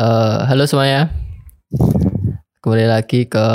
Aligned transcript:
Eh, 0.00 0.38
halo 0.48 0.64
semuanya. 0.64 1.12
Kembali 2.64 2.88
lagi 2.88 3.28
ke 3.28 3.46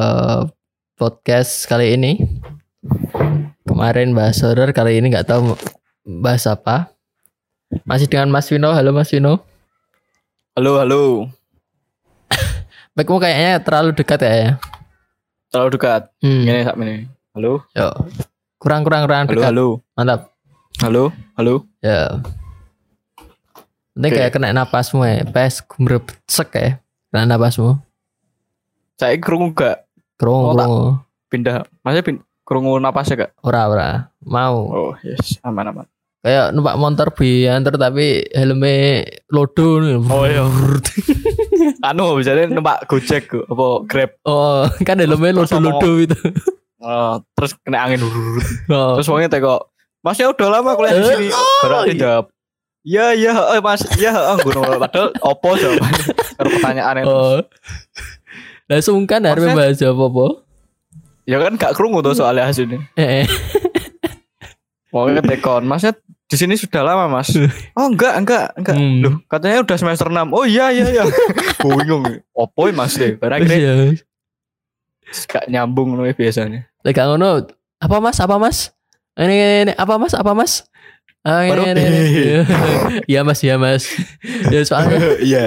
podcast 0.94 1.66
kali 1.66 1.98
ini. 1.98 2.22
Kemarin 3.66 4.14
bahas 4.14 4.46
horror, 4.46 4.70
kali 4.70 5.02
ini 5.02 5.10
nggak 5.10 5.26
tahu 5.26 5.58
bahas 6.22 6.46
apa. 6.46 6.94
Masih 7.82 8.06
dengan 8.06 8.30
Mas 8.30 8.46
Vino. 8.46 8.70
Halo 8.78 8.94
Mas 8.94 9.10
Vino. 9.10 9.42
Halo, 10.54 10.78
halo. 10.78 11.02
Backmu 12.94 13.18
kayaknya 13.18 13.66
terlalu 13.66 13.98
dekat 13.98 14.22
ya. 14.22 14.62
Terlalu 15.50 15.82
dekat. 15.82 16.14
Hmm. 16.22 16.46
Gini 16.46 16.62
sak 16.62 16.78
ini. 16.78 17.10
Halo. 17.34 17.66
Yo. 17.74 17.90
Kurang 18.62 18.86
kurang 18.86 19.10
kurang 19.10 19.26
Halo, 19.26 19.34
dekat. 19.34 19.50
halo. 19.50 19.68
Mantap. 19.98 20.22
Halo, 20.78 21.04
halo. 21.42 21.66
Ya. 21.82 22.22
Nanti 23.96 24.12
Oke. 24.12 24.18
kayak 24.20 24.32
kena 24.36 24.52
napasmu 24.52 25.08
ya. 25.08 25.24
Pes 25.24 25.64
sek 26.28 26.52
ya. 26.52 26.84
Kena 27.10 27.24
napasmu. 27.26 27.80
Saya 29.00 29.16
krungu 29.20 29.56
gak 29.56 29.88
Kerungu 30.16 30.52
Oh, 30.52 30.56
kerungu. 30.56 30.84
pindah. 31.32 31.64
Masnya 31.80 32.04
pin 32.04 32.20
krungu 32.44 32.76
napasnya 32.80 33.28
gak? 33.28 33.32
Ora 33.40 33.72
ora. 33.72 33.90
Mau. 34.24 34.58
Oh, 34.68 34.92
yes. 35.00 35.40
Aman, 35.44 35.72
aman. 35.72 35.88
Kayak 36.20 36.52
numpak 36.52 36.76
motor 36.76 37.08
biantar 37.14 37.76
tapi 37.78 38.26
helmnya 38.36 39.06
lodo 39.32 39.80
nih. 39.80 39.96
Oh, 40.12 40.26
iya. 40.28 40.44
anu 41.88 42.20
misalnya 42.20 42.52
numpak 42.52 42.84
Gojek 42.90 43.32
apa 43.32 43.66
Grab. 43.88 44.12
Oh, 44.28 44.68
kan 44.84 45.00
helmnya 45.00 45.40
lodo-lodo 45.40 45.92
itu. 46.04 46.18
Oh, 46.84 47.24
terus 47.34 47.56
kena 47.64 47.88
angin. 47.88 48.04
Oh. 48.04 49.00
terus 49.00 49.08
wongnya 49.08 49.32
teko. 49.32 49.72
Masnya 50.04 50.30
udah 50.30 50.48
lama 50.52 50.76
kuliah 50.76 50.94
di 50.94 51.02
sini. 51.02 51.28
Berarti 51.64 51.94
jawab. 51.96 52.26
Iya, 52.86 53.18
iya, 53.18 53.34
eh, 53.58 53.62
Mas. 53.66 53.82
Iya, 53.98 54.14
heeh, 54.14 54.36
ngono. 54.46 54.78
Padahal 54.78 55.10
opo 55.20 55.58
jawabannya? 55.58 56.06
Karo 56.38 56.48
pertanyaan 56.54 56.96
itu. 57.02 57.10
Oh. 57.10 57.42
Lah 58.66 58.80
sungkan 58.80 59.26
Maksudnya- 59.26 59.58
bahas 59.58 59.82
apa-apa. 59.82 60.26
Ya 61.26 61.38
kan 61.42 61.58
gak 61.58 61.74
krungu 61.74 62.06
tuh 62.06 62.14
soalnya 62.14 62.46
hasilnya. 62.46 62.86
Eh, 62.94 63.26
eh. 63.26 63.28
Wongnya 64.94 65.26
tekon. 65.26 65.66
Masnya 65.66 65.98
di 66.26 66.36
sini 66.38 66.54
sudah 66.54 66.86
lama, 66.86 67.10
Mas. 67.10 67.34
Oh, 67.78 67.90
enggak, 67.90 68.22
enggak, 68.22 68.54
enggak. 68.54 68.76
Hmm. 68.78 69.02
Loh, 69.02 69.16
katanya 69.26 69.66
udah 69.66 69.78
semester 69.82 70.08
6. 70.08 70.30
Oh 70.30 70.46
iya 70.46 70.70
iya 70.70 70.86
iya. 70.88 71.04
Gue 71.58 71.74
bingung. 71.82 72.06
Opo 72.32 72.70
ya, 72.70 72.74
Mas 72.78 72.94
deh. 72.94 73.18
Barang 73.18 73.42
kira 73.42 73.58
Iya. 73.58 73.74
gak 75.26 75.50
nyambung 75.50 75.98
loh 75.98 76.06
biasanya. 76.14 76.70
Lek 76.86 76.94
gak 76.94 77.10
ngono, 77.10 77.50
apa 77.82 77.98
Mas? 77.98 78.18
Apa 78.22 78.38
Mas? 78.38 78.70
Ini, 79.18 79.26
ini, 79.26 79.58
ini, 79.70 79.74
apa 79.74 79.98
Mas? 79.98 80.14
Apa 80.14 80.38
Mas? 80.38 80.70
Ah, 81.26 81.42
ini, 81.42 81.50
Baru, 81.50 81.64
ini, 81.66 81.82
ini. 81.82 82.24
Iya 83.12 83.20
Mas, 83.22 83.42
iya 83.42 83.58
Mas. 83.58 83.90
Ya 84.46 84.62
soalnya 84.62 84.98
Iya. 85.26 85.46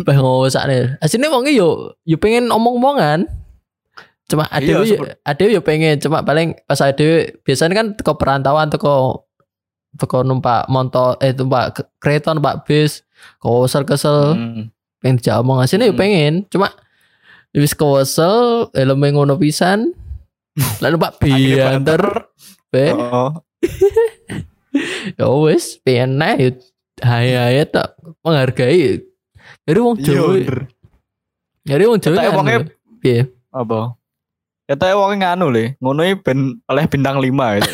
Bah 0.00 0.14
ngosak 0.14 0.64
nih. 0.64 0.94
Aslinya 0.98 1.28
wongnya 1.28 1.50
yo 1.52 1.68
yo 2.02 2.14
pengen 2.14 2.46
omong-omongan. 2.46 3.26
Cuma 4.24 4.46
Iya, 4.48 4.78
yo 4.78 4.86
seper- 4.86 5.18
ada 5.18 5.44
yo 5.44 5.60
pengen 5.60 5.98
cuma 5.98 6.22
paling 6.22 6.54
pas 6.62 6.78
ada 6.78 7.08
biasanya 7.40 7.74
kan 7.74 7.86
teko 7.92 8.14
perantauan 8.14 8.68
teko 8.68 9.26
teko 9.94 10.22
numpak 10.22 10.64
motor 10.66 11.18
eh 11.18 11.30
numpak 11.30 11.74
ke- 11.74 11.90
kereta 11.98 12.30
numpak 12.30 12.62
bis 12.62 13.02
kesel 13.36 13.82
kesel 13.82 14.32
Hmm. 14.32 14.62
pengen 14.98 15.16
dijak 15.18 15.38
omong 15.38 15.58
aslinya 15.58 15.86
yo 15.86 15.92
Hmm. 15.92 16.00
pengen 16.00 16.32
cuma 16.48 16.70
wis 17.50 17.72
kesel 17.72 18.68
helm 18.70 19.02
ngono 19.02 19.34
pisan 19.34 19.90
lalu 20.80 20.92
numpak 20.94 21.18
Akhirnya 21.18 21.66
bianter 21.68 22.02
be 22.68 22.84
Oh. 22.90 23.30
ya 25.18 25.26
wis 25.42 25.78
pengen 25.82 26.18
naik 26.18 26.58
hai 27.02 27.34
hai 27.34 27.62
tak 27.66 27.94
menghargai 28.22 29.02
jadi 29.64 29.78
wong 29.80 29.96
Iya, 29.98 30.06
Jawa 30.06 30.34
jadi 31.64 31.82
wong 31.88 31.98
Jawa 32.02 32.16
kan, 32.44 32.68
piye 33.00 33.30
Apa? 33.54 33.94
Katanya 34.64 34.96
wongnya 34.96 35.36
nganu 35.36 35.46
le, 35.52 35.64
ngono 35.78 36.00
ben 36.24 36.58
oleh 36.66 36.84
bintang 36.88 37.20
5 37.20 37.28
gitu. 37.60 37.72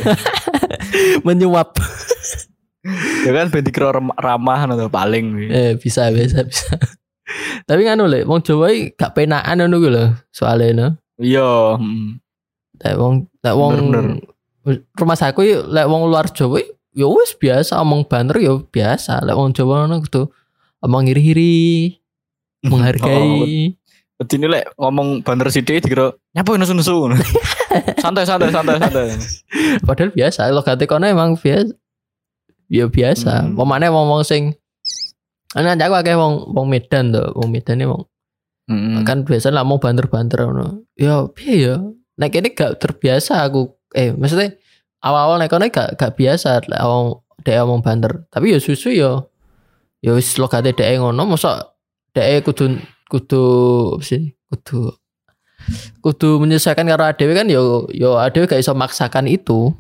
menyuap 1.27 1.72
ya 3.27 3.31
kan 3.31 3.47
ben 3.53 3.62
dikira 3.65 3.94
ramah 4.19 4.67
atau 4.67 4.88
paling. 4.91 5.49
eh 5.53 5.72
bisa 5.78 6.09
bisa 6.11 6.43
bisa 6.43 6.75
tapi 7.69 7.87
kan 7.87 8.00
lho 8.00 8.27
wong 8.27 8.41
Jawa 8.43 8.75
iki 8.75 8.97
gak 8.99 9.15
penaan 9.15 9.61
ngono 9.62 9.77
kuwi 9.78 9.91
lho 9.94 10.05
soalnya 10.34 10.67
no 10.75 10.88
Iya. 11.21 11.77
hmm. 11.78 12.19
lek 12.81 12.97
wong 12.97 13.15
lek 13.44 13.55
wong 13.55 13.72
rumah 14.97 15.17
saku 15.19 15.44
lek 15.69 15.87
wong 15.87 16.09
luar 16.11 16.27
Jawa 16.32 16.59
ya 16.91 17.06
wis 17.06 17.34
biasa 17.34 17.78
omong 17.78 18.05
banter 18.05 18.39
ya 18.39 18.59
biasa 18.59 19.23
lek 19.23 19.34
wong 19.34 19.51
Jawa 19.53 19.87
ngono 19.87 20.03
kudu 20.03 20.28
omong 20.81 21.06
iri-iri 21.09 21.55
Oh, 22.61 22.77
menghargai 22.77 23.73
Jadi 24.21 24.34
ini 24.37 24.47
lek 24.53 24.77
ngomong 24.77 25.25
banter 25.25 25.49
sidik 25.49 25.81
dikira 25.81 26.12
nyapa 26.37 26.61
nesu-nesu. 26.61 27.09
santai 28.05 28.29
santai 28.29 28.53
santai 28.53 28.77
santai. 28.77 29.17
padahal 29.89 30.12
biasa 30.12 30.53
logate 30.53 30.84
kono 30.84 31.09
emang 31.09 31.41
biasa 31.41 31.73
ya 32.69 32.84
biasa 32.84 33.49
Hmm. 33.49 33.56
pemane 33.56 33.89
wong-wong 33.89 34.21
sing 34.21 34.53
ana 35.50 35.73
aku 35.75 35.97
akeh 35.97 36.15
wong 36.15 36.53
wong 36.53 36.69
Medan 36.69 37.11
tuh 37.11 37.33
wong 37.33 37.49
Medan 37.49 37.81
ini 37.81 37.89
wong 37.89 38.05
Hmm. 38.69 39.03
kan 39.03 39.25
biasa 39.25 39.50
lah 39.50 39.67
mau 39.67 39.83
banter-banter 39.83 40.47
ngono. 40.47 40.84
Ya 40.95 41.27
piye 41.27 41.67
ya? 41.67 41.75
Nek 42.15 42.37
ini 42.37 42.53
gak 42.53 42.79
terbiasa 42.79 43.43
aku 43.43 43.73
eh 43.91 44.12
maksudnya 44.15 44.55
awal-awal 45.00 45.37
nek 45.41 45.50
kono 45.50 45.66
gak 45.69 45.97
gak 45.97 46.15
biasa 46.16 46.65
lek 46.69 46.83
wong 46.83 47.21
dek 47.44 47.56
ngomong 47.61 47.81
banter. 47.81 48.25
Tapi 48.28 48.53
ya 48.53 48.59
susu 48.61 48.93
ya 48.93 49.25
ya 50.00 50.12
wis 50.16 50.37
logate 50.37 50.72
dek 50.72 51.00
ngono 51.00 51.25
mosok 51.25 51.56
dek 52.12 52.44
kudu 52.44 52.78
kudu 53.09 53.43
apa 53.97 54.05
sih? 54.05 54.22
Kudu 54.50 54.93
kudu 56.00 56.28
menyesuaikan 56.41 56.88
karo 56.88 57.05
adewe 57.05 57.33
kan 57.37 57.49
yo 57.49 57.84
yo 57.93 58.16
adewe 58.16 58.49
gak 58.49 58.61
iso 58.61 58.72
maksakan 58.77 59.28
itu. 59.28 59.72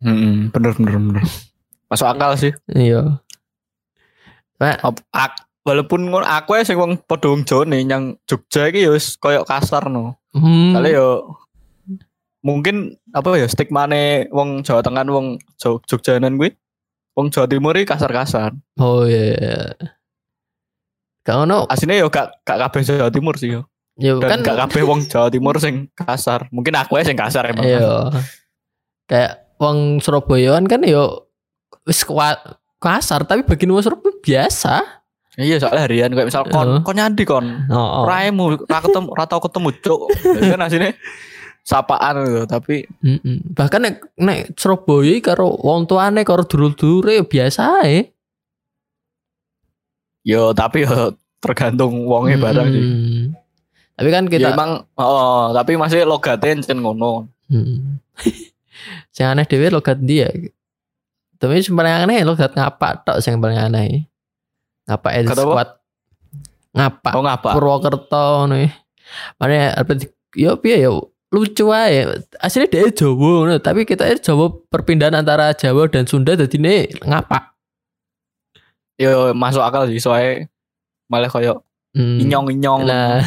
Hmm, 0.00 0.48
bener 0.54 0.72
bener 0.78 0.96
bener. 0.96 1.24
Masuk 1.90 2.06
akal 2.08 2.38
sih. 2.38 2.52
Iya. 2.70 3.20
Nah, 4.60 4.76
ak- 5.12 5.48
walaupun 5.64 6.08
ngono 6.08 6.24
aku 6.24 6.56
ya 6.56 6.64
sing 6.64 6.76
wong 6.80 7.00
padha 7.04 7.28
wong 7.32 7.44
nih 7.44 7.84
yang 7.84 8.16
Jogja 8.24 8.68
iki 8.72 8.88
ya 8.88 8.90
wis 8.92 9.16
koyo 9.20 9.44
kasar 9.44 9.92
no. 9.92 10.16
hmm, 10.32 10.72
Kali 10.72 10.96
yo 10.96 11.36
mungkin 12.40 12.96
apa 13.12 13.36
ya 13.36 13.46
stigmane 13.46 14.28
wong 14.32 14.64
Jawa 14.64 14.80
Tengah 14.80 15.04
wong 15.06 15.36
Jawa- 15.56 15.82
Jogjanan 15.84 16.36
kuwi 16.36 16.56
wong 17.12 17.28
Jawa 17.28 17.46
Timur 17.46 17.76
iki 17.76 17.84
kasar-kasar. 17.84 18.56
Oh 18.76 19.04
iya. 19.04 19.76
Gak 21.20 21.36
ngono, 21.36 21.68
Aslinya 21.68 22.00
yo 22.00 22.08
gak 22.08 22.40
gak 22.42 22.58
kabeh 22.68 22.80
Jawa 22.80 23.12
Timur 23.12 23.36
sih 23.36 23.52
yo. 23.52 23.68
kan 24.00 24.40
Dan 24.40 24.40
gak 24.40 24.56
kabeh 24.68 24.82
wong 24.88 25.04
Jawa 25.04 25.28
Timur 25.28 25.60
sing 25.60 25.92
kasar. 25.92 26.48
Mungkin 26.48 26.72
aku 26.72 26.96
ya 26.96 27.04
sing 27.04 27.18
kasar 27.20 27.44
emang. 27.52 27.68
Iya. 27.68 28.08
Kayak 29.04 29.32
wong 29.60 30.00
Surabayaan 30.00 30.64
kan 30.64 30.80
yo 30.82 31.28
wis 31.84 32.08
kasar 32.80 33.28
tapi 33.28 33.44
bagi 33.44 33.68
wong 33.68 33.84
Surabaya 33.84 34.16
biasa. 34.24 34.74
Iya 35.36 35.60
soalnya 35.60 35.86
harian 35.86 36.10
kayak 36.10 36.26
misal 36.32 36.42
kon 36.48 36.80
Iya. 36.80 36.82
kon 36.82 36.96
nyandi 36.96 37.24
kon. 37.28 37.46
Oh, 37.68 38.02
oh. 38.02 38.04
Raimu 38.08 38.64
ra 38.64 38.80
ketemu 38.80 39.08
ra 39.12 39.24
tau 39.28 39.38
ketemu 39.38 39.68
cuk. 39.78 40.00
Kan 40.50 40.60
aslinya 40.60 40.90
sapaan 41.62 42.24
gitu 42.24 42.42
tapi 42.44 42.88
Mm-mm. 43.00 43.54
Bahkan 43.54 43.80
nek 43.80 43.96
nek 44.16 44.40
Surabaya 44.54 45.14
karo 45.20 45.54
wong 45.54 45.84
tuane 45.84 46.22
karo 46.22 46.42
dulur-dulure 46.42 47.16
ya 47.16 47.24
biasa 47.24 47.62
ae. 47.82 48.10
yo 50.20 50.52
tapi 50.52 50.84
yo 50.84 51.16
tergantung 51.40 52.04
wongnya 52.04 52.36
barang 52.36 52.68
sih. 52.68 52.84
Mm. 52.84 53.24
Tapi 53.96 54.08
kan 54.08 54.24
Ya 54.26 54.30
kita 54.30 54.48
emang 54.52 54.70
oh, 54.94 55.52
tapi 55.52 55.76
masih 55.76 56.04
logatnya 56.04 56.52
encen 56.54 56.80
ngono. 56.80 57.28
Mm. 57.48 58.00
sing 59.14 59.24
aneh 59.24 59.44
dhewe 59.44 59.68
logat 59.70 59.96
dia. 60.00 60.28
Tapi 61.36 61.60
sing 61.60 61.72
paling 61.72 62.04
aneh 62.04 62.20
logat 62.20 62.52
ngapa 62.52 63.00
tok 63.00 63.18
sing 63.20 63.40
paling 63.40 63.56
aneh. 63.56 64.04
Ngapa 64.84 65.08
el 65.16 65.26
squad. 65.28 65.68
Ngapa 66.70 67.10
Oh 67.16 67.22
ngapa? 67.24 67.50
Purwokerto 67.56 68.44
nih. 68.46 68.68
Mana 69.36 69.72
apa 69.72 69.92
di- 69.94 70.12
yo 70.36 70.54
piye 70.56 70.84
yo 70.84 71.10
lucu 71.30 71.70
aja. 71.70 72.18
Aslinya 72.42 72.66
dia 72.66 72.90
Jawa 72.90 73.14
ngono, 73.46 73.54
tapi 73.62 73.86
kita 73.86 74.06
ini 74.10 74.18
Jawa 74.18 74.50
perpindahan 74.66 75.14
antara 75.14 75.54
Jawa 75.54 75.86
dan 75.86 76.04
Sunda 76.06 76.34
jadi 76.34 76.56
ini 76.58 76.74
ngapa? 77.06 77.54
Yo 79.00 79.32
masuk 79.32 79.62
akal 79.64 79.88
sih 79.88 80.02
soalnya 80.02 80.50
malah 81.08 81.30
koyo 81.30 81.62
Hmm. 81.90 82.22
inyong-inyong. 82.22 82.86
Nah, 82.86 83.18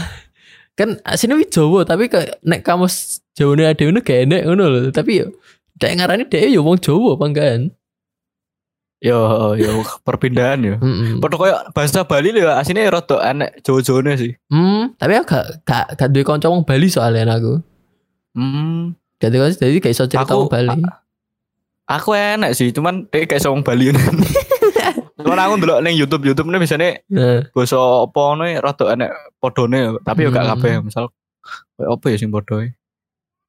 kan 0.80 0.96
aslinya 1.04 1.36
wis 1.36 1.52
Jawa 1.52 1.84
tapi 1.84 2.08
ke 2.08 2.40
nek 2.48 2.64
kamu 2.64 2.88
Jawa 3.36 3.52
nih 3.60 3.66
ada 3.76 3.84
ini 3.84 4.00
gak 4.00 4.20
enak 4.24 4.42
ngono 4.48 4.64
loh. 4.72 4.82
Tapi 4.92 5.20
yo 5.20 5.28
Dek 5.76 6.00
ngarani 6.00 6.24
dia 6.32 6.48
yo 6.48 6.64
wong 6.64 6.80
Jawa 6.80 7.20
banggaan. 7.20 7.76
Yo 9.04 9.20
yo 9.60 9.84
perpindahan 10.08 10.64
yo. 10.64 10.76
Mm 10.80 11.20
koyo 11.20 11.60
bahasa 11.76 12.08
Bali 12.08 12.32
lho 12.32 12.48
asine 12.56 12.88
rada 12.88 13.20
aneh 13.20 13.52
Jawa-Jawane 13.68 14.16
sih. 14.16 14.32
Hmm, 14.48 14.96
tapi 14.96 15.20
aku 15.20 15.28
gak 15.36 15.68
gak 15.68 15.86
gak 16.00 16.10
duwe 16.16 16.24
kanca 16.24 16.48
wong 16.48 16.64
Bali 16.64 16.88
soalnya 16.88 17.36
aku. 17.36 17.60
Hmm. 18.34 18.98
Jadi 19.18 19.36
kan 19.36 19.52
jadi 19.54 19.78
gak 19.78 19.92
iso 19.92 20.04
cerita 20.06 20.28
Aku- 20.28 20.48
Bali. 20.48 20.82
Aku 21.86 22.10
enak 22.12 22.52
sih, 22.54 22.72
cuman 22.72 23.06
dia 23.08 23.24
kayak 23.24 23.44
wong 23.46 23.62
Bali. 23.62 23.92
Cuman 25.16 25.40
aku 25.40 25.54
ndelok 25.56 25.80
ning 25.80 25.96
YouTube 25.96 26.24
YouTube 26.24 26.50
nih 26.50 26.60
biasanya 26.60 27.00
Nah, 27.08 27.48
basa 27.50 27.78
apa 27.78 28.20
ngono 28.20 28.44
ya, 28.44 28.60
rada 28.60 28.86
enek 28.90 29.10
podone 29.38 29.96
tapi 30.02 30.26
gak 30.26 30.36
Hmm. 30.36 30.52
kabeh 30.52 30.72
misal 30.82 31.04
kayak 31.74 31.90
apa 31.92 32.06
ya 32.08 32.18
sing 32.18 32.28
padha 32.28 32.56
e. 32.60 32.70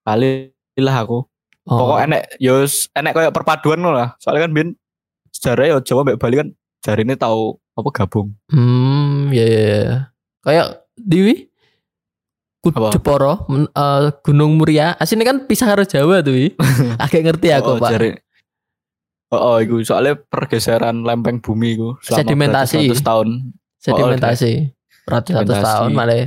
Kali 0.03 0.31
lah 0.77 0.97
aku. 1.01 1.25
oh. 1.65 1.75
Pokok 1.75 1.99
enek 2.01 2.23
yo 2.39 2.63
s- 2.63 2.87
enek 2.93 3.11
kayak 3.13 3.33
perpaduan 3.33 3.81
lah. 3.81 4.15
Soalnya 4.19 4.47
kan 4.47 4.53
bin 4.53 4.69
sejarah 5.31 5.67
yo 5.67 5.77
Jawa 5.81 6.05
mbek 6.05 6.21
Bali 6.21 6.35
kan 6.37 6.49
jarine 6.79 7.17
tahu 7.17 7.57
apa 7.75 7.89
gabung. 7.91 8.37
Hmm, 8.47 9.33
ya 9.33 9.43
ya. 9.43 9.59
ya. 9.59 9.97
Kayak 10.43 10.67
Dewi 10.95 11.49
Jeporo, 12.91 13.45
men- 13.47 13.69
eh, 13.69 14.01
Gunung 14.21 14.57
Muria. 14.57 14.95
Aslinya 14.95 15.27
kan 15.27 15.45
pisah 15.45 15.69
karo 15.69 15.83
Jawa 15.83 16.21
tuh. 16.21 16.55
Agak 17.03 17.21
ngerti 17.23 17.49
aku, 17.51 17.77
oh, 17.77 17.79
Pak. 17.79 17.91
jari- 17.93 18.21
Oh, 19.29 19.41
oh, 19.41 19.57
iku 19.59 19.83
soalnya 19.83 20.15
pergeseran 20.15 21.03
lempeng 21.03 21.43
bumi 21.43 21.75
iku 21.75 21.99
selama 21.99 22.19
Sedimentasi. 22.23 22.77
beratus 22.79 23.03
tahun. 23.03 23.29
Sedimentasi. 23.77 24.53
Ratus-ratus 25.05 25.27
Sedimentasi. 25.51 25.67
tahun 25.67 25.91
malah 25.91 26.23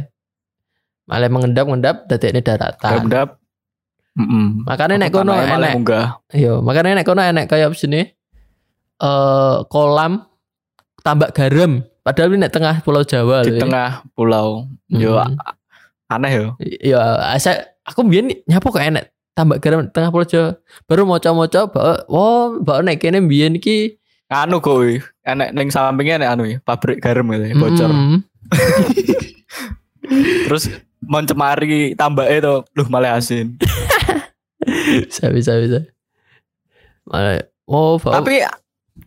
malah 1.07 1.29
mengendap-endap 1.31 1.95
dadi 2.05 2.27
ini 2.29 2.41
daratan. 2.43 2.91
Gendap. 2.99 3.29
Heeh. 4.11 4.45
Makanya 4.59 4.95
nek 4.99 5.11
kono 5.13 5.31
enek. 5.31 5.73
Yo, 6.35 6.59
makanya 6.59 6.99
nek 6.99 7.07
kono 7.07 7.21
enek 7.23 7.45
kayak 7.47 7.71
sini 7.73 8.11
eh 8.97 9.55
kolam 9.65 10.27
tambak 10.99 11.31
garam. 11.31 11.85
Padahal 12.03 12.33
ini 12.33 12.43
nek 12.43 12.51
tengah 12.51 12.75
Pulau 12.83 13.07
Jawa 13.07 13.45
di 13.45 13.55
lho. 13.55 13.61
tengah 13.61 14.03
pulau. 14.11 14.67
Hmm. 14.91 15.31
Aneh 16.12 16.31
yo. 16.31 16.48
Ya, 16.59 17.00
asa 17.36 17.75
aku 17.83 18.04
biyen 18.07 18.31
nyapo 18.48 18.71
kok 18.71 18.83
enek 18.83 19.12
tambak 19.38 19.62
garam 19.62 19.86
tengah 19.92 20.09
Pulau 20.09 20.27
Jawa. 20.27 20.57
Baru 20.89 21.06
moco-moco 21.06 21.62
bahwa 21.69 21.95
oh, 22.09 22.57
bahwa 22.63 22.88
nek 22.88 23.00
kene 23.04 23.21
biyen 23.24 23.59
iki 23.59 24.00
Anu 24.27 24.59
kuwi, 24.59 25.00
enek 25.24 25.56
ning 25.56 25.71
sampingnya 25.71 26.19
enek 26.19 26.31
anu 26.36 26.44
ya, 26.44 26.59
pabrik 26.59 27.00
garam 27.00 27.31
gitu, 27.31 27.48
ya, 27.48 27.56
bocor. 27.56 27.88
mm, 27.88 28.19
Terus 30.51 30.68
mencemari 31.00 31.95
tambake 31.95 32.44
to, 32.44 32.68
luh 32.75 32.88
malah 32.92 33.15
asin. 33.15 33.56
bisa 35.07 35.31
bisa 35.31 35.56
bisa. 35.63 35.80
Malah, 37.07 37.39
oh, 37.71 37.95
bahwa, 38.04 38.19
Tapi 38.19 38.44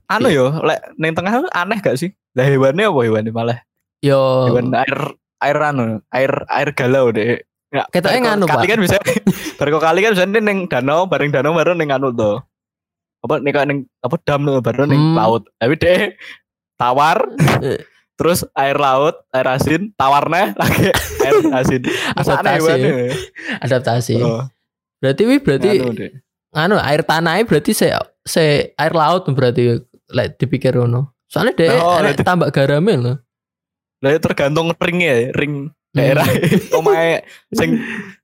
anu 0.09 0.33
yo, 0.33 0.57
lek 0.65 0.89
ning 0.97 1.13
tengah 1.13 1.45
aneh 1.53 1.85
gak 1.85 2.01
sih? 2.01 2.17
Lah 2.33 2.49
hewannya 2.49 2.89
apa 2.89 3.01
hewannya 3.05 3.33
malah? 3.37 3.61
yo 4.01 4.49
Hewan 4.49 4.73
air 4.73 4.99
air 5.41 5.57
anu, 5.59 5.85
air 6.09 6.33
air 6.47 6.69
galau 6.73 7.11
deh. 7.11 7.41
Ya, 7.71 7.87
Ketoknya 7.87 8.03
bareng 8.03 8.25
nganu, 8.27 8.45
kali 8.45 8.59
Pak. 8.59 8.69
kan 8.69 8.81
bisa 8.83 8.97
bareng 9.59 9.79
kali 9.79 9.99
kan 10.03 10.13
bisa 10.13 10.25
ning 10.27 10.59
danau, 10.67 11.07
bareng 11.07 11.31
danau 11.31 11.53
baru 11.53 11.73
ning 11.73 11.89
anu 11.89 12.11
to. 12.11 12.43
Apa 13.21 13.39
ning 13.39 13.55
ning 13.55 13.79
apa 14.01 14.17
dam 14.21 14.43
tuh 14.43 14.59
baru 14.59 14.85
ning 14.85 14.99
Hmm. 14.99 15.17
laut. 15.17 15.43
Tapi 15.55 15.75
deh 15.77 16.15
tawar 16.75 17.31
terus 18.19 18.43
air 18.53 18.75
laut, 18.75 19.17
air 19.31 19.47
asin, 19.49 19.95
tawarnya 19.95 20.53
lagi 20.55 20.91
air 21.25 21.35
asin. 21.53 21.81
Adaptasi. 22.13 22.59
hewannya. 22.59 22.93
adaptasi. 23.59 24.15
Oh, 24.21 24.45
Berarti 24.99 25.23
wi 25.25 25.37
berarti 25.39 25.69
anu 25.79 25.95
deh. 25.95 26.11
anu 26.53 26.77
air 26.77 27.01
tanahnya 27.01 27.47
berarti 27.47 27.71
se 27.71 27.89
se 28.21 28.75
air 28.75 28.93
laut 28.93 29.25
berarti 29.27 29.79
lek 30.11 30.37
dipikir 30.37 30.75
ngono. 30.75 31.15
Soalnya 31.31 31.55
deh 31.55 31.71
Oh, 31.73 32.03
tambak 32.21 32.51
garamnya 32.51 32.99
loh. 32.99 33.17
Lah 34.01 34.11
ya 34.11 34.19
tergantung 34.19 34.73
ringnya 34.75 35.13
ya, 35.13 35.29
ring 35.33 35.69
daerah 35.91 36.25
omahe 36.79 37.21
sing 37.51 37.77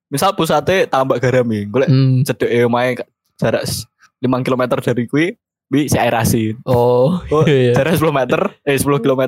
misal 0.07 0.33
pusatnya 0.33 0.87
tambak 0.87 1.19
garam 1.19 1.45
ya. 1.47 1.63
Golek 1.65 1.89
Hmm. 1.89 2.23
cedek 2.23 2.49
e 2.49 2.59
omahe 2.63 2.97
jarak 3.37 3.63
s- 3.63 3.85
5 4.19 4.41
km 4.41 4.63
dari 4.81 5.05
kuwi 5.05 5.27
bi 5.67 5.85
si 5.85 5.95
air 5.95 6.15
asin. 6.15 6.57
Oh, 6.63 7.21
Oh, 7.27 7.45
iya. 7.45 7.75
jarak 7.75 7.99
10 7.99 8.09
meter, 8.09 8.41
eh 8.63 8.75
10 8.75 8.87
km 8.99 9.23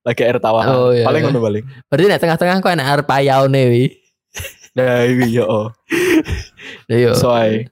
lagi 0.00 0.22
air 0.22 0.38
tawar. 0.38 0.64
Oh, 0.66 0.88
iya, 0.88 1.02
paling 1.02 1.20
iya. 1.20 1.28
ngono 1.28 1.40
paling. 1.40 1.64
Berarti 1.84 2.04
nek 2.06 2.20
tengah-tengah 2.20 2.56
kok 2.58 2.72
enak 2.72 2.86
air 2.88 3.02
payau 3.02 3.44
nih 3.46 3.66
wi. 3.66 3.84
Nah, 4.70 5.02
iki 5.02 5.34
yo. 5.34 5.74
Iya. 6.86 7.10
Soai. 7.12 7.66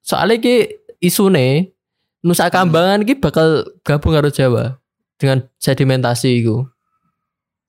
Soalnya 0.00 0.36
ki 0.38 0.56
isune 1.00 1.72
Nusa 2.20 2.48
Kambangan 2.48 3.00
ki 3.02 3.16
bakal 3.16 3.64
gabung 3.80 4.12
karo 4.12 4.28
Jawa 4.28 4.76
dengan 5.16 5.48
sedimentasi 5.56 6.44
iku. 6.44 6.68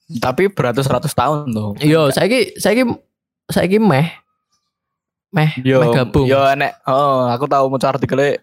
Tapi 0.06 0.54
beratus-ratus 0.54 1.12
tahun 1.12 1.50
tuh. 1.50 1.74
Iya, 1.82 2.14
saiki 2.14 2.58
saiki 2.62 2.84
saiki 3.50 3.78
meh 3.82 4.06
meh 5.34 5.52
Yo, 5.66 5.82
meh 5.82 5.90
gabung. 5.92 6.26
Yo 6.30 6.40
enek. 6.46 6.78
Oh, 6.86 7.26
aku 7.28 7.50
tahu 7.50 7.66
mau 7.68 7.82
artikelnya 7.82 8.40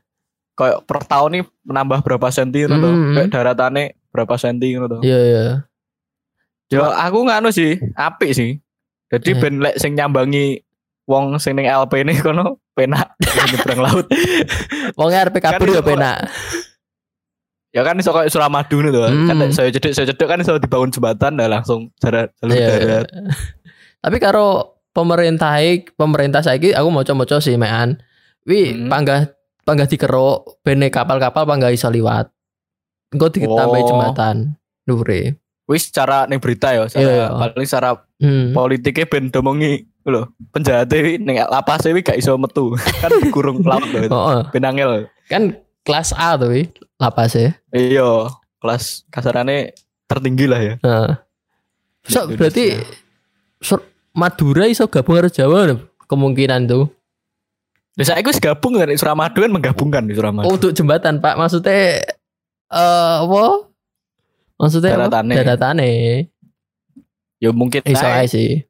kayak 0.53 0.85
per 0.85 0.99
tahun 1.07 1.31
nih 1.39 1.43
menambah 1.65 2.03
berapa 2.03 2.29
senti 2.29 2.67
ngono 2.67 2.77
tuh. 2.77 2.93
Hmm. 2.93 3.15
Kayak 3.15 3.29
daratannya 3.31 3.85
berapa 4.11 4.35
senti 4.37 4.75
tuh. 4.75 5.01
Iya 5.01 5.19
iya. 5.23 5.45
Yo 6.73 6.83
aku 6.85 7.29
nganu 7.29 7.55
sih, 7.55 7.79
apik 7.95 8.33
sih. 8.35 8.59
Jadi 9.13 9.31
Eh. 9.31 9.37
ben 9.39 9.61
lek 9.61 9.77
sing 9.77 9.93
nyambangi 9.93 10.65
wong 11.05 11.37
sing 11.37 11.53
ning 11.55 11.69
LP 11.69 12.01
ini 12.03 12.17
kono 12.25 12.59
penak 12.73 13.13
nyebrang 13.53 13.81
laut. 13.81 14.07
Wong 14.99 15.11
arep 15.13 15.37
kabur 15.39 15.69
Kan 15.69 15.77
ya 15.77 15.79
iso- 15.79 15.87
penak. 15.87 16.17
Ya 17.73 17.81
kan 17.81 17.97
iso 17.97 18.13
kayak 18.13 18.29
Suramadu 18.29 18.85
nih 18.85 18.93
tuh. 18.93 19.09
Hmm. 19.09 19.29
Kan 19.33 19.37
saya 19.49 19.73
cedek 19.73 19.97
saya 19.97 20.07
cedek 20.13 20.29
kan 20.29 20.39
iso 20.39 20.61
dibangun 20.61 20.93
jembatan 20.93 21.41
dah 21.41 21.49
langsung 21.49 21.89
jarak 21.97 22.29
jalur 22.37 22.53
iya. 22.53 22.69
darat. 22.77 23.09
Tapi 24.05 24.17
karo 24.21 24.77
pemerintah 24.93 25.57
pemerintah 25.97 26.45
saiki 26.45 26.77
aku 26.77 26.89
moco-moco 26.93 27.41
sih 27.41 27.57
mean. 27.57 27.97
Wi 28.45 28.77
Hmm. 28.77 28.93
panggah 28.93 29.33
panggah 29.65 29.89
dikeruk 29.89 30.61
bene 30.61 30.93
kapal-kapal 30.93 31.49
panggah 31.49 31.73
iso 31.73 31.89
liwat. 31.89 32.29
Engko 33.09 33.33
ditambahi 33.33 33.83
Oh. 33.85 33.89
jembatan. 33.89 34.37
Dure. 34.85 35.41
Wis 35.65 35.89
secara 35.89 36.27
ning 36.29 36.43
berita 36.43 36.75
ya, 36.75 36.85
secara 36.91 37.09
Iya. 37.09 37.27
paling 37.33 37.65
secara 37.65 37.91
Hmm. 38.21 38.53
politiknya 38.53 39.09
ben 39.09 39.33
domongi 39.33 39.89
lho. 40.05 40.29
Penjahat 40.53 40.93
ning 40.93 41.41
lapas 41.49 41.89
wi 41.89 42.05
gak 42.05 42.21
iso 42.21 42.37
metu. 42.37 42.75
kan 43.01 43.09
dikurung 43.23 43.65
laut 43.65 43.89
lho. 43.89 44.05
itu. 44.05 44.13
Oh, 44.13 44.29
oh. 44.29 44.45
Ben 44.53 44.67
angel. 44.67 45.09
kan 45.31 45.57
kelas 45.87 46.13
A 46.13 46.37
tuh 46.37 46.53
wi 46.53 46.69
lapas 47.03 47.35
ya. 47.35 47.51
Iya, 47.75 48.31
kelas 48.63 49.03
kasarannya 49.11 49.75
tertinggi 50.07 50.47
lah 50.47 50.61
ya. 50.63 50.75
Nah. 50.87 51.27
So, 52.07 52.31
berarti. 52.31 52.79
Sur- 53.59 53.91
Madura 54.13 54.69
iso 54.69 54.85
gabung 54.93 55.17
karo 55.17 55.33
Jawa 55.33 55.73
kemungkinan 56.05 56.69
tuh. 56.69 56.93
Lah 57.97 58.05
saya 58.05 58.21
wis 58.25 58.37
gabung 58.41 58.77
kan 58.77 58.93
Suramadu 58.93 59.41
kan 59.41 59.51
menggabungkan 59.53 60.05
di 60.05 60.13
Suramadu. 60.13 60.47
Oh, 60.49 60.57
untuk 60.61 60.77
jembatan, 60.77 61.19
Pak. 61.21 61.41
Maksudnya 61.41 62.05
eh 62.73 63.15
apa? 63.25 63.73
Maksudnya? 64.61 64.91
Daratane. 65.01 65.35
Daratane. 65.35 65.93
Ya 67.43 67.51
mungkin 67.51 67.83
Iso 67.89 68.07
ae 68.07 68.29
sih. 68.31 68.63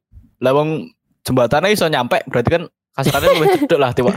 lah 0.43 0.51
wong 0.51 0.91
jembatannya 1.23 1.71
iso 1.71 1.87
nyampe 1.87 2.19
berarti 2.27 2.49
kan 2.51 2.63
kasarannya 2.93 3.29
luwih 3.41 3.49
cedek 3.57 3.79
lah 3.81 3.91
tiwa. 3.91 4.13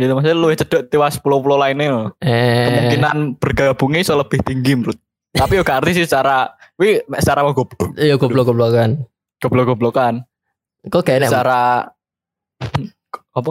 Ya 0.00 0.04
maksudnya 0.16 0.36
luwih 0.36 0.56
cedek 0.56 0.88
tiwa 0.88 1.06
10 1.12 1.20
pulau 1.20 1.60
lainnya 1.60 1.86
loh. 1.92 2.08
Eh, 2.24 2.64
kemungkinan 2.68 3.16
bergabungnya 3.36 4.00
iso 4.00 4.16
lebih 4.16 4.40
tinggi 4.40 4.72
menurut. 4.76 4.98
Tapi 5.34 5.58
yo 5.60 5.62
gak 5.66 5.84
arti 5.84 5.98
sih 5.98 6.04
secara 6.08 6.48
wi 6.80 7.04
secara 7.20 7.44
mau 7.44 7.52
goblok? 7.52 7.92
Iya 7.98 8.16
goblok-goblokan. 8.16 9.04
goblok-goblokan. 9.42 10.24
Kok 10.88 11.02
kayak 11.04 11.26
enak 11.26 11.28
secara 11.28 11.60
apa? 13.38 13.50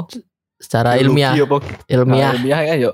Secara 0.58 0.98
ilmiah, 0.98 1.38
apa? 1.38 1.58
Ilmiah. 1.86 2.32
Nah, 2.34 2.40
ilmiah 2.40 2.62
ya 2.66 2.76
yo. 2.90 2.92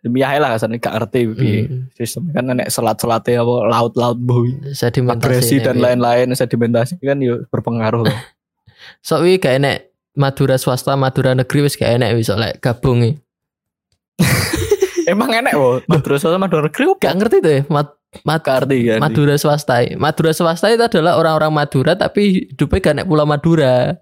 Ilmiah 0.00 0.40
lah 0.40 0.56
kasarnya 0.56 0.80
gak 0.80 0.94
ngerti. 0.96 1.20
Hmm, 1.28 1.92
sistem 1.92 2.32
kan 2.32 2.48
enek 2.48 2.72
selat-selatnya 2.72 3.44
apa 3.44 3.54
laut-laut 3.68 4.16
bui 4.16 4.56
sedimentasi. 4.72 5.20
agresi 5.20 5.56
dan 5.60 5.76
lain-lain 5.76 6.32
sedimentasi 6.32 6.96
kan 7.04 7.20
yo 7.20 7.44
berpengaruh 7.52 8.08
So 9.06 9.20
wi 9.20 9.36
gak 9.36 9.60
enek 9.60 9.89
Madura 10.18 10.58
swasta, 10.58 10.98
Madura 10.98 11.34
negeri 11.38 11.66
wis 11.66 11.78
gak 11.78 11.94
enek 11.98 12.18
wis 12.18 12.30
lek 12.30 12.58
gabung 12.58 12.98
wi. 13.02 13.10
emang 15.10 15.32
enek 15.32 15.54
loh 15.56 15.80
Madura 15.90 16.16
sama 16.20 16.46
Madura 16.46 16.68
negeri 16.68 16.84
Gak 17.00 17.14
ngerti 17.18 17.36
tuh 17.42 17.50
ya, 17.50 17.60
Mad, 17.72 17.88
Mad- 18.26 18.42
gak 18.44 18.66
arti 18.66 18.78
kan 18.90 18.98
Madura 19.02 19.34
swasta. 19.38 19.82
Madura 19.96 20.30
swasta 20.34 20.66
itu 20.70 20.82
adalah 20.82 21.18
orang-orang 21.18 21.52
Madura 21.54 21.92
tapi 21.94 22.50
hidupnya 22.50 22.78
gak 22.82 22.94
nek 23.02 23.06
Pulau 23.06 23.26
Madura. 23.26 23.94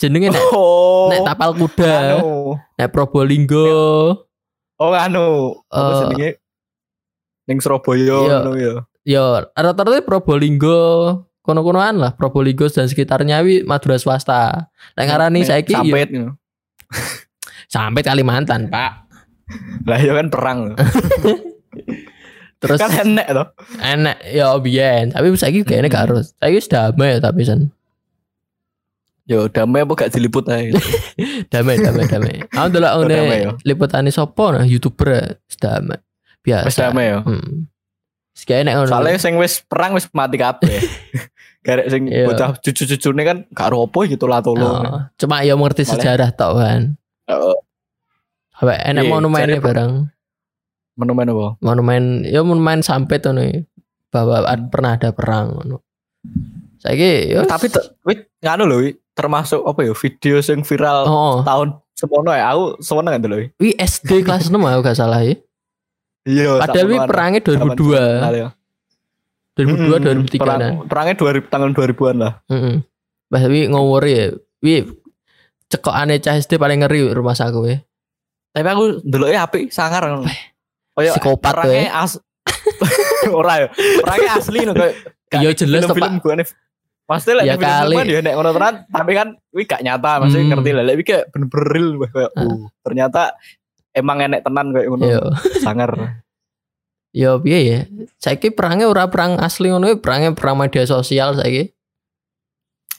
Jenenge 0.00 0.34
nek, 0.34 0.42
oh 0.50 1.14
nek 1.14 1.22
tapal 1.22 1.54
kuda, 1.54 2.18
anu 2.18 2.58
nek 2.74 2.90
Probolinggo. 2.90 3.70
Oh 4.82 4.90
anu, 4.98 5.54
apa 5.70 5.78
Eh, 5.78 5.98
jenenge? 6.02 6.30
Ning 7.46 7.58
Surabaya 7.62 8.02
iya. 8.02 8.38
ngono 8.42 8.52
ya. 8.58 8.74
Ya, 9.02 9.22
rata-rata 9.54 10.02
Probolinggo, 10.02 10.78
kono-konoan 11.42 11.98
lah, 11.98 12.14
Probolinggo 12.14 12.70
dan 12.70 12.86
sekitarnya 12.86 13.42
wi 13.42 13.66
Madura 13.66 13.98
swasta. 13.98 14.70
Nek 14.94 15.06
ngarani 15.06 15.42
saiki 15.42 15.74
ya 15.74 15.82
ngono. 15.82 16.38
sampai 17.66 18.02
Kalimantan, 18.06 18.70
Pak. 18.70 18.92
Lah 19.84 19.98
ya 19.98 20.12
kan 20.16 20.28
perang. 20.30 20.58
loh. 20.72 20.76
Terus 22.62 22.78
kan 22.78 22.94
enek 22.94 23.26
toh. 23.34 23.46
enak 23.82 24.22
ya 24.30 24.54
biyen, 24.62 25.10
tapi 25.10 25.34
saiki 25.34 25.66
kayaknya 25.66 25.90
gak 25.90 26.04
harus. 26.06 26.30
Saiki 26.38 26.62
wis 26.62 26.70
damai 26.70 27.18
ya 27.18 27.18
tapi 27.18 27.42
san. 27.42 27.74
Yo 29.26 29.50
damai 29.50 29.82
apa 29.82 29.98
gak 29.98 30.14
diliput 30.14 30.46
ae. 30.46 30.70
Damai, 31.52 31.78
damai, 31.78 32.06
damai. 32.10 32.42
Aku 32.54 32.74
ya. 32.78 32.90
ngene 33.02 33.54
liputane 33.62 34.10
sapa 34.14 34.54
nah 34.54 34.64
YouTuber 34.66 35.38
wis 35.42 35.58
damai. 35.58 35.98
Biasa. 36.46 36.66
Wis 36.70 36.78
damai 36.78 37.06
ya. 37.10 37.18
Hmm. 37.26 37.66
Sik 38.32 38.50
enek 38.54 38.74
ngono. 38.78 38.90
Soalnya 38.90 39.18
sing 39.18 39.34
wis 39.38 39.62
perang 39.66 39.98
wis 39.98 40.06
mati 40.14 40.38
kabeh. 40.38 40.70
Garek 41.62 41.86
sing 41.88 42.02
Iya. 42.10 42.26
bocah 42.26 42.58
cucu-cucune 42.58 43.22
kan 43.22 43.36
gak 43.54 43.70
ropo 43.70 44.02
gitu 44.02 44.26
lah 44.26 44.42
tolong. 44.42 44.82
Oh, 44.82 45.02
cuma 45.14 45.46
ya 45.46 45.54
Malah- 45.54 45.78
sejarah 45.78 46.30
tok 46.34 46.58
kan. 46.58 46.98
Heeh. 47.30 47.56
Apa 48.58 48.72
enek 48.82 49.06
Iya, 49.06 49.10
monumennya 49.10 49.58
barang. 49.62 49.92
Monumen 50.98 51.26
apa? 51.30 51.46
Monumen 51.62 52.02
ya 52.26 52.42
monumen 52.42 52.82
sampai 52.82 53.16
tuh 53.22 53.32
nih 53.32 53.62
bahwa 54.10 54.42
ad- 54.44 54.68
pernah 54.68 54.98
ada 54.98 55.14
perang 55.14 55.54
ngono. 55.54 55.80
Saiki 56.82 57.30
ya 57.30 57.46
Tapi 57.46 57.70
wit 58.02 58.26
nganu 58.42 58.66
lho, 58.66 58.90
termasuk 59.14 59.62
apa 59.62 59.86
ya 59.86 59.94
video 59.94 60.42
sing 60.42 60.66
viral 60.66 61.06
oh, 61.06 61.36
tahun 61.46 61.78
semono 61.94 62.34
ya. 62.34 62.50
Aku 62.52 62.82
semono 62.82 63.08
kan 63.08 63.22
dulu. 63.22 63.38
Wi. 63.62 63.70
SD 63.78 64.26
kelas 64.26 64.50
6 64.50 64.58
aku 64.58 64.82
gak 64.82 64.98
salah 64.98 65.22
ya. 65.22 65.38
Iya. 66.26 66.58
Padahal 66.58 66.86
wi 66.90 66.98
perangnya 67.06 67.40
Zaman 67.46 67.74
2002. 67.78 68.61
Kenal 69.54 69.76
ya. 69.78 69.98
2002 69.98 70.00
Mm-mm, 70.00 70.24
2003 70.26 70.38
perang, 70.38 70.58
nah. 70.58 70.72
Perangnya 70.84 71.14
2000 71.14 71.48
tahun 71.48 71.70
2000-an 71.72 72.16
lah. 72.16 72.32
Heeh. 72.48 72.74
Bah 73.28 73.42
wi 73.44 73.60
ngawur 73.66 74.02
ya. 74.04 74.24
Wi 74.58 74.74
cekokane 75.66 76.16
cah 76.18 76.34
SD 76.34 76.56
paling 76.56 76.80
ngeri 76.80 77.10
rumah 77.10 77.32
saku 77.32 77.66
ya. 77.66 77.78
Tapi 78.50 78.66
aku 78.66 78.84
dulu 79.00 79.24
ya 79.26 79.42
api 79.42 79.68
sangar 79.68 80.04
ngono. 80.04 80.28
Oh 80.92 81.00
ya, 81.00 81.12
Psikopat 81.12 81.52
perangnya 81.54 81.88
as 81.96 82.20
ora 83.32 83.54
ya. 83.58 83.68
Perangnya 83.72 84.30
asli 84.36 84.60
no 84.62 84.72
kayak 84.72 84.94
Iya 85.32 85.50
jelas 85.54 85.88
film-film 85.88 86.20
Pak. 86.20 86.52
Maksudnya 87.02 87.34
lah 87.34 87.44
Ya 87.46 87.56
kali. 87.56 87.96
dia 88.04 88.20
nek 88.20 88.36
ngono 88.36 88.52
tenan, 88.52 88.74
tapi 88.86 89.12
kan 89.12 89.28
wi 89.50 89.64
gak 89.64 89.80
nyata, 89.80 90.20
maksudnya 90.20 90.44
Hmm. 90.44 90.52
ngerti 90.54 90.70
lah. 90.70 90.84
Lek 90.84 90.96
wi 90.96 91.04
kayak 91.06 91.24
bener-bener 91.28 91.66
real 91.66 91.88
kayak 92.02 92.30
uh, 92.34 92.56
ternyata 92.82 93.22
emang 93.90 94.20
enek 94.22 94.44
tenan 94.44 94.66
kayak 94.70 94.86
ngono. 94.86 95.04
Yo. 95.04 95.20
Sangar. 95.58 95.90
Yo 97.12 97.36
piye 97.44 97.60
ya? 97.60 97.80
Saiki 98.16 98.48
perangnya 98.48 98.88
ora 98.88 99.04
perang 99.12 99.36
asli 99.36 99.68
ngono, 99.68 99.92
perangnya 100.00 100.32
perang 100.32 100.56
media 100.56 100.88
sosial 100.88 101.36
saiki. 101.36 101.68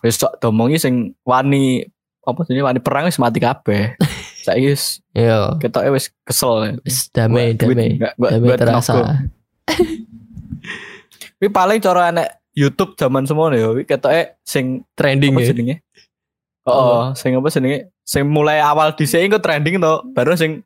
Wis 0.05 0.21
sok 0.21 0.37
domongi 0.37 0.77
sing 0.77 1.17
wani 1.25 1.81
apa 2.21 2.45
sih 2.45 2.61
wani 2.61 2.77
perang 2.77 3.09
wis 3.09 3.17
mati 3.17 3.41
kabeh. 3.41 3.97
Saiki 4.45 4.69
wis 4.69 5.01
Yo. 5.17 5.57
ketoke 5.57 5.89
wis 5.89 6.13
kesel. 6.21 6.77
Wis 6.85 7.09
damai, 7.09 7.57
damai. 7.57 7.97
Damai 7.97 8.53
terasa. 8.53 9.25
Wi 11.41 11.49
paling 11.57 11.81
cara 11.81 12.13
enek 12.13 12.29
YouTube 12.53 12.93
zaman 12.93 13.25
semono 13.25 13.57
ya, 13.57 13.73
ketoke 13.81 14.37
sing 14.45 14.85
Trending 14.93 15.33
ya. 15.41 15.49
jenenge? 15.49 15.75
Oh, 16.69 17.17
sing 17.17 17.33
apa 17.33 17.49
jenenge? 17.49 17.89
Sing 18.05 18.29
mulai 18.29 18.61
awal 18.61 18.93
dhisik 18.93 19.25
engko 19.25 19.41
trending 19.41 19.81
to, 19.81 20.05
baru 20.13 20.37
sing 20.37 20.61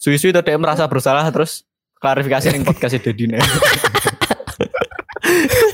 suwi-suwi 0.00 0.32
to 0.32 0.40
merasa 0.56 0.88
bersalah 0.88 1.28
terus 1.28 1.66
klarifikasi 1.96 2.46
ning 2.48 2.62
podcast 2.62 2.94
Dedine. 2.98 3.38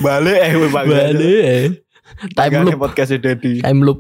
Balik 0.01 0.39
eh 0.39 0.53
balik. 0.69 0.97
Balik. 1.13 1.41
eh. 1.45 1.67
Time 2.33 2.63
loop, 2.63 2.79
podcast 2.79 3.11
Dedi. 3.15 3.61
time 3.61 3.81
loop. 3.81 3.99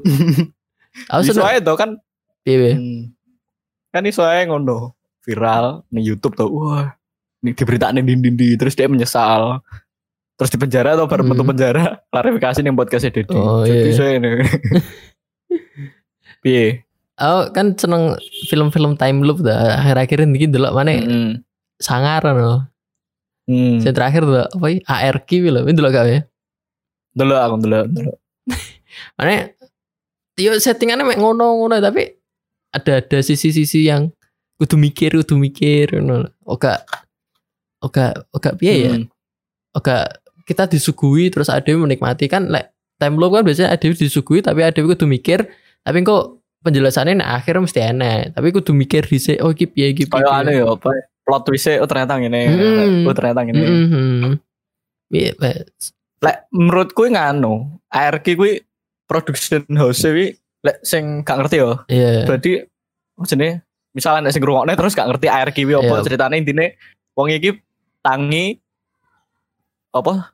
Aku 1.08 1.20
Iso 1.22 1.32
seneng. 1.34 1.48
ae 1.48 1.58
to 1.58 1.72
kan 1.74 1.90
Piye, 2.42 2.56
piye? 2.58 2.72
hmm, 2.74 3.00
kan 3.90 4.02
iso 4.02 4.20
ae 4.20 4.42
ngono 4.44 4.92
viral 5.22 5.82
ning 5.88 6.02
YouTube 6.02 6.34
to. 6.34 6.46
Wah, 6.46 6.92
ini 7.40 7.52
diberitain 7.52 7.94
di 7.96 8.14
di 8.30 8.48
terus 8.54 8.74
dia 8.74 8.86
menyesal. 8.86 9.58
Terus 10.34 10.50
di 10.50 10.58
penjara 10.58 10.92
atau 10.92 11.06
baru 11.06 11.22
Hmm. 11.24 11.46
penjara 11.46 11.98
klarifikasi 12.10 12.58
ning 12.60 12.74
podcast 12.74 13.06
Dedi. 13.06 13.30
Oh, 13.30 13.62
Jadi 13.62 13.78
iya. 13.78 13.88
iso 13.88 14.02
ini. 14.04 14.30
Piye? 16.42 16.82
Aku 17.14 17.52
kan 17.52 17.76
seneng 17.76 18.16
film-film 18.48 18.96
time 18.96 19.22
loop 19.22 19.40
dah. 19.40 19.78
Akhir-akhir 19.78 20.26
ini 20.26 20.48
delok 20.48 20.72
mana 20.74 20.90
Hmm. 20.92 21.30
Sangar 21.82 22.22
no. 22.32 22.64
Hmm. 23.50 23.82
Yang 23.82 23.94
terakhir 23.98 24.22
tuh 24.22 24.46
apa 24.46 24.66
ya? 24.70 24.78
ARQ 24.86 25.30
lho, 25.50 25.60
ini 25.66 25.74
delok 25.74 25.92
gak 25.92 26.06
ya? 26.06 26.20
Dulu 27.12 27.34
aku 27.34 27.54
dulu 27.58 27.78
dulu. 27.90 28.12
Mana 29.18 29.50
yo 30.38 30.56
settingannya 30.56 31.04
mek 31.04 31.18
ngono-ngono 31.20 31.76
tapi 31.82 32.08
ada 32.72 33.04
ada 33.04 33.18
sisi-sisi 33.20 33.84
yang 33.84 34.08
kudu 34.56 34.78
mikir, 34.80 35.12
kudu 35.20 35.36
mikir 35.36 35.92
ngono. 35.98 36.30
Oga 36.46 36.86
oga 37.82 38.14
oga 38.30 38.50
piye 38.54 38.74
ya? 38.88 38.92
Hmm. 38.96 39.10
Oga 39.74 40.22
kita 40.46 40.70
disuguhi 40.70 41.30
terus 41.30 41.50
ada 41.50 41.68
menikmati 41.74 42.26
kan 42.30 42.50
lek 42.50 42.72
time 42.98 43.18
loop 43.18 43.34
kan 43.34 43.42
biasanya 43.42 43.74
ada 43.74 43.86
disuguhi 43.90 44.42
tapi 44.42 44.62
ada 44.62 44.78
yang 44.78 44.90
kudu 44.90 45.06
mikir 45.10 45.46
tapi 45.82 45.98
kok 46.06 46.38
penjelasannya 46.62 47.18
nah, 47.18 47.38
akhirnya 47.38 47.66
mesti 47.66 47.80
enak 47.82 48.38
tapi 48.38 48.48
kudu 48.54 48.70
mikir 48.70 49.02
di 49.06 49.18
oh 49.42 49.50
iki 49.50 49.66
piye 49.66 49.86
iki 49.94 50.06
piye. 50.06 50.22
Kayak 50.22 50.38
aneh 50.46 50.54
ya 50.62 50.66
apa? 50.70 50.90
Plot 51.22 51.42
twist 51.46 51.70
oh 51.78 51.86
ternyata 51.86 52.18
ngene. 52.18 52.40
Hmm. 52.50 53.06
Oh 53.06 53.14
ternyata 53.14 53.40
ngene. 53.46 53.62
Mhm. 53.62 54.30
Piye, 55.06 55.30
Pak? 55.36 55.70
Lek 56.22 56.36
menurutku 56.50 57.06
nganu, 57.06 57.78
ARK 57.86 58.26
kuwi 58.32 58.62
production 59.06 59.62
house 59.76 60.02
kuwi 60.02 60.34
lek 60.62 60.78
sing 60.82 61.22
gak 61.22 61.42
ngerti 61.42 61.56
ya. 61.58 61.70
Iya. 61.86 62.10
Berarti 62.26 62.50
jenenge? 63.26 63.62
Misalnya 63.92 64.24
nek 64.24 64.32
sing 64.32 64.40
ngrungokne 64.40 64.72
terus 64.72 64.94
gak 64.94 65.08
ngerti 65.10 65.26
ARK 65.28 65.54
kuwi 65.54 65.74
apa 65.74 65.94
Iya. 65.94 66.02
ceritane 66.02 66.34
intine 66.38 66.74
wong 67.12 67.28
iki 67.30 67.60
tangi 68.00 68.56
apa? 69.92 70.32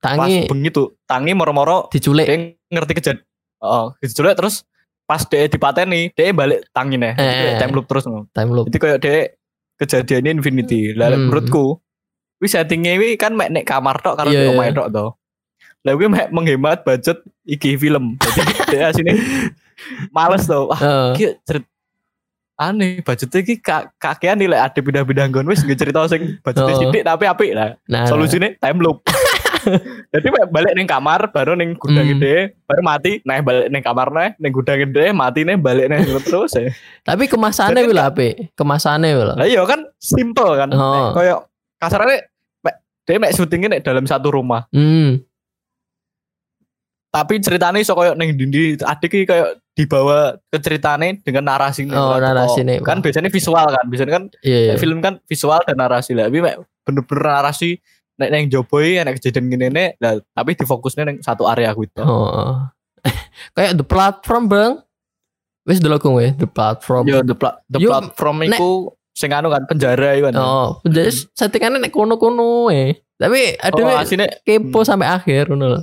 Pas 0.00 0.20
Tangi 0.20 0.44
bengi 0.44 0.68
tuh, 0.68 1.00
tangi 1.08 1.32
moro-moro 1.32 1.88
diculik. 1.88 2.28
dia 2.28 2.36
ngerti 2.68 2.92
kejadian. 2.92 3.24
Oh, 3.60 3.96
diculik 3.96 4.36
terus 4.36 4.64
pas 5.04 5.20
dia 5.24 5.48
dipateni, 5.48 6.12
dia 6.12 6.32
balik 6.32 6.68
tangine. 6.72 7.16
Eh. 7.16 7.56
Time 7.56 7.72
loop 7.72 7.88
terus 7.88 8.04
ngono. 8.04 8.28
Time 8.32 8.52
loop. 8.52 8.68
Jadi 8.68 8.78
kayak 8.80 8.98
dia 9.00 9.32
kejadiannya 9.76 10.30
infinity. 10.34 10.92
Lah 10.92 11.10
Hmm. 11.10 11.28
menurutku, 11.28 11.78
wis 12.38 12.52
settingnya 12.52 12.96
wi 12.96 13.14
kan 13.14 13.32
mek 13.32 13.50
nek 13.50 13.64
kamar 13.64 13.98
tok 13.98 14.16
karo 14.16 14.28
Iya, 14.28 14.40
di 14.40 14.48
omahe 14.50 14.70
iya. 14.70 14.76
tok 14.76 14.88
to. 14.90 15.06
Lah 15.84 15.92
kuwi 15.92 16.08
mek 16.08 16.28
menghemat 16.30 16.78
budget 16.82 17.18
iki 17.44 17.76
film. 17.76 18.16
Jadi 18.70 18.92
sini 18.96 19.12
males 20.10 20.44
to. 20.44 20.70
Iki 21.12 21.42
cerit 21.42 21.64
aneh 22.54 23.02
budgetnya 23.02 23.42
ka 23.58 23.90
kakean 23.98 24.38
nih 24.38 24.54
ada 24.54 24.78
pindah-pindah 24.78 25.26
nggon 25.26 25.50
wis 25.50 25.60
nggak 25.60 25.74
cerita 25.74 26.06
sing 26.06 26.38
budgetnya 26.38 26.70
Oh. 26.70 26.80
sithik 26.80 27.02
tapi 27.02 27.24
apik 27.26 27.50
lah. 27.50 27.74
Nah, 27.90 28.06
Solusinya 28.06 28.54
time 28.56 28.78
loop. 28.78 29.02
Jadi 30.14 30.26
balik 30.46 30.72
ning 30.72 30.84
kamar 30.84 31.28
baru 31.28 31.52
ning 31.52 31.74
gudang 31.74 32.04
Hmm. 32.04 32.12
gede, 32.16 32.36
baru 32.64 32.80
mati, 32.80 33.12
nah 33.22 33.38
balik 33.38 33.66
ning 33.68 33.80
kamar 33.80 34.08
nah, 34.08 34.30
ning 34.34 34.50
gudang 34.50 34.78
gede, 34.78 35.10
mati 35.10 35.40
nih 35.42 35.56
balik 35.56 35.86
nih 35.86 36.00
terus 36.20 36.52
ya. 36.52 36.68
tapi 37.02 37.24
kemasannya 37.24 37.82
wila 37.82 38.08
ape? 38.08 38.52
Kemasannya 38.52 39.10
wila. 39.12 39.34
Lah 39.34 39.44
iya 39.44 39.64
kan 39.64 39.84
simple 39.96 40.54
kan. 40.54 40.68
Oh. 40.70 41.12
Kayak 41.12 41.48
kasarnya 41.76 42.18
dia 43.04 43.16
mek 43.18 43.32
syutingnya 43.32 43.68
nek 43.70 43.82
dalam 43.82 44.04
satu 44.04 44.30
rumah. 44.30 44.64
Hmm. 44.70 45.20
Tapi 47.08 47.38
ceritanya 47.38 47.78
iso 47.78 47.94
kayak 47.94 48.18
ning 48.18 48.34
dindi 48.34 48.74
adik 48.74 49.22
kayak 49.22 49.62
dibawa 49.74 50.34
ke 50.50 50.58
ceritanya 50.58 51.14
dengan 51.20 51.46
narasi 51.46 51.86
Oh, 51.86 52.18
narasine, 52.18 52.78
Kan 52.80 52.98
Pak. 52.98 53.06
biasanya 53.06 53.30
visual 53.30 53.66
kan. 53.66 53.84
Biasanya 53.86 54.12
kan 54.12 54.24
Iya, 54.42 54.58
iya. 54.58 54.70
nek 54.70 54.78
film 54.78 54.98
kan 54.98 55.14
visual 55.24 55.62
dan 55.62 55.78
narasi 55.78 56.10
lah. 56.10 56.26
Tapi 56.26 56.42
bener-bener 56.82 57.22
narasi 57.22 57.78
nek 58.14 58.28
neng 58.28 58.46
joboi 58.46 58.98
nek 58.98 59.18
kejadian 59.18 59.46
gini 59.46 59.66
nih 59.68 59.88
lah, 59.96 60.18
tapi 60.30 60.54
difokusnya 60.54 61.02
neng 61.04 61.18
satu 61.20 61.44
area 61.44 61.70
gitu. 61.70 62.00
Oh. 62.00 62.62
Kayak 63.54 63.76
the 63.76 63.84
platform, 63.84 64.46
Bang. 64.46 64.72
Wis 65.64 65.78
delok 65.78 66.02
kowe 66.02 66.20
the 66.20 66.44
platform. 66.44 67.04
Yo 67.04 67.20
the, 67.20 67.32
pla- 67.32 67.58
the 67.66 67.78
Yo, 67.78 67.88
platform 67.88 68.42
nek- 68.42 68.54
iku 68.54 68.92
sing 69.10 69.30
anu 69.30 69.48
kan 69.48 69.64
penjara 69.64 70.12
iku 70.14 70.28
kan. 70.28 70.34
Oh, 70.36 70.68
jadi 70.82 71.08
settingannya 71.30 71.80
nek 71.80 71.90
kono-kono 71.90 72.68
eh. 72.68 73.00
Tapi 73.14 73.56
ada 73.56 73.78
Oh, 73.78 73.94
asine 73.94 74.26
kepo 74.42 74.80
Hmm. 74.80 74.88
sampai 74.88 75.08
akhir 75.08 75.48
ngono 75.48 75.66
lho. 75.70 75.80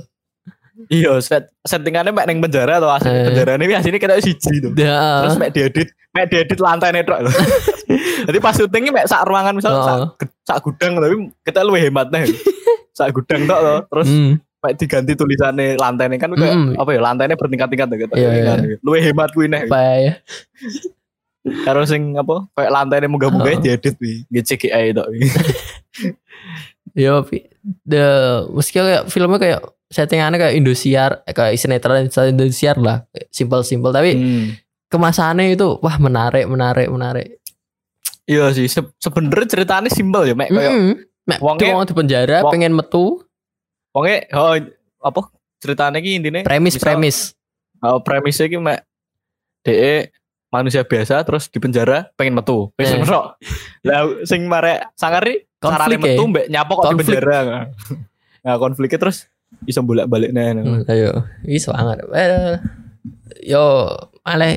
iya 0.88 1.14
set, 1.18 1.48
settingannya 1.60 2.10
mek 2.10 2.26
neng 2.26 2.40
penjara 2.40 2.76
atau 2.76 2.90
asine 2.90 3.12
Eh. 3.14 3.24
penjara 3.26 3.56
ini 3.56 3.72
asine 3.72 3.96
kita 3.96 4.18
siji 4.18 4.60
tuh. 4.60 4.72
Dah. 4.72 5.24
Terus 5.24 5.36
mek 5.36 5.50
diedit, 5.50 5.88
mek 6.12 6.24
diedit 6.28 6.60
lantai 6.60 6.92
tok 7.02 7.20
lho. 7.24 7.30
Jadi 8.28 8.38
pas 8.38 8.52
syutingnya 8.52 8.92
mek 8.92 9.06
sak 9.06 9.24
ruangan 9.24 9.56
misal 9.56 9.72
Oh. 9.72 9.84
sak, 10.14 10.28
sak 10.44 10.58
gudang 10.60 10.96
tapi 10.96 11.14
kita 11.42 11.60
lu 11.60 11.72
hemat 11.72 12.08
nih. 12.08 12.28
sak 12.92 13.10
gudang 13.10 13.44
tok 13.44 13.60
loh. 13.60 13.78
Terus 13.88 14.08
Hmm. 14.08 14.32
mek 14.60 14.72
diganti 14.76 15.12
tulisannya 15.12 15.74
lantai 15.74 16.06
ini 16.06 16.16
kan 16.16 16.30
kayak 16.30 16.54
Hmm. 16.54 16.76
apa 16.76 16.90
ya 16.92 17.00
lantainya 17.00 17.34
bertingkat-tingkat 17.34 17.88
gitu. 17.98 18.12
Iya, 18.14 18.30
iya. 18.30 18.76
Lu 18.78 18.92
hemat 18.92 19.32
kuwi 19.32 19.48
nih. 19.48 19.66
Apa 19.66 19.78
ya? 19.98 20.12
Karo 21.64 21.82
sing 21.82 22.14
apa 22.14 22.46
kayak 22.52 22.70
lantainya 22.70 23.08
munggah-munggah 23.08 23.58
Oh. 23.58 23.60
diedit 23.60 23.96
wi. 23.98 24.22
Gitu 24.28 24.54
CGI 24.54 24.94
tok. 24.94 25.08
wi. 25.10 25.26
Yo, 26.92 27.24
the 27.82 28.04
meski 28.52 28.76
kayak 28.76 29.08
filmnya 29.08 29.40
kayak 29.40 29.60
settingannya 29.88 30.36
kayak 30.36 30.54
Indosiar, 30.54 31.10
eh, 31.24 31.32
kayak 31.32 31.56
sinetron 31.56 32.04
Indosiar 32.06 32.76
lah, 32.76 33.08
simpel-simpel 33.28 33.90
tapi 33.90 34.10
Hmm. 34.12 34.46
Kemasannya 34.92 35.50
itu 35.50 35.80
wah 35.80 35.96
menarik, 35.96 36.44
menarik, 36.44 36.86
menarik. 36.86 37.40
Iya 38.22 38.52
sih, 38.52 38.68
se 38.68 38.84
sebenernya 38.96 39.48
ceritanya 39.48 39.88
simpel 39.88 40.22
ya, 40.24 40.34
mek 40.34 40.52
kayak 40.52 40.72
Mm 40.72 40.94
cuma 41.22 41.86
di 41.86 41.94
penjara 41.94 42.42
wong- 42.42 42.50
pengen 42.50 42.74
metu 42.74 43.22
wongnya 43.90 44.26
oh 44.34 44.58
apa 45.00 45.20
ceritanya 45.56 45.98
ki 45.98 46.18
intinya 46.18 46.40
premis 46.42 46.74
misal- 46.74 46.82
premis. 46.84 47.16
oh, 47.78 47.98
premisnya 47.98 48.46
ki 48.46 48.58
mek 48.58 48.82
DE 49.62 50.10
manusia 50.50 50.82
biasa 50.82 51.22
terus 51.22 51.46
di 51.46 51.56
penjara 51.56 52.10
pengen 52.12 52.34
metu. 52.34 52.74
Wis 52.74 52.90
Eh. 52.90 52.98
mesok. 52.98 53.38
Lah 53.82 54.00
sing 54.22 54.44
marek 54.44 54.90
sangari 54.92 55.46
carane 55.56 55.94
Konflik 55.94 55.98
metu 56.02 56.20
ya? 56.20 56.28
mbek 56.28 56.46
nyapa 56.48 56.72
kok 56.74 56.84
di 56.84 56.96
penjara. 57.00 57.38
Nah, 58.42 58.56
konfliknya 58.58 58.98
terus 58.98 59.30
bisa 59.60 59.78
bolak-balik 59.78 60.34
nah. 60.34 60.50
Hmm, 60.52 60.82
ayo, 60.84 61.22
wis 61.42 61.62
semangat. 61.62 62.02
Eh, 62.10 62.58
yo 63.46 63.94
malah 64.22 64.54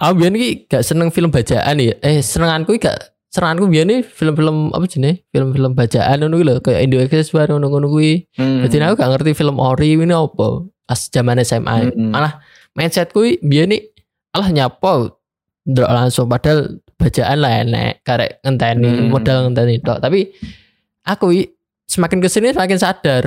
aku 0.00 0.12
biyen 0.16 0.34
iki 0.36 0.50
gak 0.68 0.82
seneng 0.84 1.08
film 1.12 1.28
bacaan 1.28 1.76
ya. 1.76 1.94
Eh 2.00 2.20
senenganku 2.20 2.76
gak 2.80 2.96
senenganku 3.28 3.68
biyen 3.68 3.88
iki 3.90 4.02
film-film 4.04 4.72
apa 4.72 4.84
jenenge? 4.88 5.24
Film-film 5.28 5.72
bacaan 5.76 6.16
ngono 6.20 6.34
kuwi 6.36 6.44
lho, 6.46 6.54
kayak 6.60 6.80
Indo 6.84 6.96
Express 7.00 7.32
baru 7.32 7.60
kuwi. 7.60 8.24
Hmm. 8.36 8.64
Jadi 8.64 8.84
aku 8.84 8.94
gak 9.00 9.10
ngerti 9.16 9.30
film 9.36 9.56
ori 9.60 9.96
ini 9.96 10.12
apa. 10.12 10.64
Pas 10.90 11.00
zaman 11.06 11.38
SMA. 11.40 11.94
Mm-mm. 11.94 12.10
Malah 12.10 12.42
mindsetku 12.74 13.22
iki 13.22 13.38
biyen 13.46 13.70
iki 13.70 13.94
alah 14.34 14.50
nyapa 14.50 15.14
ndelok 15.66 15.92
langsung 15.92 16.26
padahal 16.26 16.80
bacaan 16.96 17.38
lah 17.38 17.52
enek 17.62 18.02
karek 18.02 18.42
ngenteni 18.42 18.88
Hmm. 18.90 19.08
modal 19.08 19.48
ngenteni 19.48 19.78
tok. 19.78 20.02
Tapi 20.02 20.30
aku 21.06 21.30
semakin 21.86 22.18
ke 22.18 22.28
sini 22.28 22.50
semakin 22.50 22.78
sadar 22.78 23.24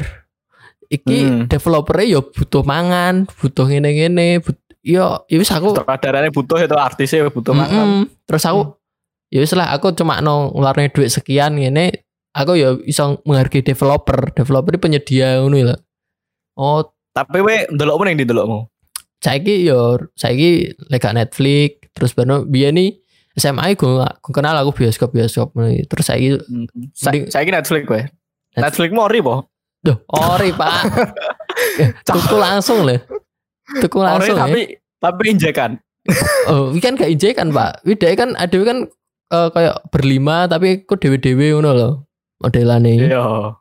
iki 0.88 1.24
Hmm. 1.26 1.46
developernya 1.48 2.06
yo 2.06 2.22
butuh 2.22 2.62
mangan, 2.62 3.26
butuh 3.26 3.66
ngene-ngene, 3.66 4.44
but, 4.44 4.60
yo 4.84 5.24
yo 5.26 5.36
wis 5.38 5.50
aku 5.50 5.72
Sutradaranya 5.74 6.28
butuh 6.30 6.60
itu 6.60 6.76
artisnya 6.76 7.26
butuh 7.26 7.52
makan. 7.52 8.04
Mm-mm. 8.04 8.04
terus 8.24 8.44
aku 8.44 8.76
ya 9.28 9.40
wis 9.40 9.52
lah 9.52 9.72
aku 9.72 9.92
cuma 9.92 10.20
no 10.20 10.52
ngeluarin 10.52 10.92
duit 10.92 11.08
sekian 11.08 11.56
ngene 11.56 12.04
aku 12.32 12.54
ya 12.54 12.76
bisa 12.76 13.16
menghargai 13.22 13.64
developer 13.64 14.30
developer 14.32 14.70
ini 14.70 14.80
penyedia 14.80 15.40
ngono 15.40 15.56
lho 15.64 15.76
oh 16.56 16.84
Tapi 17.10 17.40
we 17.40 17.64
ndelok 17.68 17.96
apa 17.96 18.04
ning 18.06 18.18
di 18.18 18.26
ndelokmu? 18.26 18.66
saiki 19.18 19.64
yo 19.64 19.96
saiki 20.14 20.68
lega 20.90 21.10
Netflix 21.12 21.88
terus 21.92 22.12
baru 22.12 22.44
biyen 22.44 22.76
nih 22.76 22.90
SMA 23.34 23.74
gue 23.74 23.88
gue 23.96 24.32
kenal 24.32 24.54
aku 24.54 24.76
bioskop 24.76 25.10
bioskop 25.10 25.56
terus 25.86 26.06
saiki 26.06 26.42
Sa 26.92 27.08
Mending- 27.08 27.32
saya 27.32 27.48
Netflix 27.48 27.84
we. 27.88 28.02
Netflix 28.54 28.90
mau 28.92 29.08
ori 29.08 29.18
po? 29.18 29.48
Duh, 29.80 29.96
ori 30.08 30.52
pak 30.52 30.74
tuku 32.08 32.36
langsung 32.36 32.84
loh 32.84 33.00
tuku 33.80 34.00
langsung 34.00 34.36
ya. 34.36 34.44
tapi 34.48 34.62
tapi 34.98 35.24
injekan. 35.32 35.72
Oh, 36.52 36.76
kan 36.84 37.00
gak 37.00 37.08
ije 37.16 37.32
kan, 37.32 37.56
Pak. 37.56 37.88
Wida 37.88 38.12
kan 38.20 38.36
ada 38.36 38.60
kan 38.68 38.92
eh, 39.32 39.50
kayak 39.56 39.88
berlima 39.88 40.52
tapi 40.52 40.84
kok 40.84 41.00
dewe-dewe 41.00 41.56
ngono 41.56 41.72
loh. 41.72 41.94
Modelane. 42.44 43.08
Iya. 43.08 43.56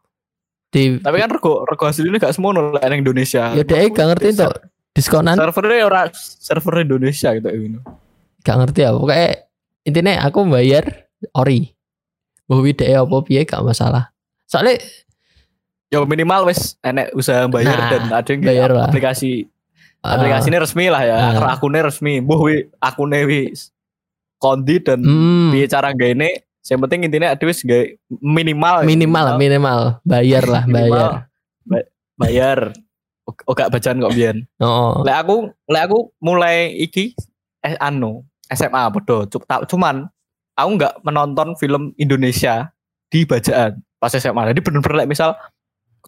Di 0.75 0.99
Tapi 0.99 1.17
kan 1.23 1.31
rego 1.31 1.63
rego 1.63 1.85
aslinya 1.87 2.19
gak 2.19 2.35
semono 2.35 2.75
lah 2.75 2.83
Indonesia. 2.91 3.55
ya 3.55 3.63
deh 3.63 3.87
gak 3.95 4.09
ngerti 4.11 4.35
tuh 4.35 4.51
diskonan 4.91 5.39
Servernya 5.39 5.87
ora 5.87 6.03
server 6.13 6.83
Indonesia 6.83 7.31
gitu 7.31 7.47
ini. 7.47 7.79
gak 8.43 8.57
ngerti 8.59 8.81
ya. 8.83 8.91
Pokoknya 8.91 9.29
intinya 9.87 10.13
aku 10.27 10.43
bayar 10.51 10.85
ori. 11.39 11.71
Bahwa 12.51 12.67
Wida 12.67 12.91
apa 12.91 13.17
piye 13.23 13.47
gak 13.47 13.63
masalah. 13.63 14.11
Soalnya 14.51 14.83
Ya 15.93 16.01
minimal 16.03 16.49
wis 16.49 16.81
enek 16.81 17.13
usaha 17.13 17.45
bayar 17.47 17.77
Nah, 17.77 17.89
dan 17.93 18.03
ada 18.11 18.31
yang 18.33 18.41
bayar 18.43 18.71
lah. 18.73 18.89
Aplikasi 20.03 20.51
aplikasinya 20.51 20.59
resmi 20.61 20.87
lah 20.91 21.03
ya. 21.03 21.15
Ah. 21.39 21.55
Akunnya 21.55 21.87
resmi. 21.87 22.19
Mbuh 22.19 22.41
wi 22.43 22.55
akune 22.79 23.23
wis 23.25 23.71
kondi 24.37 24.83
dan 24.83 24.99
hmm, 24.99 25.55
piye 25.55 25.71
cara 25.71 25.95
gaene 25.95 26.43
yang 26.63 26.83
penting 26.83 27.07
intinya 27.07 27.31
ada 27.31 27.43
wis 27.43 27.63
gawe 27.63 27.87
minimal 28.19 28.83
minimal 28.83 29.25
lah, 29.25 29.37
minimal 29.39 29.81
bayar 30.03 30.43
lah, 30.47 30.63
Minimal. 30.67 31.23
bayar. 31.63 31.87
bayar 32.15 32.59
O- 33.23 33.35
oh 33.47 33.55
gak 33.55 33.71
bacaan 33.71 34.03
kok 34.03 34.11
biyen 34.11 34.47
Oh. 34.59 35.03
lek 35.03 35.15
aku 35.15 35.51
lek 35.67 35.87
aku 35.87 36.11
mulai 36.19 36.75
iki 36.75 37.15
eh 37.63 37.79
anu 37.79 38.27
SMA 38.51 38.91
bodoh 38.91 39.27
cuman 39.71 40.11
aku 40.55 40.69
nggak 40.75 40.95
menonton 41.03 41.55
film 41.55 41.95
Indonesia 41.95 42.71
di 43.07 43.23
bacaan 43.23 43.79
pas 43.99 44.11
SMA 44.11 44.51
jadi 44.51 44.59
bener-bener 44.59 45.07
lek 45.07 45.11
misal 45.11 45.39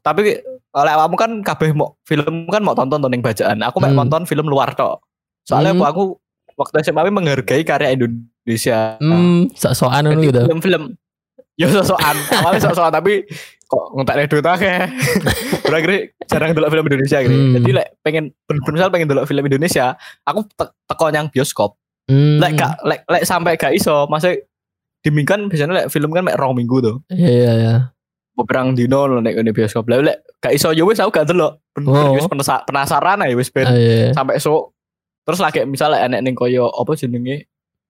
tapi 0.03 0.43
oleh 0.75 0.93
kamu 0.93 1.15
kan 1.15 1.31
kabeh 1.41 1.71
mau 1.71 1.95
film 2.03 2.47
kan 2.47 2.59
mau 2.59 2.75
tonton 2.75 2.99
tonton 2.99 3.23
bacaan 3.23 3.63
aku 3.63 3.79
mau 3.79 3.89
Hmm. 3.89 3.99
nonton 4.01 4.23
film 4.25 4.45
luar 4.45 4.75
tok 4.75 5.01
soalnya 5.43 5.71
Hmm. 5.71 5.81
aku, 5.81 5.87
aku 5.87 6.03
waktu 6.55 6.83
SMA 6.83 7.07
menghargai 7.09 7.63
karya 7.63 7.91
Indonesia 7.91 8.99
Hmm, 8.99 9.51
sok-sokan 9.51 10.03
ngono 10.05 10.23
gitu. 10.25 10.41
film-film 10.41 10.83
ya 11.55 11.67
sok-sokan 11.69 12.17
awalnya 12.35 12.61
sok-sokan 12.61 12.93
tapi 12.93 13.23
kok 13.65 13.85
ngentak 13.93 14.27
duit 14.27 14.43
akeh 14.45 14.79
berakhir 15.65 15.91
jarang 16.27 16.51
dulu 16.53 16.67
film 16.69 16.85
Indonesia 16.85 17.19
gitu 17.21 17.33
Hmm. 17.33 17.55
jadi 17.57 17.71
lek 17.73 17.89
pengen 18.01 18.25
misal 18.67 18.91
pengen 18.91 19.07
dulu 19.07 19.23
film 19.25 19.45
Indonesia 19.45 19.95
aku 20.23 20.43
te- 20.49 20.75
teko 20.85 21.07
yang 21.09 21.27
bioskop 21.29 21.79
Hmm. 22.05 22.37
lek 22.37 22.53
gak 22.55 22.83
lek 22.83 23.01
lek 23.07 23.23
sampai 23.23 23.55
gak 23.55 23.73
iso 23.73 24.05
masa 24.07 24.35
dimingkan 25.01 25.47
biasanya 25.47 25.73
lek 25.77 25.89
film 25.89 26.11
kan 26.11 26.21
mek 26.21 26.35
rong 26.35 26.53
minggu 26.53 26.81
tuh 26.81 26.97
Iya 27.09 27.31
iya 27.31 27.53
iya. 27.55 27.75
Beberang 28.35 28.75
dino 28.75 29.07
lho 29.07 29.19
nek 29.19 29.35
ngene 29.35 29.51
bioskop 29.51 29.87
lek 29.87 30.01
lek 30.03 30.17
gak 30.39 30.53
iso 30.53 30.71
ya 30.71 30.83
wis 30.83 30.99
aku 30.99 31.11
gak 31.11 31.27
delok 31.27 31.59
Oh. 31.81 32.15
wis 32.15 32.27
penasa- 32.27 32.63
penasaran 32.63 33.23
aja 33.23 33.35
wis 33.35 33.51
ben 33.51 33.67
Ah, 33.67 33.75
iya. 33.75 34.11
sampai 34.11 34.39
so 34.39 34.75
terus 35.23 35.39
lagi 35.39 35.63
misalnya 35.65 36.05
enek 36.05 36.21
ning 36.21 36.35
koyo 36.35 36.69
apa 36.69 36.95
jenenge 36.95 37.47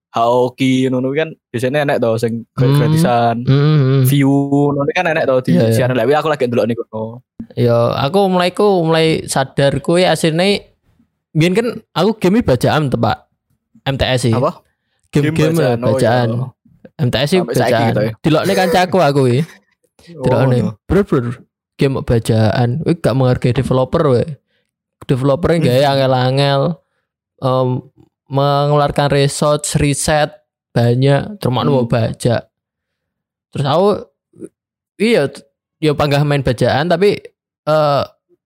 Haoki 0.09 0.87
ngono 0.87 1.11
kan 1.11 1.35
biasanya 1.51 1.83
enek 1.83 1.97
tau 1.99 2.15
sing 2.15 2.47
Hmm. 2.55 2.71
gratisan 2.71 3.43
hmm. 3.43 4.07
view 4.07 4.31
ngono 4.71 4.87
kan 4.89 5.05
enek 5.05 5.27
tau 5.27 5.37
di 5.39 5.53
Iya, 5.53 5.67
iya. 5.67 5.75
siaran 5.75 5.93
lek 5.93 6.07
aku 6.09 6.29
lagi 6.29 6.47
ndelok 6.47 6.65
niku. 6.65 6.83
Oh. 6.89 7.19
Ya, 7.53 7.75
aku 7.99 8.25
mulai 8.25 8.49
ku 8.49 8.63
mulai 8.81 9.27
sadar 9.27 9.75
kue 9.79 10.01
aslinya 10.01 10.63
biyen 11.29 11.51
kan 11.51 11.67
aku 11.91 12.15
game 12.17 12.39
bacaan 12.41 12.87
tuh 12.87 12.95
Pak. 12.95 13.27
MTS 13.85 14.19
sih. 14.23 14.33
Apa? 14.33 14.63
Game-game 15.11 15.51
Game 15.51 15.55
bacaan. 15.55 15.77
bacaan, 15.83 16.27
oh, 16.31 16.49
MTS 16.97 17.27
sih 17.27 17.39
bacaan. 17.39 17.91
ya? 17.93 18.11
Dilokne 18.17 18.53
kancaku 18.55 18.97
aku 18.97 19.21
iki. 19.27 19.41
Dilokne. 20.05 20.57
no. 20.61 20.71
Bro, 20.85 21.01
bro. 21.03 21.31
Game 21.75 21.99
bacaan. 22.01 22.79
Wih 22.85 22.95
gak 22.97 23.15
menghargai 23.17 23.51
developer 23.51 24.03
we. 24.07 24.23
Developer 25.05 25.49
yang 25.51 25.61
gaya 25.61 25.87
angel-angel 25.91 26.61
em, 27.43 27.69
mengeluarkan 28.25 29.11
research, 29.11 29.77
riset 29.77 30.33
banyak, 30.73 31.37
terus 31.37 31.51
Hmm. 31.53 31.67
mau 31.67 31.85
baca. 31.85 32.49
Terus 33.51 33.65
aku 33.65 33.89
iya 34.97 35.29
ya 35.77 35.91
panggah 35.93 36.23
main 36.23 36.41
bacaan 36.41 36.89
tapi 36.89 37.15
eh 37.65 38.03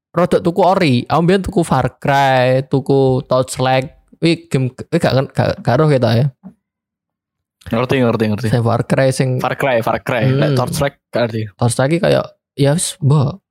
rodok 0.10 0.42
tuku 0.42 0.62
ori. 0.62 0.96
Aku 1.06 1.22
biyen 1.24 1.46
tuku 1.46 1.62
Far 1.62 1.96
Cry, 1.98 2.66
tuku 2.66 3.24
Torchlight. 3.24 3.94
Wih 4.20 4.50
game 4.52 4.74
wih 4.74 5.00
gak 5.00 5.14
gak 5.32 5.64
gak 5.64 5.76
roh 5.80 5.88
kita 5.88 6.10
ya. 6.12 6.26
Ngerti 7.68 7.96
ngerti 8.00 8.24
ngerti. 8.32 8.48
Sing 8.48 8.64
Far 8.64 8.88
Cry 8.88 9.10
sing 9.12 9.30
Far 9.38 9.60
Cry, 9.60 9.84
Far 9.84 10.00
Cry. 10.00 10.24
Hmm. 10.24 10.40
Lek 10.40 10.52
Torchlight 10.56 10.96
ngerti. 11.12 11.42
Lagi 11.52 11.98
kayak 12.00 12.26
ya 12.56 12.72
wis 12.72 12.96
mbak 13.00 13.44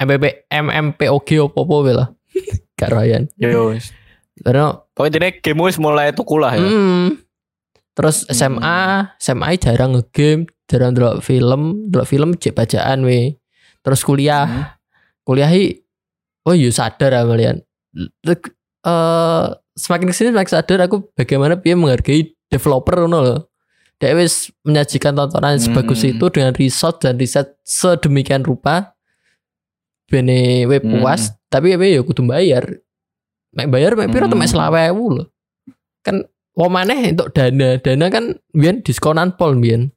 MPP 0.00 0.24
MMPOG 0.48 1.28
opo-opo 1.44 1.84
lah. 1.86 2.08
Gak 2.80 2.88
royan. 2.88 3.28
Yo 3.36 3.48
yo. 3.52 3.62
wis. 3.70 3.92
Karena 4.40 4.72
Pokoknya 4.96 5.20
intinya 5.20 5.30
game 5.44 5.60
wis 5.68 5.76
mulai 5.76 6.16
tuku 6.16 6.40
lah 6.40 6.56
ya. 6.56 6.64
hmm, 6.64 7.20
terus 7.92 8.24
Hmm. 8.24 8.32
SMA, 8.32 8.78
SMA 9.20 9.52
jarang 9.60 9.92
ngegame, 9.92 10.48
jarang 10.64 10.96
delok 10.96 11.20
film, 11.20 11.92
delok 11.92 12.08
film 12.08 12.32
cek 12.32 12.56
bacaan 12.56 13.04
we. 13.04 13.36
Terus 13.84 14.00
kuliah, 14.00 14.48
Hmm. 14.48 14.64
kuliah 15.20 15.52
i 15.52 15.84
oh 16.48 16.56
yo 16.56 16.72
sadar 16.72 17.12
ah 17.12 17.28
kalian. 17.28 17.60
Eh 18.24 19.44
semakin 19.76 20.08
ke 20.08 20.14
sini 20.16 20.32
semakin 20.32 20.48
sadar 20.50 20.80
aku 20.80 21.12
bagaimana 21.12 21.60
dia 21.60 21.76
menghargai 21.76 22.32
developer 22.48 22.96
ngono 22.96 23.18
loh. 23.20 23.40
Dia 24.00 24.16
wis 24.16 24.48
menyajikan 24.64 25.12
tontonan 25.12 25.60
sebagus 25.60 26.00
Hmm. 26.00 26.16
itu 26.16 26.26
dengan 26.32 26.56
research 26.56 27.04
dan 27.04 27.20
riset 27.20 27.52
sedemikian 27.62 28.40
rupa. 28.40 28.96
Bene 30.08 30.64
we 30.64 30.80
Hmm. 30.80 31.04
puas, 31.04 31.36
tapi 31.46 31.76
we 31.76 31.94
yo 31.94 32.02
kudu 32.02 32.24
bayar. 32.24 32.64
Mek 33.52 33.68
bayar 33.68 33.92
mek 33.94 34.08
piro 34.08 34.24
tuh 34.24 34.40
mek 34.40 34.48
Hmm. 34.48 34.56
selawe 34.56 34.88
loh. 34.88 35.28
Kan 36.00 36.24
wong 36.56 36.70
maneh 36.72 37.12
untuk 37.12 37.30
dana, 37.30 37.76
dana 37.76 38.06
kan 38.08 38.24
biyen 38.50 38.80
diskonan 38.80 39.36
pol 39.36 39.54
biyen. 39.54 39.92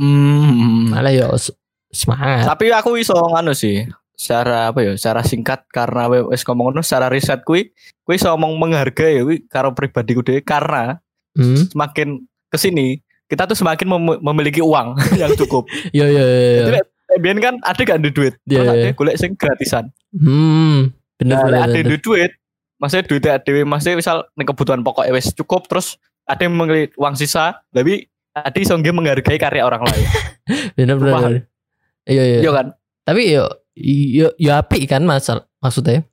Hmm. 0.00 0.90
Malah 0.96 1.12
yo 1.12 1.28
s- 1.36 1.52
semangat. 1.92 2.48
Tapi 2.48 2.72
aku 2.72 2.96
iso 2.96 3.12
nganu 3.14 3.52
sih. 3.52 3.84
Secara 4.16 4.72
apa 4.72 4.80
ya? 4.80 4.96
Secara 4.96 5.20
singkat 5.20 5.68
karena 5.68 6.08
we- 6.08 6.24
wis 6.32 6.40
ngomong 6.42 6.72
ngono 6.72 6.80
secara 6.80 7.12
riset 7.12 7.44
kuwi 7.44 7.68
kuwi 8.00 8.16
iso 8.16 8.32
ngomong 8.32 8.56
menghargai 8.56 9.20
kuwi 9.20 9.44
karo 9.46 9.76
pribadiku 9.76 10.24
dhewe 10.24 10.40
karena 10.40 10.98
Hmm. 11.36 11.68
semakin 11.68 12.24
ke 12.52 12.60
sini 12.60 13.00
kita 13.24 13.48
tuh 13.48 13.56
semakin 13.56 13.88
mem- 13.88 14.20
memiliki 14.20 14.60
uang 14.60 14.92
yang 15.20 15.32
cukup. 15.32 15.64
Yo 15.90 16.04
yo. 16.04 16.20
yo. 16.20 16.68
Jadi 16.68 16.78
lek 16.84 17.18
biyen 17.18 17.40
kan 17.40 17.54
ada 17.64 17.80
gak 17.80 17.96
ada 17.96 18.10
duit. 18.12 18.34
Iya, 18.44 18.60
Terus 18.60 18.68
iya. 18.68 18.72
ada 18.76 18.88
golek 18.92 19.16
sing 19.16 19.32
gratisan. 19.34 19.84
Hmm. 20.12 20.92
Bener 21.16 21.36
Nah, 21.36 21.44
bener. 21.48 21.60
ada 21.64 21.72
bener. 21.72 21.88
duit 21.88 22.02
duit, 22.04 22.30
maksudnya 22.76 23.04
duit 23.08 23.22
ada 23.24 23.52
maksudnya 23.64 23.96
misal 23.96 24.16
kebutuhan 24.36 24.84
pokok 24.84 25.08
wes 25.08 25.32
cukup 25.32 25.64
terus 25.64 25.96
ada 26.28 26.44
yang 26.44 26.54
mengelit 26.54 26.92
uang 26.94 27.16
sisa, 27.16 27.56
tapi 27.72 28.06
ada 28.32 28.52
yang 28.56 28.96
menghargai 28.96 29.40
karya 29.40 29.64
orang 29.64 29.82
lain. 29.84 30.06
Bener 30.76 30.96
bener. 30.96 31.12
Paham? 31.12 31.24
bener. 31.24 31.42
Iya 32.04 32.22
iya. 32.22 32.38
Iya 32.44 32.50
kan? 32.52 32.66
Tapi 33.02 33.22
yo 33.28 33.44
yo 33.76 34.28
yo 34.36 34.50
apik 34.52 34.84
kan 34.86 35.02
masal 35.04 35.48
maksudnya. 35.58 36.04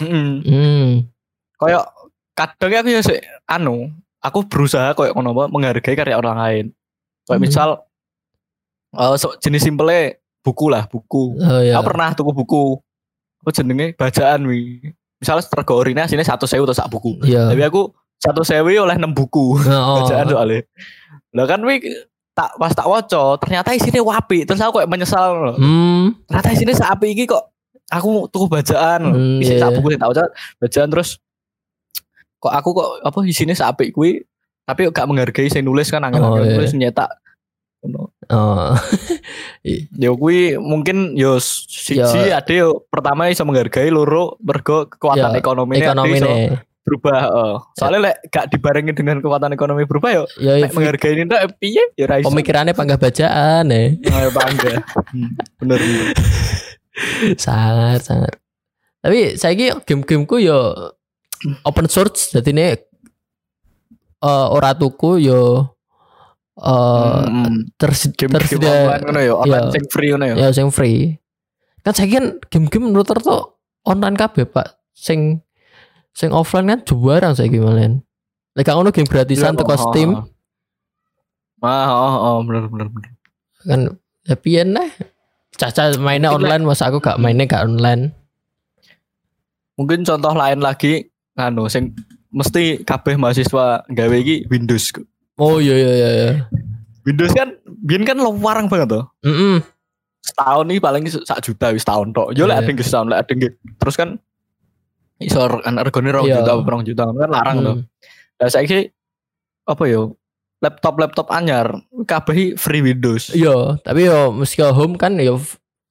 Heeh. 0.00 0.28
Hmm. 0.44 0.90
Kayak 1.56 1.88
kadang 2.36 2.72
aku 2.84 2.88
ya 2.92 3.00
anu, 3.48 3.88
aku 4.26 4.44
berusaha 4.44 4.92
kayak 4.92 5.14
ngono 5.14 5.30
apa 5.32 5.44
menghargai 5.46 5.94
karya 5.94 6.14
orang 6.14 6.36
lain. 6.36 6.64
Kayak 7.24 7.38
Hmm. 7.38 7.44
misal 7.44 7.68
eh, 8.92 9.14
so- 9.16 9.36
jenis 9.38 9.62
simple 9.62 9.98
buku 10.40 10.66
lah, 10.66 10.86
buku. 10.86 11.34
Oh 11.36 11.60
iya. 11.60 11.76
Aku 11.76 11.86
pernah 11.86 12.10
tuku 12.12 12.30
buku. 12.30 12.64
Apa 13.40 13.50
jenenge 13.52 13.94
bacaan 13.94 14.46
wi. 14.46 14.78
Misalnya 15.16 15.42
rego 15.48 15.74
orine 15.74 16.00
asine 16.02 16.22
100.000 16.22 16.62
atau 16.62 16.76
sak 16.76 16.88
buku. 16.88 17.18
Iya. 17.22 17.50
Tapi 17.50 17.62
aku 17.62 17.82
100.000 18.18 18.78
oleh 18.78 18.94
6 18.94 19.12
buku 19.12 19.58
Oh. 19.62 20.02
bacaan 20.02 20.26
soalnya. 20.26 20.60
Lah 21.32 21.46
kan 21.46 21.60
wi 21.62 21.82
tak 22.32 22.52
pas 22.54 22.68
tak 22.70 22.84
waca 22.84 23.40
ternyata 23.40 23.72
isinya 23.72 24.04
wapi 24.04 24.44
terus 24.44 24.60
aku 24.60 24.78
kayak 24.78 24.88
menyesal 24.88 25.30
loh. 25.32 25.56
Hmm. 25.56 26.12
ternyata 26.28 26.48
isinya 26.52 26.74
seapi 26.74 27.06
iki 27.10 27.24
kok 27.24 27.48
aku 27.88 28.28
tuku 28.28 28.46
bacaan. 28.46 29.00
Hmm, 29.02 29.40
isi 29.40 29.56
iya. 29.56 29.60
sak 29.62 29.72
buku 29.74 29.88
sing 29.88 30.00
tak 30.00 30.10
waca 30.10 30.24
bacaan 30.58 30.88
terus 30.90 31.08
kok 32.46 32.52
aku 32.52 32.70
kok 32.72 32.88
apa 33.02 33.18
isinya 33.24 33.52
seapi 33.52 33.90
kuwi 33.90 34.22
tapi 34.62 34.86
gak 34.88 35.04
menghargai 35.04 35.46
saya 35.46 35.60
nulis 35.60 35.86
kan 35.88 36.02
angel 36.02 36.22
Oh, 36.22 36.38
iya. 36.38 36.54
nulis 36.54 36.70
nyetak 36.72 37.10
Ngono. 37.78 38.10
Oh. 38.28 38.72
Ya 39.92 40.10
kuwi 40.10 40.54
mungkin 40.56 41.12
yo 41.12 41.38
siji 41.38 41.98
ade 42.28 42.54
yo 42.56 42.82
pertama 42.84 43.26
iso 43.26 43.42
menghargai 43.42 43.90
loro 43.90 44.38
mergo 44.40 44.86
kekuatan 44.86 45.34
ekonomi 45.34 45.76
ekonomi 45.76 46.18
berubah. 46.80 47.18
oh. 47.28 47.56
Soalnya 47.74 48.00
lek 48.06 48.16
gak 48.26 48.46
dibarengi 48.48 48.90
dengan 48.90 49.18
kekuatan 49.18 49.50
ekonomi 49.50 49.82
berubah 49.84 50.10
yo 50.12 50.24
Ya 50.36 50.54
lek 50.56 50.70
menghargai 50.70 51.14
ini 51.14 51.26
ndak 51.26 51.58
piye 51.58 51.82
ya 51.94 52.06
ra 52.06 52.18
iso. 52.18 52.30
pemikirannya 52.30 52.72
panggah 52.72 52.94
bacaan 52.96 53.64
ya. 53.70 53.82
Ayo 53.92 54.30
bangga. 54.30 54.72
Hmm, 55.10 55.30
bener. 55.58 55.78
bener. 55.78 56.06
sangat 57.36 58.00
sangat. 58.02 58.32
Tapi 58.98 59.34
saya 59.34 59.54
game-gameku 59.80 60.40
yo 60.40 60.58
open 61.62 61.86
source 61.86 62.32
jadi 62.32 62.50
ini 62.50 62.62
eh 62.66 62.78
ora 64.48 64.72
tuku 64.72 65.20
yo 65.20 65.68
eh 66.56 67.20
Hmm, 67.26 67.68
tersi- 67.76 68.16
game 68.16 68.32
game 68.32 68.40
tersedia 68.40 68.72
online 68.72 69.02
ngono 69.04 69.20
ya, 69.20 69.34
online 69.36 69.64
Iya. 69.68 69.72
sing 69.76 69.84
free 69.92 70.08
ngono 70.08 70.24
ya. 70.24 70.34
ya 70.40 70.48
sing 70.56 70.68
free. 70.72 70.98
Kan 71.84 71.92
saya 71.92 72.08
kan 72.08 72.24
game-game 72.48 72.88
menurut 72.88 73.06
tuh 73.06 73.60
online 73.84 74.16
kabeh 74.16 74.48
Pak. 74.48 74.80
Sing 74.90 75.44
sing 76.16 76.32
offline 76.32 76.72
kan 76.72 76.80
juarang 76.82 77.36
saya 77.36 77.52
gimana. 77.52 78.00
Lek 78.56 78.66
ngono 78.66 78.88
game 78.88 79.04
gratisan 79.04 79.52
Iya, 79.52 79.60
teko 79.60 79.74
oh, 79.76 79.80
Steam 79.92 80.10
oh. 80.16 80.24
Ah, 81.60 81.88
oh, 81.92 82.14
oh, 82.16 82.36
bener 82.44 82.68
bener 82.68 82.88
bener. 82.88 83.10
kan 83.64 83.80
ya 84.24 84.36
pian 84.36 84.72
lah. 84.72 84.88
Caca 85.56 85.92
mainnya 86.00 86.32
online 86.32 86.64
masa 86.64 86.88
aku 86.88 87.00
gak 87.00 87.20
mainnya 87.20 87.44
gak 87.44 87.68
online. 87.68 88.16
Mungkin 89.76 90.04
contoh 90.04 90.32
lain 90.32 90.64
lagi 90.64 91.12
anu 91.36 91.68
sing 91.68 91.92
mesti 92.32 92.82
kabeh 92.82 93.16
mahasiswa 93.16 93.84
gawe 93.86 94.16
iki 94.16 94.48
Windows. 94.48 94.92
Oh 95.36 95.60
iya 95.60 95.76
iya 95.76 95.92
iya. 95.92 96.10
iya. 96.10 96.30
Windows 97.04 97.32
kan 97.36 97.54
biyen 97.84 98.02
kan 98.02 98.18
larang 98.18 98.66
banget 98.66 98.88
tuh. 98.90 99.04
Mm-mm. 99.22 99.62
Setahun 100.24 100.66
nih 100.66 100.80
paling 100.82 101.04
sak 101.06 101.44
juta 101.44 101.70
wis 101.70 101.86
tahun 101.86 102.10
tok. 102.10 102.34
Yo 102.34 102.50
lek 102.50 102.64
Iya. 102.64 102.72
ada 102.72 102.82
setahun 102.82 103.06
lek 103.12 103.20
ada 103.22 103.34
terus 103.78 103.94
kan 103.94 104.08
iso 105.22 105.40
kan 105.62 105.74
regane 105.80 106.10
rong 106.12 106.26
Iya. 106.26 106.42
juta 106.42 106.50
apa 106.58 106.68
rong 106.68 106.84
juta 106.84 107.02
kan 107.06 107.30
larang 107.30 107.56
tuh. 107.62 107.76
Mm. 107.78 108.40
Lah 108.42 108.48
saiki 108.50 108.90
apa 109.68 109.82
yo 109.86 110.18
laptop-laptop 110.64 111.28
anyar 111.30 111.78
kabeh 112.08 112.56
free 112.56 112.80
Windows. 112.82 113.30
Iya, 113.36 113.76
tapi 113.84 114.08
yo 114.08 114.32
meski 114.32 114.64
home 114.64 114.96
kan 114.96 115.20
yo 115.20 115.38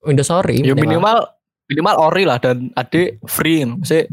Windows 0.03 0.29
sorry. 0.29 0.61
Ya 0.61 0.73
minimal 0.73 1.31
minimal 1.69 1.95
ori 1.97 2.25
lah 2.25 2.37
dan 2.41 2.69
ade 2.77 3.17
free 3.25 3.65
mesti 3.65 4.09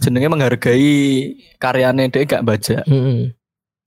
jenenge 0.00 0.28
menghargai 0.32 0.94
karyanya 1.60 2.08
dia 2.08 2.24
gak 2.24 2.46
baca. 2.46 2.80
Mm-mm. 2.88 3.34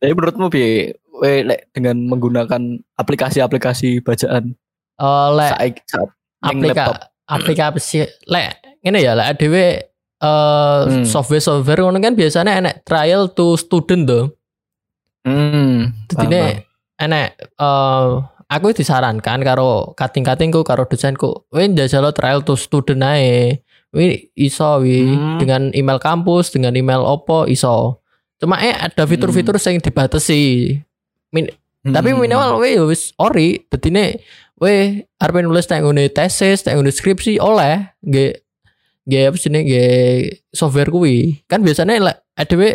Jadi 0.04 0.12
menurutmu 0.14 0.52
bi 0.52 0.92
lek 1.24 1.72
dengan 1.72 1.96
menggunakan 2.12 2.62
aplikasi-aplikasi 3.00 4.04
bacaan 4.04 4.54
Oh, 5.00 5.32
lek 5.36 5.82
aplika 6.44 7.12
aplikasi 7.28 8.06
lek 8.28 8.60
ini 8.84 9.00
ya 9.02 9.16
lek 9.16 9.40
ADW 9.40 9.56
eh 9.56 9.82
Hmm. 10.86 11.04
software 11.04 11.44
software 11.44 11.84
ngono 11.84 12.00
kan 12.00 12.16
biasanya 12.16 12.60
enek 12.60 12.88
trial 12.88 13.28
to 13.32 13.60
student 13.60 14.08
tuh. 14.08 14.26
Hmm. 15.28 15.92
Jadi 16.08 16.64
enek 17.02 17.28
eh 17.40 18.06
aku 18.46 18.66
disarankan 18.72 19.42
karo 19.42 19.92
kating-katingku 19.98 20.62
karo 20.64 20.86
dosenku, 20.86 21.50
"Wih 21.52 21.68
njajal 21.68 22.14
trial 22.14 22.46
to 22.46 22.54
student 22.56 23.04
ae." 23.04 23.60
Wi 23.96 24.28
iso 24.36 24.84
wi 24.84 25.08
Hmm. 25.08 25.40
dengan 25.40 25.62
email 25.72 25.98
kampus, 25.98 26.52
dengan 26.52 26.76
email 26.76 27.00
opo 27.00 27.48
iso. 27.48 28.04
Cuma 28.36 28.60
eh 28.60 28.76
ada 28.76 29.08
fitur-fitur 29.08 29.56
yang 29.56 29.80
dibatasi. 29.80 30.44
Tapi 31.86 32.10
Hmm. 32.12 32.20
minimal 32.20 32.60
we 32.60 32.76
ya 32.76 32.84
wis 32.84 33.16
ori. 33.16 33.64
Dadine 33.72 34.20
we 34.60 35.00
arep 35.16 35.36
nulis 35.40 35.72
nang 35.72 35.88
ngene 35.88 36.12
tesis, 36.12 36.68
nang 36.68 36.84
ngene 36.84 36.92
skripsi 36.92 37.40
oleh 37.40 37.96
nggih 38.04 38.36
nggih 39.06 39.24
apa 39.30 39.38
sih 39.40 39.48
nggih 39.48 39.88
software 40.52 40.92
kuwi. 40.92 41.46
Kan 41.48 41.64
biasanya 41.64 41.96
lek 42.04 42.18
adewe 42.36 42.70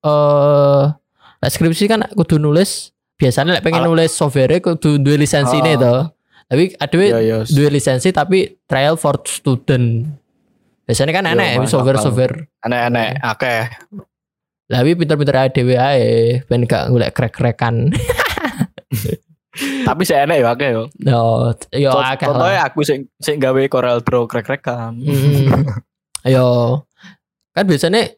eh 0.00 0.82
lek 1.44 1.50
skripsi 1.52 1.84
kan 1.90 2.08
kudu 2.14 2.40
nulis 2.40 2.94
biasanya 3.20 3.60
lek 3.60 3.64
pengen 3.64 3.84
nulis 3.84 4.16
software 4.16 4.56
kudu 4.62 4.96
duwe 4.96 5.20
lisensi 5.20 5.60
Ah. 5.60 5.76
to. 5.76 5.94
Tapi 6.44 6.76
adewe 6.78 7.06
Iya, 7.10 7.18
iya. 7.20 7.38
duwe 7.44 7.68
lisensi 7.68 8.08
tapi 8.12 8.56
trial 8.64 8.96
for 8.96 9.20
student. 9.26 10.08
Biasanya 10.84 11.12
kan 11.12 11.24
Yo, 11.24 11.32
enak 11.32 11.46
masuk 11.58 11.70
software-software. 11.80 12.34
Aneh-aneh 12.60 13.16
akeh. 13.18 13.62
Lah 14.64 14.80
tapi 14.80 14.92
pinter-pinter 14.94 15.36
adewe 15.38 15.74
ae 15.74 16.04
ben 16.44 16.64
gak 16.64 16.88
golek 16.88 17.12
krek-krekan. 17.12 17.92
Tapi 19.84 20.02
saya 20.02 20.26
enak 20.26 20.36
ya 20.36 20.46
akeh 20.50 20.68
yo. 20.68 20.82
Yo, 20.98 21.22
yo 21.72 21.90
Cont- 21.90 22.10
akeh. 22.10 22.26
Contohnya 22.26 22.60
aku 22.64 22.80
sing 22.82 23.06
sing 23.16 23.38
gawe 23.38 23.60
Corel 23.68 24.02
Draw 24.02 24.24
krek-krekan. 24.26 24.98
Mm. 24.98 25.46
Ayo. 26.24 26.82
Kan 27.54 27.64
biasanya 27.64 28.10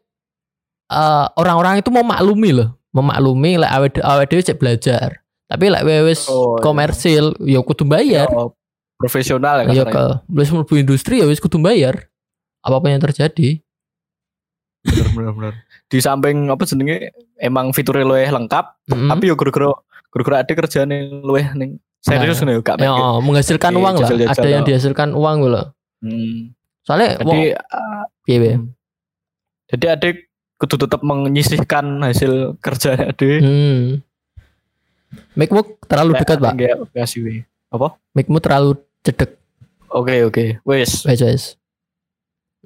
eh, 0.87 1.27
orang-orang 1.37 1.79
itu 1.79 1.91
memaklumi 1.91 2.51
loh, 2.51 2.81
memaklumi 2.91 3.61
lek 3.61 3.69
awake 3.71 4.01
awake 4.01 4.29
dhewe 4.33 4.43
cek 4.43 4.57
belajar. 4.57 5.21
Tapi 5.47 5.65
lek 5.69 5.85
wis 6.03 6.25
Oh, 6.27 6.57
iya. 6.57 6.63
komersil 6.65 7.25
ya 7.45 7.61
kudu 7.61 7.85
bayar. 7.85 8.27
Yo, 8.27 8.57
profesional 8.97 9.61
ya 9.61 9.71
Ya 9.71 9.85
kasarnya. 9.85 9.93
ke 9.93 10.05
wis 10.33 10.49
mlebu 10.49 10.75
industri 10.75 11.21
ya 11.21 11.29
wis 11.29 11.39
kudu 11.39 11.61
bayar. 11.61 12.09
Apa 12.67 12.77
pun 12.77 12.91
yang 12.91 12.99
terjadi. 13.01 13.63
bener 14.83 15.09
bener 15.13 15.33
bener. 15.33 15.55
Di 15.87 15.99
samping 15.99 16.47
apa 16.47 16.63
jenenge 16.63 17.11
emang 17.37 17.71
fiturnya 17.71 18.03
luwih 18.03 18.27
lengkap, 18.29 18.65
Mm. 18.87 19.09
tapi 19.09 19.25
yo 19.27 19.35
gara-gara 19.35 19.71
gara-gara 20.09 20.37
ada 20.41 20.53
kerjaan 20.53 20.91
luwih 21.21 21.47
ning 21.55 21.79
serius 21.99 22.39
Nah, 22.41 22.47
nih 22.49 22.57
gak 22.61 22.77
Ya, 22.77 22.91
mikir. 22.91 23.03
menghasilkan 23.21 23.73
uang 23.73 23.95
lah. 23.95 24.03
jajal-jajal 24.05 24.35
Ada 24.37 24.49
yang 24.49 24.63
dihasilkan 24.63 25.09
uang 25.13 25.39
loh. 25.45 25.67
Hmm. 25.99 26.55
Soalnya 26.83 27.19
Jadi 27.19 27.27
wong 27.27 27.39
uh, 27.51 28.03
piye 28.23 28.39
piye. 28.39 28.55
jadi 29.67 29.87
adik 29.93 30.17
kudu 30.57 30.77
tetap 30.81 31.03
menyisihkan 31.03 31.85
hasil 32.01 32.55
kerja 32.61 33.11
adik. 33.11 33.43
Hmm. 33.43 34.07
Mic-mu 35.35 35.61
terlalu 35.83 36.15
dekat, 36.17 36.39
Pak. 36.39 36.55
We. 37.17 37.43
Apa? 37.69 37.99
Mic-mu 38.13 38.39
terlalu 38.39 38.71
cedek. 39.03 39.35
Oke 39.89 40.23
oke. 40.23 40.45
Wes. 40.63 41.03
Wes 41.03 41.21
wes. 41.21 41.43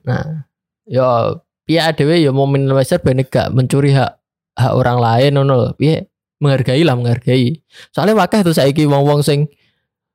Nah, 0.07 0.49
ya 0.89 1.37
piye 1.69 1.83
dhewe 1.95 2.17
ya 2.23 2.31
mau 2.33 2.49
minimalisir 2.49 2.99
ben 3.01 3.23
gak 3.25 3.53
mencuri 3.55 3.95
hak 3.95 4.19
hak 4.57 4.73
orang 4.75 4.99
lain 4.99 5.33
ngono 5.41 5.55
lho. 5.57 5.69
Piye 5.77 6.09
menghargai 6.41 6.83
lah 6.83 6.97
menghargai. 6.97 7.61
Soalnya 7.93 8.17
wakah 8.17 8.41
tuh 8.43 8.57
saiki 8.57 8.89
wong-wong 8.89 9.21
sing 9.21 9.47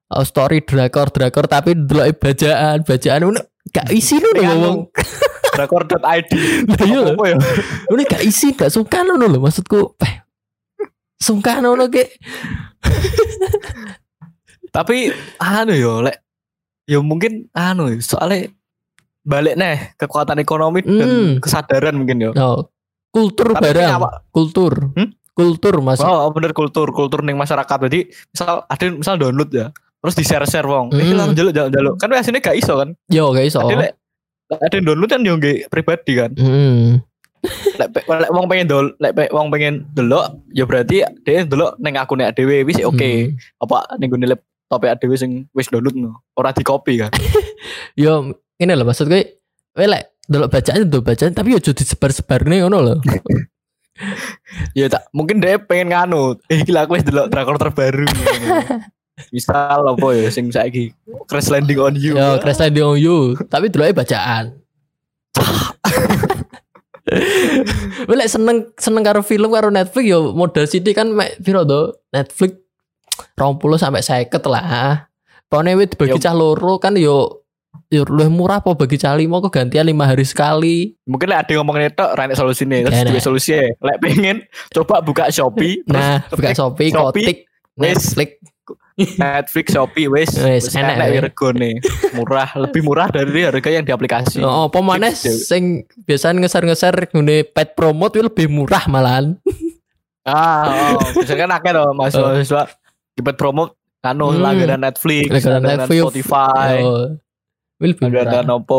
uh, 0.10 0.26
story 0.26 0.65
drakor 0.65 1.13
drakor 1.13 1.45
tapi 1.45 1.78
ndeloki 1.78 2.17
bajaan 2.17 2.82
bajaan 2.82 3.21
ngono 3.26 3.41
gak 3.74 3.89
isi 3.93 4.17
lho 4.17 4.30
Ning 4.34 4.45
anu, 4.45 4.62
wong. 4.62 4.78
Drakor.id. 5.56 6.28
Lah 6.69 6.80
iya 6.84 7.00
lho. 7.02 7.13
Apa 7.15 7.24
ya? 7.30 7.36
Ngono 7.89 8.02
gak 8.10 8.24
isi 8.26 8.54
gak 8.54 8.74
suka 8.74 9.06
ngono 9.06 9.26
lho 9.30 9.39
maksudku. 9.41 9.98
Eh, 10.02 10.26
Sungkan 11.21 11.63
ngono 11.63 11.88
ke. 11.88 12.06
Tapi 14.76 15.08
anu 15.39 15.74
yo 15.74 16.04
lek 16.04 16.19
yo 16.86 17.00
mungkin 17.02 17.48
anu 17.56 17.89
yo, 17.89 17.98
soalnya 18.04 18.52
balik 19.25 19.57
nih 19.57 19.97
kekuatan 19.97 20.38
ekonomi 20.38 20.79
Hmm. 20.79 20.95
dan 20.95 21.09
kesadaran 21.41 21.97
mungkin 21.97 22.21
yo. 22.21 22.31
No, 22.31 22.69
kultur 23.09 23.51
Tapi 23.51 23.73
barang, 23.73 23.91
apa- 23.91 24.13
kultur. 24.29 24.93
Hmm? 24.93 25.09
Kultur 25.35 25.83
Mas. 25.83 25.99
Oh, 25.99 26.31
bener 26.31 26.55
kultur, 26.55 26.88
kultur 26.89 27.19
ning 27.19 27.35
masyarakat. 27.35 27.77
Jadi 27.91 28.07
misal 28.07 28.63
ada 28.63 28.85
misal 28.88 29.19
download 29.19 29.51
ya, 29.51 29.67
terus 29.99 30.15
di 30.15 30.23
share-share 30.23 30.63
wong. 30.63 30.95
Hmm. 30.95 31.11
langsung 31.11 31.35
jaluk 31.35 31.51
jaluk 31.51 31.71
jaluk. 31.73 31.93
Kan 31.99 32.07
biasanya 32.07 32.39
gak 32.39 32.55
iso 32.55 32.79
kan. 32.79 32.95
Yo 33.09 33.35
guys, 33.35 33.57
oh. 33.57 33.67
Ada 33.67 34.73
yang 34.73 34.85
download 34.88 35.11
kan 35.11 35.21
yo 35.25 35.35
pribadi 35.67 36.13
kan. 36.15 36.31
Hmm. 36.39 37.03
Lek 37.75 37.91
lek 37.99 38.31
wong 38.31 38.47
pengen 38.47 38.65
dol, 38.65 38.95
lek 38.95 39.29
wong 39.29 39.51
pengen 39.51 39.85
delok, 39.91 40.39
ya 40.49 40.63
berarti 40.63 41.03
dia 41.21 41.43
delok 41.43 41.75
ning 41.77 41.99
akune 41.99 42.31
dhewe 42.31 42.63
wis 42.63 42.79
oke. 42.79 42.95
Hmm. 42.95 43.35
Apa 43.59 43.99
ning 43.99 44.07
gone 44.07 44.25
laptop 44.25 44.81
dhewe 44.97 45.19
sing 45.19 45.49
wis 45.51 45.67
download 45.67 45.93
no. 45.93 46.23
Ora 46.33 46.55
di 46.55 46.63
copy 46.63 47.03
kan. 47.03 47.11
Yo 47.99 48.31
ini 48.62 48.72
loh 48.72 48.88
maksud 48.88 49.12
gue, 49.12 49.22
we 49.76 49.86
lek 49.86 50.15
delok 50.26 50.50
bacaan 50.50 50.88
delok 50.89 51.06
bacaan 51.06 51.32
tapi 51.36 51.54
yo 51.54 51.60
jadi 51.62 51.84
sebar-sebar 51.84 52.48
nih 52.48 52.65
ngono 52.65 52.78
loh. 52.82 53.00
Ya 54.76 54.91
tak 54.91 55.08
mungkin 55.15 55.39
dia 55.39 55.56
pengen 55.56 55.96
nganu. 55.96 56.36
Eh 56.52 56.68
gila 56.68 56.84
aku 56.84 57.00
delok 57.00 57.32
drakor 57.32 57.56
terbaru. 57.56 58.04
Misal 59.34 59.88
apa 59.88 60.08
ya 60.12 60.28
sing 60.28 60.52
saiki 60.52 60.91
Crash 61.32 61.48
Landing 61.48 61.80
on 61.80 61.96
You. 61.96 62.20
Yo 62.20 62.36
crash 62.44 62.60
landing 62.60 62.84
on 62.84 63.00
you, 63.00 63.39
tapi 63.48 63.72
deloknya 63.72 64.04
bacaan. 64.04 64.60
Boleh 68.10 68.28
seneng 68.28 68.76
seneng 68.76 69.08
karo 69.08 69.24
film 69.24 69.54
karo 69.56 69.72
Netflix 69.72 70.06
yo 70.10 70.36
modal 70.36 70.68
CD 70.68 70.91
kan 70.91 71.15
mek 71.15 71.39
piro 71.39 71.63
to? 71.63 71.96
Netflix 72.12 72.60
20 73.39 73.80
sampai 73.80 74.04
50 74.04 74.52
lah. 74.52 75.08
Pokoknya 75.48 75.78
wit 75.78 75.96
bagi 75.96 76.18
Yo. 76.18 76.24
cah 76.24 76.36
loro 76.36 76.82
kan 76.82 76.98
yo 76.98 77.44
yo 77.88 78.03
luwih 78.03 78.27
murah 78.27 78.57
apa 78.57 78.71
bagi 78.71 78.95
cah 78.95 79.13
limo 79.13 79.39
kok 79.39 79.51
gantian 79.51 79.83
lima 79.83 80.05
hari 80.05 80.23
sekali. 80.23 80.93
Mungkin 81.03 81.29
ada 81.29 81.45
yang 81.45 81.61
ngomongin 81.61 81.89
itu 81.89 82.05
rene 82.11 82.33
solusi 82.33 82.63
nih. 82.63 82.83
Terus 82.83 83.01
dua 83.05 83.21
solusi 83.21 83.51
Lek 83.55 83.97
pengen 83.99 84.43
coba 84.71 84.99
buka 84.99 85.29
Shopee. 85.29 85.81
terus 85.81 85.95
Nah, 85.95 86.19
buka 86.27 86.51
Shopee, 86.51 86.89
Shopee, 86.89 87.23
Kotik. 87.23 87.38
Netflix. 87.75 88.29
Netflix, 88.95 89.65
Shopee, 89.69 90.07
wis. 90.07 90.31
Wis, 90.31 90.63
Wis 90.65 90.73
enak, 90.73 90.95
enak 90.95 91.07
ya. 91.11 91.21
regone. 91.21 91.83
Murah, 92.11 92.47
lebih 92.55 92.81
murah 92.81 93.11
dari 93.11 93.43
harga 93.43 93.67
yang 93.69 93.83
di 93.83 93.91
aplikasi. 93.91 94.39
Oh, 94.39 94.71
apa 94.71 94.79
Dewi. 94.79 95.11
sing 95.35 95.63
biasanya 96.03 96.47
ngeser-ngeser 96.47 97.11
ngene 97.11 97.43
pet 97.43 97.75
promote 97.75 98.23
lebih 98.23 98.47
murah 98.47 98.88
malahan. 98.88 99.35
Ah, 100.23 100.95
oh, 100.95 101.11
biasanya 101.13 101.39
kan 101.43 101.51
akeh 101.53 101.71
loh 101.75 101.91
mahasiswa 101.99 102.71
dapat 103.13 103.35
promo 103.35 103.75
anu 104.01 104.31
Hmm. 104.31 104.41
langganan 104.41 104.81
Netflix, 104.81 105.27
Langganan 105.27 105.85
Netflix, 105.85 106.01
Spotify, 106.01 106.73
Oh, 106.79 107.05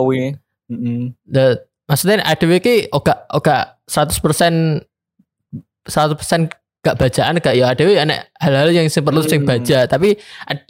wi. 0.04 0.34
Heeh. 0.66 1.12
The- 1.24 1.62
maksudnya 1.86 2.24
ADW 2.24 2.58
ki 2.58 2.74
oga 2.90 3.22
oga 3.30 3.78
100% 3.86 4.82
100% 5.86 6.50
gak 6.82 6.96
bacaan 6.96 7.38
gak 7.38 7.54
ya 7.54 7.70
ADW 7.70 7.94
enek 7.96 8.30
hal-hal 8.36 8.70
yang 8.70 8.86
perlu 8.90 9.22
sing 9.22 9.42
Hmm. 9.42 9.48
baca 9.48 9.86
tapi 9.86 10.18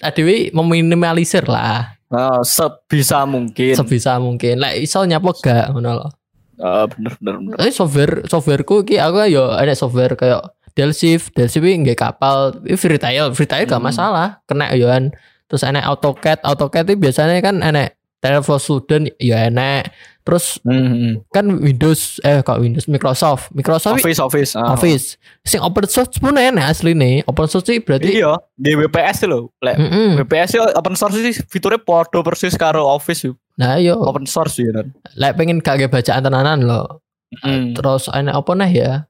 ADW 0.01 0.53
meminimalisir 0.53 1.45
lah 1.45 1.97
Nah, 2.07 2.39
sebisa 2.41 3.27
mungkin. 3.27 3.75
sebisa 3.75 4.17
mungkin 4.17 4.61
lah 4.61 4.73
iso 4.73 5.01
nyapo 5.03 5.33
gak 5.35 5.73
ngono 5.73 5.93
loh 5.97 6.11
Ah, 6.57 6.85
bener 6.87 7.13
bener 7.17 7.35
bener. 7.39 7.57
tapi 7.59 7.69
software 7.71 8.15
softwareku 8.25 8.81
ki 8.83 8.97
aku 8.97 9.25
yo 9.27 9.49
ada 9.51 9.73
software 9.73 10.13
kayak 10.15 10.41
Delsiv 10.73 11.33
Delsiv 11.33 11.65
ini 11.65 11.81
nggak 11.83 11.97
kapal 11.99 12.61
ini 12.63 12.77
free 12.77 12.97
trial 12.97 13.33
free 13.33 13.45
trial 13.45 13.65
gak 13.65 13.77
Hmm. 13.77 13.89
masalah 13.89 14.41
kena 14.45 14.73
yoan 14.73 15.13
terus 15.49 15.65
enek 15.65 15.85
AutoCAD 15.87 16.41
AutoCAD 16.43 16.85
itu 16.87 16.97
biasanya 16.99 17.41
kan 17.41 17.61
enek 17.61 17.96
Trial 18.27 18.43
for 18.43 18.59
student 18.59 19.07
ya 19.17 19.47
enek 19.47 19.95
terus 20.21 20.59
Hmm. 20.61 21.23
kan 21.29 21.47
Windows 21.57 22.19
eh 22.21 22.43
kok 22.43 22.59
Windows 22.59 22.85
Microsoft 22.85 23.55
Microsoft 23.55 24.03
Office 24.03 24.19
Office. 24.19 24.51
ah. 24.53 24.75
Office 24.75 25.15
sing 25.41 25.63
open 25.63 25.87
source 25.87 26.19
pun 26.19 26.35
enak 26.35 26.67
asli 26.69 26.93
nih 26.93 27.23
open 27.23 27.47
source 27.47 27.63
sih 27.65 27.79
berarti 27.79 28.11
Iya, 28.13 28.35
di 28.53 28.75
WPS 28.75 29.23
lho. 29.25 29.55
Lek 29.57 29.79
Mm-mm. 29.79 30.19
WPS 30.19 30.51
yo 30.53 30.67
open 30.69 30.95
source 30.95 31.15
sih 31.17 31.31
fiturnya 31.47 31.79
podo 31.79 32.21
persis 32.21 32.55
karo 32.55 32.83
Office 32.85 33.23
yo. 33.23 33.39
nah 33.55 33.79
yo 33.79 34.03
Open 34.03 34.27
source 34.27 34.59
ya 34.59 34.75
kan. 34.75 34.91
lek 35.15 35.33
pengen 35.33 35.63
kagak 35.63 35.89
bacaan 35.89 36.21
tenanan 36.21 36.61
loh 36.61 37.07
Hmm. 37.37 37.71
terus 37.73 38.07
enak 38.09 38.35
apa 38.37 38.53
nah 38.53 38.67
ya 38.67 39.07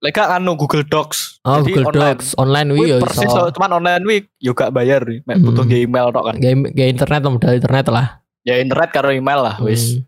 Lek 0.00 0.16
anu 0.16 0.54
Google 0.54 0.82
Docs. 0.82 1.42
oh 1.42 1.60
Jadi 1.60 1.70
Google 1.72 1.86
online. 1.92 2.06
Docs 2.14 2.28
online 2.34 2.68
wi 2.72 2.84
yo 2.86 2.96
persis 3.00 3.26
so, 3.26 3.50
cuman 3.50 3.70
online 3.74 4.02
wih 4.02 4.20
yo 4.38 4.54
gak 4.54 4.70
bayar 4.70 5.02
nih. 5.02 5.20
Mek 5.22 5.38
butuh 5.40 5.66
email 5.66 6.08
tok 6.08 6.24
kan. 6.24 6.34
game 6.38 6.64
internet 6.70 7.20
modal 7.22 7.52
internet 7.52 7.84
lah 7.86 8.19
Ya 8.40 8.56
internet 8.56 8.90
karo 8.90 9.12
email 9.12 9.40
lah 9.40 9.56
wis. 9.60 9.96
Hmm. 9.96 10.04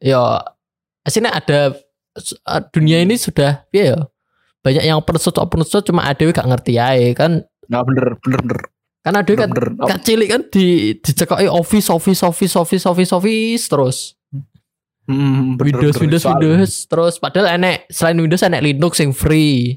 Yo, 0.00 0.20
aslinya 1.02 1.32
ada 1.32 1.76
uh, 2.44 2.62
dunia 2.72 3.00
ini 3.00 3.16
sudah 3.16 3.64
ya 3.70 3.96
yo. 3.96 4.00
Banyak 4.64 4.80
yang 4.80 5.04
source 5.20 5.36
open 5.36 5.60
source 5.62 5.84
cuma 5.84 6.08
ada 6.08 6.24
gak 6.24 6.48
ngerti 6.48 6.80
ya 6.80 6.88
kan. 7.12 7.44
Nah 7.68 7.84
bener 7.84 8.16
bener 8.20 8.40
bener. 8.40 8.60
Kan 9.04 9.12
ada 9.14 9.32
kan 9.36 9.48
bener, 9.52 9.76
bener. 9.76 9.84
kan 9.84 9.98
cilik 10.00 10.28
kan 10.32 10.42
di 10.48 10.96
dicekoki 10.96 11.44
office 11.44 11.92
office 11.92 12.24
office 12.24 12.56
office 12.56 12.84
office 12.88 13.12
office 13.12 13.64
terus 13.68 13.98
Hmm, 15.04 15.60
bener, 15.60 15.76
Windows 15.76 15.92
bener. 15.92 16.02
Windows 16.08 16.22
Soal- 16.24 16.40
Windows 16.40 16.72
terus 16.88 17.14
padahal 17.20 17.60
enek 17.60 17.84
selain 17.92 18.16
Windows 18.16 18.40
enek 18.40 18.64
Linux 18.64 18.96
yang 18.96 19.12
free. 19.12 19.76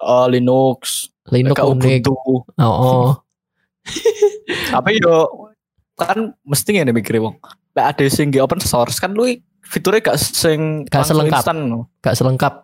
Oh, 0.00 0.24
Linux, 0.24 1.12
Linux 1.28 1.52
Kayak 1.52 1.68
unik. 1.76 2.00
Ubuntu. 2.08 2.16
Oh, 2.56 2.64
oh. 2.64 3.08
Tapi 4.72 4.96
yo 4.96 5.45
kan 5.98 6.36
mesti 6.42 6.68
ngene 6.70 6.92
mikir 6.92 7.16
wong. 7.16 7.40
Lek 7.72 7.86
ada 7.92 8.04
sing 8.06 8.28
open 8.36 8.60
source 8.60 8.96
kan 8.96 9.12
lu 9.12 9.24
fiturnya 9.64 10.04
gak 10.04 10.16
sing 10.16 10.84
Gak 10.86 11.08
selengkap. 11.08 11.40
instan, 11.40 11.58
no. 11.66 11.88
gak 11.98 12.14
selengkap. 12.14 12.54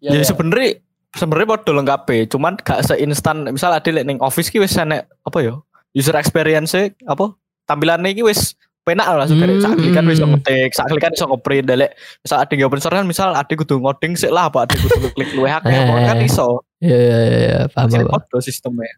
Ya, 0.00 0.16
sebenarnya 0.20 0.80
sebenarnya 1.10 1.48
podo 1.50 1.72
lengkap 1.74 2.00
cuma 2.28 2.54
gak 2.54 2.86
seinstan 2.86 3.44
misal 3.48 3.68
ada 3.68 3.84
lek 3.84 4.06
ning 4.06 4.16
office 4.20 4.46
ki 4.46 4.56
wis 4.56 4.78
enek 4.78 5.10
apa 5.20 5.38
ya 5.40 5.58
user 5.90 6.14
experience 6.14 6.72
apa 7.02 7.34
tampilannya 7.66 8.14
ki 8.14 8.22
wis 8.22 8.54
penak 8.80 9.04
lah 9.04 9.26
langsung 9.26 9.36
dari 9.36 9.58
sak 9.58 9.76
klikan 9.76 10.06
wis 10.06 10.16
iso 10.16 10.24
Hmm. 10.24 10.38
ngetik 10.38 10.70
sak 10.72 10.86
klikan 10.88 11.12
iso 11.12 11.26
ngeprint 11.26 11.66
dalek 11.66 11.90
misal 12.22 12.38
ada 12.38 12.48
yang 12.48 12.64
open 12.64 12.80
source 12.80 12.96
kan 12.96 13.04
misal 13.04 13.28
ada 13.34 13.52
kudu 13.52 13.74
ngoding 13.76 14.12
sik 14.14 14.30
lah 14.30 14.48
apa 14.48 14.64
ada 14.64 14.72
kudu 14.72 14.96
klik 15.18 15.30
luwih 15.34 15.52
akeh 15.52 15.68
kan 15.68 16.16
Eh. 16.16 16.24
iso 16.24 16.64
Ya 16.80 16.96
ya 16.96 17.18
ya, 17.20 17.38
ya 17.44 17.58
paham 17.68 17.92
Jadi 17.92 18.40
sistemnya 18.40 18.88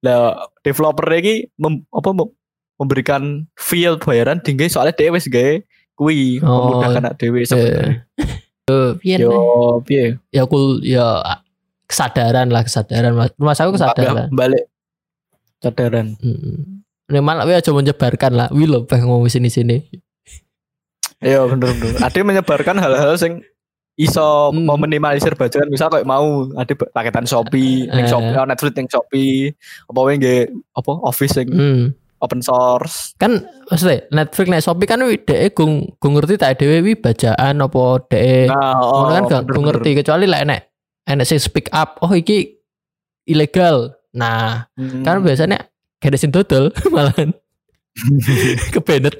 lah 0.00 0.32
developer 0.62 1.04
iki 1.12 1.50
mem, 1.56 1.82
apa 1.90 2.08
mem- 2.14 2.32
memberikan 2.80 3.44
fee 3.54 3.84
bayaran 4.00 4.40
tinggi 4.40 4.72
soalnya 4.72 4.96
dia 4.96 5.12
wis 5.12 5.28
gawe 5.28 5.60
kuwi 5.92 6.40
Oh, 6.40 6.80
memudahkan 6.80 7.04
anak 7.04 7.14
dhewe 7.20 7.44
sebenarnya 7.44 8.08
Yo, 8.70 8.96
piye 8.96 9.14
nih? 9.18 9.26
yo 9.26 9.34
piye 9.84 10.04
ya 10.32 10.42
kul 10.48 10.80
ya 10.80 11.20
kesadaran 11.84 12.48
lah 12.48 12.64
kesadaran 12.64 13.12
mas 13.36 13.60
aku 13.60 13.76
kesadaran 13.76 14.32
balik 14.32 14.64
kesadaran 15.60 16.16
hmm. 16.16 16.80
ini 17.10 17.20
malah 17.20 17.44
wi 17.44 17.52
aja 17.52 17.68
menyebarkan 17.74 18.32
lah 18.32 18.48
wi 18.54 18.64
lo 18.64 18.88
pengen 18.88 19.12
ngomong 19.12 19.28
sini 19.28 19.52
sini 19.52 19.84
Iya 21.20 21.44
bener 21.44 21.76
bener. 21.76 22.00
Ada 22.00 22.24
menyebarkan 22.24 22.80
hal-hal 22.80 23.12
sing 23.20 23.44
iso 23.92 24.48
Hmm. 24.48 24.64
meminimalisir 24.64 25.36
bacaan 25.36 25.68
misal 25.68 25.92
kayak 25.92 26.08
mau 26.08 26.48
ada 26.56 26.72
paketan 26.72 27.28
Shopee, 27.28 27.84
ning 27.92 28.06
Eh. 28.06 28.08
Shopee, 28.08 28.32
oh, 28.40 28.48
Netflix 28.48 28.72
ning 28.72 28.88
Shopee, 28.88 29.52
apa 29.84 29.98
wae 30.00 30.16
nggih 30.16 30.48
apa 30.72 30.92
Office 31.04 31.36
sing 31.36 31.52
hmm. 31.52 31.92
Open 32.20 32.40
source. 32.40 33.16
kan 33.16 33.40
maksudnya 33.66 34.04
Netflix 34.12 34.46
nek 34.48 34.62
Shopee 34.62 34.84
kan 34.84 35.00
wi 35.02 35.16
dek 35.16 35.56
gung 35.56 35.96
gung 35.96 36.14
ngerti 36.16 36.36
tak 36.36 36.60
dewe 36.60 36.84
wi 36.84 36.92
bacaan 36.94 37.56
apa 37.58 37.82
dek 38.12 38.52
Nah, 38.52 38.76
ngono 38.76 39.12
kan 39.12 39.24
gak 39.26 39.42
gung 39.48 39.64
ngerti 39.64 39.90
kecuali 39.96 40.28
lah 40.28 40.44
enek 40.44 40.60
enek 41.08 41.26
sing 41.26 41.40
speak 41.40 41.72
up 41.72 41.96
oh 42.04 42.12
iki 42.12 42.60
ilegal 43.24 43.96
nah 44.12 44.68
Hmm. 44.76 45.00
kan 45.00 45.24
biasanya 45.24 45.64
gak 46.02 46.12
ada 46.12 46.18
sing 46.20 46.28
dodol 46.28 46.68
malahan 46.94 47.32
kebenet 48.74 49.16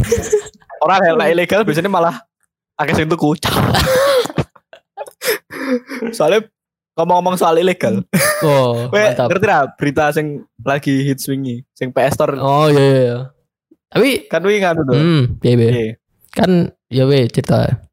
orang 0.80 1.00
yang 1.04 1.16
ilegal 1.32 1.64
biasanya 1.64 1.92
malah 1.92 2.16
akeh 2.80 2.96
sing 2.96 3.08
tuku. 3.12 3.36
Soalnya 6.16 6.48
ngomong-ngomong 7.00 7.34
soal 7.34 7.56
ilegal, 7.56 8.04
oh 8.44 8.84
Kowe 8.92 9.00
mantap 9.00 9.32
ngerti 9.32 9.46
lah 9.48 9.72
berita 9.74 10.12
sing 10.12 10.44
lagi 10.60 11.00
hits 11.02 11.24
wingi, 11.26 11.64
sing 11.72 11.88
PS 11.90 12.12
Store 12.14 12.36
oh 12.36 12.68
iya 12.68 12.76
iya, 12.76 13.00
iya 13.00 13.18
tapi 13.88 14.28
kan 14.28 14.44
wingi 14.44 14.60
nganu 14.60 14.80
tuh. 14.84 14.94
hmm 14.94 15.22
piye 15.40 15.54
piye 15.56 15.70
Iya. 15.72 15.88
kan 16.30 16.50
ya 16.86 17.04
we 17.04 17.24
cerita 17.26 17.88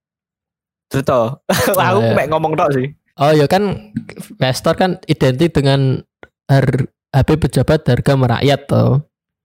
Cerita. 0.87 1.41
Aku 1.89 1.99
iya. 1.99 2.13
mek 2.13 2.27
ngomong 2.27 2.53
tok 2.53 2.69
sih. 2.71 2.87
oh 3.17 3.31
ya 3.31 3.47
kan 3.47 3.91
Vestor 4.37 4.75
kan 4.75 4.99
identik 5.05 5.51
dengan 5.51 6.03
har 6.45 6.65
HP 7.09 7.39
pejabat 7.39 7.81
harga 7.83 8.13
merakyat 8.13 8.67
toh 8.67 9.01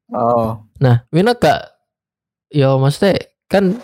Oh. 0.09 0.61
nah 0.77 1.09
Wina 1.09 1.33
gak 1.33 1.73
ya 2.53 2.77
maksudnya 2.77 3.17
kan 3.49 3.81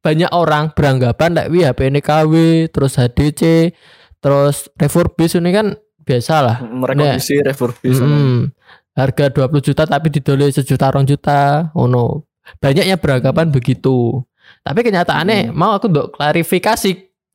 banyak 0.00 0.26
orang 0.32 0.74
beranggapan 0.74 1.30
like 1.30 1.48
wi 1.48 1.62
HP 1.62 1.86
ini 1.86 2.02
KW 2.02 2.32
terus 2.66 2.98
HDC 2.98 3.70
terus 4.20 4.68
refurbish 4.76 5.34
ini 5.34 5.50
kan 5.50 5.66
biasa 6.00 6.34
lah 6.40 6.56
Merekondisi 6.60 7.40
refurbish. 7.40 7.98
Mm, 7.98 8.52
harga 8.92 9.24
20 9.32 9.62
juta 9.62 9.82
tapi 9.84 10.06
didoleh 10.08 10.48
sejuta 10.50 10.88
rong 10.92 11.04
juta 11.04 11.68
oh 11.72 11.84
no 11.84 12.24
banyaknya 12.58 12.96
beranggapan 12.96 13.48
begitu 13.48 14.20
tapi 14.60 14.82
kenyataannya 14.82 15.50
Hmm. 15.50 15.56
mau 15.56 15.72
aku 15.72 15.88
untuk 15.88 16.12
klarifikasi 16.12 16.90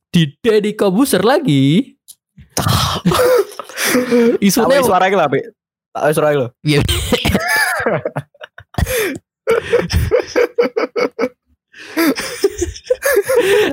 di 0.08 0.22
Deddy 0.38 0.72
Kobuser 0.72 1.20
lagi 1.20 1.92
isunya 4.44 4.80
suara 4.80 5.08
lah, 5.08 5.28
Pik. 5.28 5.44
Tahu 5.92 6.10
suara 6.12 6.32
lho. 6.32 6.48
Iya. 6.60 6.80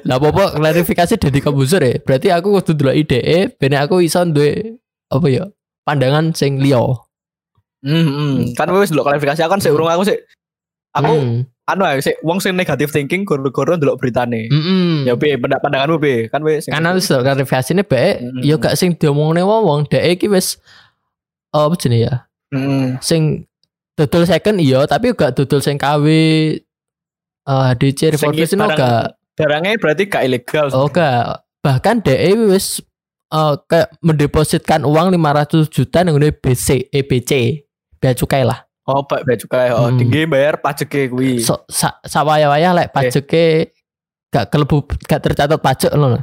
lah 0.07 0.17
apa 0.19 0.43
klarifikasi 0.59 1.15
Deddy 1.19 1.39
Kobuser 1.39 1.81
ya 1.83 1.95
berarti 1.99 2.27
aku 2.31 2.59
kudu 2.59 2.71
dulu 2.75 2.91
ide 2.91 3.51
bener 3.55 3.87
aku 3.87 4.03
iso 4.03 4.23
duwe 4.27 4.77
apa 5.07 5.25
ya 5.29 5.43
pandangan 5.83 6.31
sing 6.35 6.59
liya 6.59 6.81
Hmm, 7.83 8.07
hmm. 8.07 8.35
kan 8.55 8.71
wis 8.79 8.95
dulu 8.95 9.03
klarifikasi 9.03 9.43
aku 9.43 9.51
kan 9.51 9.59
sik 9.59 9.75
urung 9.75 9.91
aku 9.91 10.07
sik. 10.07 10.23
Aku 10.95 11.11
Hmm. 11.19 11.43
anu 11.67 11.83
ae 11.83 11.99
sik 11.99 12.15
wong 12.23 12.39
sing 12.39 12.55
negatif 12.55 12.95
thinking 12.95 13.27
goro-goro 13.27 13.75
ndelok 13.75 13.99
beritane. 13.99 14.47
Mm-mm. 14.47 15.03
Ya 15.03 15.19
be 15.19 15.35
pendak 15.35 15.59
pandanganmu 15.59 15.99
be 15.99 16.31
kan 16.31 16.39
sing 16.63 16.71
karena 16.71 16.95
wis 16.95 17.11
klarifikasine 17.11 17.83
bae 17.83 18.23
Mm-mm. 18.23 18.39
ya 18.39 18.55
gak 18.55 18.79
sing 18.79 18.95
diomongne 18.95 19.43
wong 19.43 19.83
dek 19.91 20.15
iki 20.15 20.31
wis 20.31 20.63
oh, 21.51 21.67
apa 21.67 21.75
jenenge 21.75 22.07
ya 22.07 22.15
Mm. 22.55 23.01
sing 23.03 23.49
dodol 23.99 24.23
second 24.29 24.63
iya 24.63 24.87
tapi 24.87 25.11
gak 25.11 25.35
dodol 25.35 25.59
sing 25.59 25.75
KW 25.75 26.05
eh 27.43 27.63
HDC 27.73 27.99
revolution 28.13 28.57
barang- 28.57 28.77
gak 28.77 29.03
barangnya 29.33 29.75
berarti 29.75 30.03
gak 30.05 30.23
ilegal. 30.23 30.67
oh 30.71 30.87
gak 30.87 31.43
bahkan 31.59 31.99
dek 31.99 32.19
wis 32.45 32.79
eh, 33.29 33.53
kayak 33.65 33.91
mendepositkan 33.99 34.83
uang 34.83 35.11
500 35.11 35.67
juta 35.67 36.01
nang 36.01 36.15
BC 36.15 36.87
EBC 36.89 37.31
bea 37.97 38.13
cukai 38.13 38.43
lah 38.43 38.63
Oh, 38.83 38.99
Pak 38.99 39.23
Bea 39.23 39.39
Cukai. 39.39 39.71
Oh, 39.71 39.87
Hmm. 39.87 39.95
tinggi 39.95 40.27
bayar 40.27 40.59
pajaknya 40.59 41.07
kuwi. 41.07 41.39
so, 41.39 41.63
sa, 41.65 42.03
sawaya-waya 42.03 42.75
lek 42.75 42.91
pajeke 42.91 43.71
gak 44.27 44.51
kelebu 44.51 44.83
gak 44.99 45.23
tercatat 45.23 45.55
pajak 45.55 45.95
loh 45.95 46.19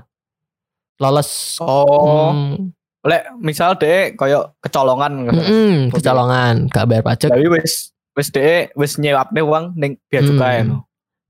lolos 1.00 1.56
Oh, 1.58 2.28
Hmm, 2.28 2.68
lek 3.00 3.32
misal 3.40 3.80
deh 3.80 4.12
koyo 4.12 4.52
kecolongan. 4.60 5.24
mm-mm, 5.26 5.88
Oke. 5.88 5.96
kecolongan 5.96 6.68
gak 6.68 6.84
bayar 6.84 7.00
pajak 7.02 7.32
Tapi 7.32 7.48
wis 7.48 7.96
wis 8.12 8.28
deh 8.28 8.68
wis 8.74 9.00
nyewapne 9.00 9.40
uang 9.40 9.72
ning 9.74 9.96
Bea 10.06 10.20
Cukai 10.20 10.60
Hmm. 10.60 10.68
no. 10.68 10.76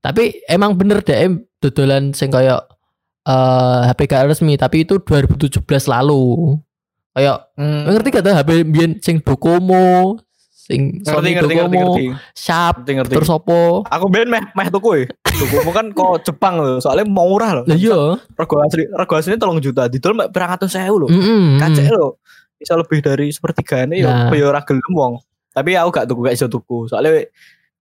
Tapi 0.01 0.41
emang 0.45 0.73
bener 0.73 0.99
deh 0.99 1.29
dodolan 1.57 2.11
sing 2.11 2.27
koyo 2.27 2.57
eh 3.21 3.81
HP 3.85 3.99
gak 4.07 4.25
resmi 4.27 4.57
tapi 4.57 4.81
itu 4.81 4.97
2017 4.97 5.61
lalu. 5.87 6.57
Kayak 7.11 7.53
Hmm. 7.53 7.85
ngerti 7.85 8.07
gak 8.09 8.23
tuh 8.23 8.33
HP 8.33 8.49
biyen 8.65 8.91
sing 8.97 9.19
Docomo, 9.19 10.17
sing 10.49 10.97
Ngerti 10.97 11.05
Sony 11.05 11.29
ngerti 11.31 11.53
ngerti 11.53 11.55
Docomo, 11.69 11.81
ngerti. 11.93 12.05
Sharp, 12.33 12.75
Ngerti 12.79 12.91
ngerti. 12.97 13.13
terus 13.13 13.29
opo? 13.29 13.83
Aku 13.85 14.05
ben 14.07 14.25
meh 14.25 14.41
meh 14.51 14.67
tuku 14.69 14.89
e. 14.95 15.03
Tukumu 15.21 15.69
kan 15.69 15.91
kok 15.91 16.23
Jepang 16.23 16.57
loh, 16.57 16.79
soalnya 16.79 17.05
mau 17.05 17.27
murah 17.27 17.61
loh. 17.61 17.65
Lah 17.67 17.75
iya. 17.75 18.15
Rego 18.31 18.55
asli 18.59 18.87
rego 18.87 19.13
aslinya 19.13 19.37
tolong 19.37 19.59
juta, 19.59 19.85
didol 19.85 20.15
mek 20.15 20.31
berang 20.31 20.55
atus 20.55 20.71
sewu 20.71 21.05
loh. 21.05 21.09
Mm-mm. 21.09 21.59
Kacek 21.59 21.91
loh. 21.91 22.17
Bisa 22.55 22.73
lebih 22.73 23.01
dari 23.01 23.29
sepertiga 23.29 23.83
ini 23.83 24.01
Nah. 24.01 24.31
ya 24.31 24.45
ora 24.47 24.61
gelem 24.61 24.91
wong. 24.91 25.13
Tapi 25.51 25.75
aku 25.75 25.89
gak 25.91 26.05
tuku 26.07 26.21
gak 26.23 26.33
iso 26.33 26.47
tuku. 26.47 26.87
Soalnya 26.87 27.27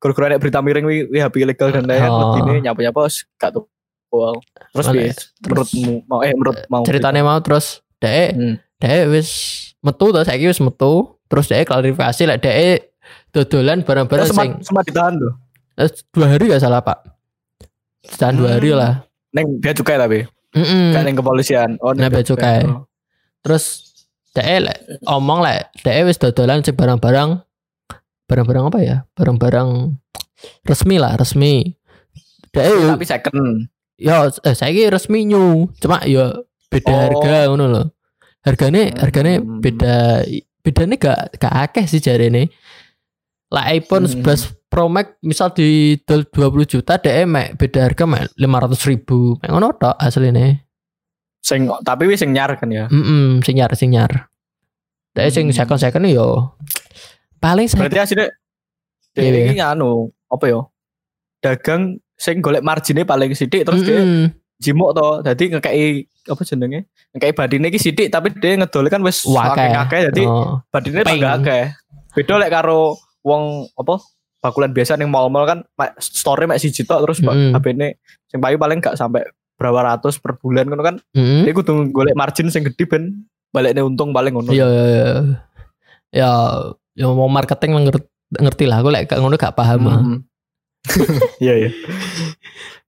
gara-gara 0.00 0.32
nek 0.32 0.40
berita 0.40 0.58
miring 0.58 0.82
wi, 0.82 1.04
wi 1.06 1.18
HP 1.20 1.44
ilegal 1.44 1.68
dan 1.70 1.84
lain 1.84 2.00
Oh. 2.02 2.34
ini 2.40 2.64
nyapa-nyapa 2.64 3.04
gak 3.36 3.50
tuku. 3.52 3.68
Wow. 4.10 4.42
Terus 4.72 4.86
piye? 4.88 5.12
menurutmu 5.40 5.92
mau 6.04 6.18
eh 6.20 6.34
menurut 6.34 6.58
mau 6.66 6.82
Ceritanya 6.82 7.22
mau 7.22 7.38
terus 7.38 7.78
dek 7.96 8.32
Hmm. 8.32 8.54
dek 8.76 9.06
wis 9.06 9.30
metu 9.78 10.10
tuh 10.10 10.24
saiki 10.24 10.44
wis 10.44 10.58
metu 10.58 10.92
terus 11.24 11.46
dek 11.46 11.62
klarifikasi 11.62 12.22
lek 12.26 12.38
dek 12.40 12.90
dodolan 13.30 13.84
barang-barang 13.84 14.26
sempat, 14.26 14.42
sing 14.42 14.52
sempat 14.64 14.84
ditahan 14.84 15.14
tuh. 15.14 15.32
eh, 15.76 15.86
dua 16.10 16.26
hari 16.26 16.44
gak 16.48 16.58
salah 16.58 16.80
pak 16.80 16.98
Ditahan 18.02 18.34
dua 18.34 18.56
hari 18.56 18.72
Hmm. 18.72 18.80
lah 18.80 18.92
Neng 19.30 19.62
bea 19.62 19.70
cukai 19.70 19.94
tapi. 19.94 20.26
Mm-mm. 20.50 20.90
Gak 20.90 21.02
neng 21.06 21.14
kepolisian. 21.14 21.78
Oh, 21.78 21.94
Nah, 21.94 22.10
bea 22.10 22.26
cukai. 22.26 22.66
Oh. 22.66 22.90
terus 23.40 23.94
dek 24.30 24.46
lek 24.60 24.78
omong 25.04 25.38
lek 25.40 25.70
dek 25.80 26.02
wis 26.02 26.18
dodolan 26.18 26.60
sing 26.60 26.74
barang-barang 26.74 27.38
barang-barang 28.30 28.64
apa 28.70 28.78
ya 28.78 28.96
barang-barang 29.12 29.68
resmi 30.62 30.96
lah 30.96 31.18
resmi 31.18 31.74
dek 32.54 32.64
Tapi 32.96 33.04
second. 33.04 33.66
ya 33.98 34.30
eh 34.30 34.54
saiki 34.54 34.86
resmi 34.86 35.26
new 35.26 35.66
cuma 35.82 36.00
ya 36.06 36.30
beda 36.70 36.88
Oh. 36.88 36.98
harga 37.02 37.36
ngono 37.50 37.64
lho 37.66 37.82
hargane 38.46 38.94
hargane 38.94 39.32
Hmm. 39.42 39.58
beda 39.58 40.22
bedanya 40.62 40.96
gak 40.96 41.18
gak 41.36 41.54
akeh 41.66 41.84
sih 41.84 41.98
jari 41.98 42.30
ini 42.30 42.46
lah 43.50 43.66
iPhone 43.68 44.06
Hmm. 44.06 44.22
11 44.22 44.54
Pro 44.70 44.86
Max 44.86 45.18
misal 45.20 45.50
di 45.50 45.98
dol 46.00 46.22
20 46.24 46.62
juta 46.64 46.94
dek 46.96 47.26
mek 47.26 47.58
beda 47.58 47.90
harga 47.90 48.06
mek 48.06 48.30
500 48.38 48.86
ribu 48.86 49.34
mek 49.42 49.50
ngono 49.50 49.74
tok 49.74 49.98
asline 49.98 50.62
Sing 51.42 51.66
tapi 51.82 52.04
wis 52.04 52.20
sing 52.20 52.30
nyar 52.36 52.52
kan 52.54 52.68
ya. 52.68 52.84
Mm 52.86 53.40
sing 53.40 53.56
nyar 53.56 53.72
sing 53.72 53.90
nyar. 53.90 54.28
Dek 55.10 55.32
sing 55.32 55.48
Hmm. 55.48 55.56
second 55.56 55.80
second 55.80 56.04
yo 56.06 56.54
paling 57.40 57.66
saya 57.66 57.88
Berarti 57.88 58.14
dia 59.11 59.26
iya. 59.26 59.50
ini 59.50 59.59
anu 59.59 60.12
apa 60.29 60.44
ya? 60.46 60.61
Dagang 61.40 61.98
sing 62.14 62.38
golek 62.38 62.61
marginnya 62.61 63.03
paling 63.03 63.33
sidik 63.33 63.64
terus 63.64 63.83
dia 63.83 63.98
Mm-mm. 63.98 64.31
jimuk 64.57 64.92
to. 64.92 65.24
Jadi 65.24 65.57
ngekei 65.57 65.85
apa 66.29 66.42
jenenge? 66.44 66.87
Ngekei 67.11 67.33
badine 67.33 67.66
iki 67.68 67.81
sidik 67.81 68.09
tapi 68.09 68.31
dia 68.37 68.55
ngedol 68.55 68.87
kan 68.87 69.00
wis 69.03 69.24
Wakeh. 69.24 69.72
akeh 69.72 70.00
jadi 70.12 70.22
Oh. 70.24 70.61
badine 70.68 71.03
tambah 71.03 71.33
akeh. 71.40 71.64
Beda 72.12 72.37
lek 72.37 72.53
karo 72.53 72.94
wong 73.24 73.66
apa 73.72 73.98
bakulan 74.40 74.70
biasa 74.70 74.96
ning 74.96 75.09
mall-mall 75.09 75.44
kan 75.44 75.59
mek- 75.74 75.96
store 75.98 76.46
mek 76.46 76.61
siji 76.61 76.85
tok 76.85 77.03
terus 77.03 77.18
Mm-mm. 77.18 77.53
HP-ne 77.53 77.98
sing 78.29 78.38
payu 78.38 78.57
paling 78.57 78.79
gak 78.79 78.94
sampai 78.94 79.24
berapa 79.57 79.81
ratus 79.87 80.16
per 80.16 80.37
bulan 80.37 80.68
ngono 80.68 80.81
kan. 80.81 80.96
Mm. 81.12 81.44
Dia 81.44 81.53
kudu 81.53 81.90
golek 81.90 82.14
margin 82.14 82.48
sing 82.48 82.62
gede 82.62 82.85
ben 82.87 83.26
baliknya 83.50 83.83
untung 83.83 84.12
paling 84.12 84.33
ngono. 84.33 84.53
Iya 84.53 84.66
iya 84.66 84.85
iya. 84.87 85.09
Ya 86.11 86.31
ya 86.94 87.07
mau 87.09 87.31
marketing 87.31 87.87
ngerti, 87.87 88.07
ngerti 88.35 88.64
lah 88.66 88.83
aku 88.83 88.88
lek 88.90 89.07
gak 89.09 89.18
ngono 89.20 89.37
gak 89.37 89.55
paham. 89.57 89.81
ah. 89.87 89.98
Hmm. 90.00 90.18
Iya 91.44 91.55
iya. 91.66 91.70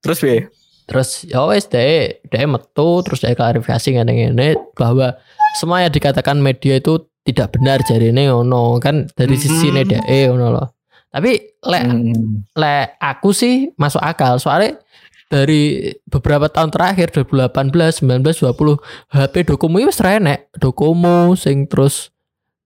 Terus 0.01 0.17
piye? 0.19 0.49
Terus 0.83 1.23
ya 1.23 1.45
wes 1.47 1.69
deh 1.69 2.19
deh 2.27 2.43
metu 2.45 2.99
terus 3.05 3.23
deh 3.23 3.31
klarifikasi 3.31 3.87
ngene-ngene 3.95 4.57
bahwa 4.75 5.15
semua 5.55 5.79
yang 5.85 5.93
dikatakan 5.93 6.41
media 6.41 6.75
itu 6.75 6.99
tidak 7.23 7.55
benar 7.55 7.79
jadi 7.85 8.11
ini 8.11 8.27
ngono 8.27 8.83
kan 8.83 9.07
dari 9.15 9.39
sisi 9.39 9.71
Hmm. 9.71 9.79
hmm. 9.79 9.89
deh 9.89 10.21
ngono 10.27 10.47
loh. 10.51 10.67
Tapi 11.13 11.31
lek 11.63 11.83
Hmm. 11.85 12.43
lek 12.57 12.97
aku 12.99 13.29
sih 13.31 13.69
masuk 13.77 14.01
akal 14.01 14.41
soalnya 14.41 14.81
dari 15.29 15.89
beberapa 16.05 16.45
tahun 16.45 16.69
terakhir 16.69 17.09
2018 17.09 18.05
19 18.05 18.37
20 18.37 18.77
HP 19.09 19.33
Docomo 19.49 19.81
ini 19.81 19.89
wis 19.89 19.97
renek 19.97 20.53
Docomo 20.53 21.33
sing 21.33 21.65
terus 21.65 22.12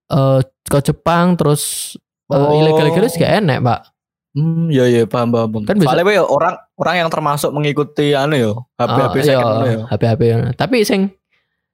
eh 0.08 0.40
ke 0.64 0.78
Jepang 0.82 1.34
terus 1.34 1.94
eh, 2.26 2.34
Oh. 2.34 2.52
ilegal-ilegal 2.54 3.04
wis 3.04 3.14
gak 3.14 3.38
enek 3.38 3.60
pak 3.60 3.80
Hmm, 4.28 4.68
iya 4.68 4.84
iya 4.86 5.02
paham 5.02 5.32
paham. 5.32 5.64
Kan 5.64 5.80
bisa- 5.80 5.88
Soalnya 5.90 6.04
we 6.04 6.14
orang 6.14 6.54
orang 6.76 6.94
yang 6.96 7.08
termasuk 7.08 7.50
mengikuti 7.50 8.12
anu 8.12 8.36
yo, 8.36 8.52
HP 8.76 8.86
HP 8.92 9.16
Ah, 9.16 9.24
second 9.24 9.26
iya, 9.26 9.38
ngono 9.42 9.66
yo. 9.66 9.80
HP 9.88 10.02
HP 10.04 10.22
tapi 10.54 10.76
sing 10.84 11.00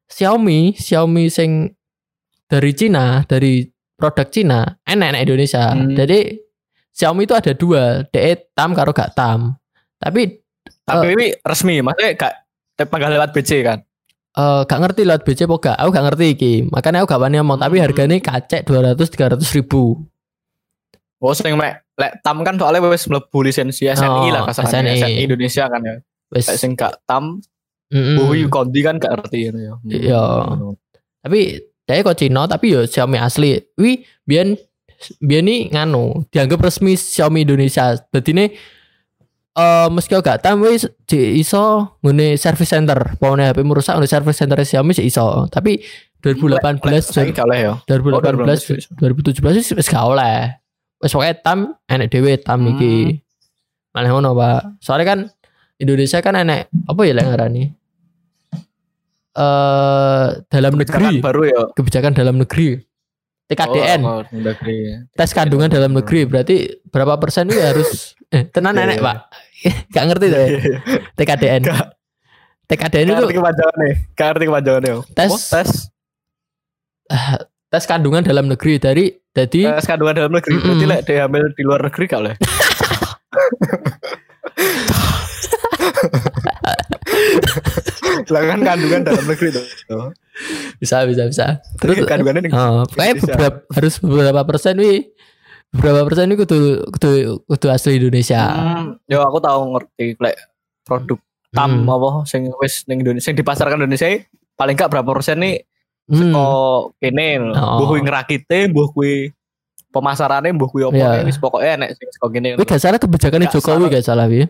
Xiaomi 0.06 0.60
Xiaomi 0.72 1.24
sing 1.28 1.74
dari 2.46 2.70
Cina 2.72 3.26
dari 3.26 3.66
produk 3.92 4.28
Cina 4.28 4.60
enek 4.82 5.08
enek 5.12 5.22
Indonesia 5.24 5.64
Hmm. 5.68 5.92
jadi 5.92 6.40
Xiaomi 6.90 7.26
itu 7.26 7.34
ada 7.34 7.52
dua 7.52 7.82
DE 8.06 8.32
tam 8.54 8.70
karo 8.72 8.94
gak 8.94 9.12
tam 9.12 9.58
tapi 9.98 10.40
Tapi 10.84 11.06
ini 11.10 11.26
resmi, 11.38 11.80
maksudnya 11.80 12.12
gak 12.14 12.34
panggil 12.86 13.08
lewat 13.10 13.32
BC 13.32 13.50
kan. 13.60 13.80
Eh 14.34 14.60
gak 14.64 14.80
ngerti 14.80 15.02
lewat 15.02 15.22
BC 15.22 15.46
apa 15.46 15.56
gak 15.60 15.76
aku 15.76 15.90
gak 15.90 16.04
ngerti 16.04 16.26
iki 16.30 16.52
makanya 16.66 16.98
aku 17.00 17.08
gak 17.08 17.20
wani 17.20 17.36
ngomong 17.38 17.56
tapi 17.56 17.76
Hmm. 17.76 17.84
harganya 17.84 18.16
kacek 18.18 18.62
200 18.62 18.98
300 18.98 19.38
ribu 19.54 20.02
Oh, 21.18 21.32
sing 21.32 21.56
mek 21.56 21.80
lek 21.94 22.20
tam 22.20 22.42
kan 22.42 22.52
soalnya 22.54 22.84
wis 22.84 23.06
mlebu 23.06 23.38
lisensi 23.40 23.86
SNI 23.86 24.28
Oh, 24.28 24.28
lah 24.28 24.42
kasarnya 24.44 24.92
SNI. 24.92 25.00
SNI 25.00 25.22
Indonesia 25.24 25.64
kan 25.66 25.80
ya. 25.80 25.96
wes 26.28 26.50
sing 26.52 26.74
gak 26.74 27.00
tam, 27.04 27.38
mm-mm. 27.88 28.18
Bowi 28.18 28.44
Kondi 28.46 28.82
kan 28.82 28.98
gak 28.98 29.14
ngerti 29.14 29.38
ya. 29.46 29.72
Iya. 29.86 30.24
tapi 31.20 31.40
dia 31.80 32.02
kok 32.02 32.18
Cina 32.18 32.44
tapi 32.44 32.72
yo 32.72 32.84
Xiaomi 32.84 33.16
asli 33.16 33.56
wi 33.74 33.92
biyen 34.22 34.58
biyen 35.18 35.44
nih 35.44 35.60
nganu 35.70 36.26
dianggap 36.28 36.60
resmi 36.60 36.92
Xiaomi 36.92 37.44
Indonesia 37.44 37.96
berarti 38.04 38.30
ini 38.32 38.46
eh 39.54 39.86
meski 39.88 40.14
gak 40.16 40.40
tam 40.40 40.58
wis 40.60 40.82
di 41.04 41.38
iso 41.38 41.94
ngene 42.00 42.34
service 42.34 42.68
center 42.68 43.14
pokoknya 43.16 43.50
HP 43.50 43.62
merusak 43.62 43.94
ngene 43.94 44.06
service 44.06 44.34
center 44.36 44.58
Xiaomi 44.58 44.92
sih 44.92 45.06
iso 45.06 45.46
tapi 45.46 45.78
2018 46.20 46.82
Saya 47.04 47.30
gak 47.30 47.44
oleh 47.44 47.58
ya. 47.62 47.72
2018 47.86 48.98
2017 48.98 49.44
wis 49.54 49.68
wis 49.72 49.86
gak 49.86 50.02
oleh 50.02 50.58
wis 50.98 51.12
pokoke 51.12 51.38
tam 51.38 51.78
enek 51.86 52.10
dhewe 52.10 52.34
tam 52.36 52.60
Hmm. 52.60 52.72
iki 52.72 53.22
malah 53.90 54.10
ngono 54.10 54.32
Pak 54.32 54.82
soalnya 54.82 55.06
kan 55.06 55.18
Indonesia 55.76 56.18
kan 56.18 56.34
enek 56.34 56.66
apa 56.84 57.00
ya 57.02 57.12
lek 57.12 57.24
ngarani 57.24 57.64
eh 59.34 60.26
dalam 60.48 60.72
negeri 60.74 60.94
Kebijakan 61.10 61.22
baru 61.22 61.42
ya. 61.44 61.62
kebijakan 61.74 62.12
dalam 62.12 62.36
negeri 62.36 62.78
TKDN 63.54 64.00
Oh, 64.02 64.20
oh, 64.20 64.22
negeri. 64.34 65.06
tes 65.14 65.30
kandungan 65.30 65.70
dalam 65.70 65.94
negeri 65.94 66.26
berarti 66.26 66.56
berapa 66.90 67.16
persen 67.22 67.46
itu 67.48 67.62
harus 67.62 68.12
eh 68.34 68.42
tenan 68.50 68.74
enek 68.74 68.98
iya. 68.98 69.06
Pak 69.06 69.16
gak 69.94 70.04
ngerti 70.10 70.26
tuh 70.28 70.38
ya 70.42 70.48
TKDN. 71.16 71.62
TKDN 72.64 73.06
itu 73.12 73.24
kepanjangannya. 73.36 73.92
Gak 74.16 74.26
ngerti 74.32 74.44
kepanjangannya. 74.48 74.94
Tes. 75.12 75.30
Oh, 75.32 75.40
tes. 75.40 75.70
tes 77.68 77.84
kandungan 77.84 78.24
dalam 78.24 78.48
negeri 78.48 78.80
dari 78.80 79.12
jadi 79.34 79.76
Tes 79.76 79.86
kandungan 79.88 80.14
dalam 80.16 80.32
negeri. 80.32 80.54
Mm-mm. 80.56 80.64
Berarti 80.64 80.86
lek 80.88 81.00
dia 81.04 81.26
hamil 81.26 81.50
di 81.52 81.62
luar 81.66 81.80
negeri 81.84 82.04
gak 82.08 82.20
oleh. 82.24 82.34
Lah 88.32 88.42
kan 88.48 88.60
kandungan 88.64 89.02
dalam 89.04 89.24
negeri 89.28 89.48
tuh. 89.52 89.66
Bisa 90.76 91.02
bisa 91.04 91.22
bisa 91.24 91.46
terus 91.76 91.96
kandungannya 92.02 92.46
nih. 92.46 92.52
Oh, 92.52 92.82
kayak 92.88 93.14
Bisa. 93.16 93.30
beberapa, 93.30 93.56
harus 93.70 93.94
beberapa 93.98 94.40
persen 94.44 94.74
wi 94.76 95.10
berapa 95.70 96.00
persen 96.02 96.28
itu 96.28 96.38
kudu 96.40 96.58
kudu 96.90 97.10
kudu 97.44 97.66
asli 97.68 97.98
Indonesia. 97.98 98.42
Hmm, 98.46 98.84
yo 99.04 99.20
aku 99.20 99.38
tahu 99.38 99.60
ngerti 99.72 100.14
lek 100.16 100.36
produk 100.82 101.18
tam 101.50 101.82
Hmm. 101.82 101.88
apa 101.88 102.08
sing 102.24 102.46
wis 102.56 102.82
ning 102.84 103.00
Indonesia 103.00 103.24
sing 103.24 103.34
dipasarkan 103.34 103.78
Indonesia 103.78 104.06
paling 104.54 104.74
gak 104.74 104.88
berapa 104.88 105.06
persen 105.08 105.38
nih 105.38 105.62
Hmm. 106.04 106.30
kok 106.30 106.98
kene 106.98 107.26
lho. 107.40 107.54
Oh. 107.54 107.76
mbuh 107.76 107.86
kuwi 107.88 108.00
ngerakite 108.02 108.68
mbuh 108.68 108.88
kuwi 108.90 109.32
pemasarannya 109.88 110.52
mbuh 110.52 110.68
kuwi 110.68 110.82
opo 110.84 110.94
Iya. 110.94 111.22
wis 111.22 111.38
pokoke 111.38 111.64
enek 111.64 111.94
sing 111.94 112.08
saka 112.08 112.28
kene 112.28 112.48
Tapi 112.54 112.66
gak 112.66 112.78
salah 112.78 112.98
kebijakan 112.98 113.40
Gak 113.40 113.52
Jokowi 113.52 113.74
salah. 113.78 113.88
gak 113.90 114.04
salah 114.04 114.26
Wi. 114.26 114.42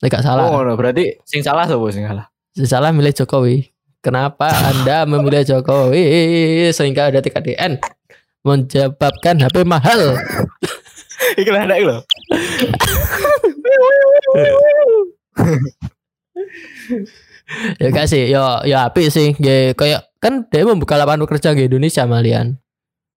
Nek 0.00 0.08
gak 0.08 0.24
salah. 0.24 0.44
oh 0.48 0.62
no, 0.62 0.72
berarti 0.74 1.20
sing 1.22 1.42
salah 1.42 1.66
sapa 1.66 1.84
sing 1.90 2.02
salah 2.02 2.26
Si 2.50 2.64
salah 2.64 2.90
milih 2.90 3.12
Jokowi. 3.12 3.70
Kenapa 4.00 4.48
Anda 4.48 5.04
memilih 5.04 5.44
Jokowi 5.44 6.00
sehingga 6.72 7.12
ada 7.12 7.20
TKDN 7.20 7.76
menyebabkan 8.40 9.36
HP 9.36 9.60
mahal? 9.68 10.16
iki 11.36 11.52
lah 11.52 11.68
enek 11.68 11.84
lho 11.84 11.98
ya 17.80 17.88
gak 17.90 18.06
sih, 18.08 18.30
ya 18.30 18.62
ya 18.64 18.88
api 18.88 19.10
sih. 19.10 19.34
Ya 19.38 19.74
kayak 19.74 20.08
kan 20.22 20.46
dia 20.48 20.64
membuka 20.64 20.94
lapangan 20.96 21.26
kerja 21.26 21.52
di 21.52 21.66
Indonesia 21.66 22.04
malian. 22.06 22.56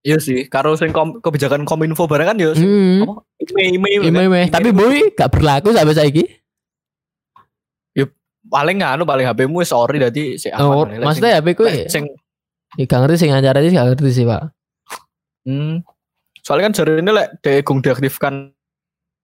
iya 0.04 0.20
sih 0.20 0.52
karo 0.52 0.76
sing 0.76 0.92
kom, 0.92 1.24
kebijakan 1.24 1.64
kominfo 1.64 2.12
barang 2.12 2.36
kan 2.36 2.38
yo 2.38 2.52
sing 2.52 2.68
Hmm. 2.68 3.24
ime 3.56 3.88
Ime, 4.04 4.22
ime. 4.28 4.42
Tapi 4.52 4.76
boy 4.76 5.16
gak 5.16 5.32
berlaku 5.32 5.72
sampai 5.72 5.96
saiki. 5.96 6.43
Paling 8.44 8.80
anu 8.80 9.04
paling 9.04 9.24
HP-mu 9.24 9.60
wis 9.60 9.72
ori 9.72 9.98
dadi 9.98 10.36
sik 10.36 10.52
Oh, 10.56 10.84
aman 10.84 11.00
Lek 11.00 11.06
maksudnya 11.06 11.39
HP 11.39 11.48
ku 11.54 11.64
sing- 11.66 11.89
sing 11.89 12.04
ya 12.76 12.84
gak 12.86 13.00
ngerti 13.02 13.18
sing 13.20 13.32
acara 13.32 13.58
ini 13.60 13.72
gak 13.72 13.88
ngerti 13.88 14.12
sih, 14.12 14.26
Pak. 14.26 14.41
Hmm. 15.44 15.84
Soalnya 16.39 16.64
kan 16.68 16.74
jari 16.74 17.00
ini 17.00 17.12
lek 17.12 17.39
degung 17.39 17.80
diaktifkan 17.80 18.52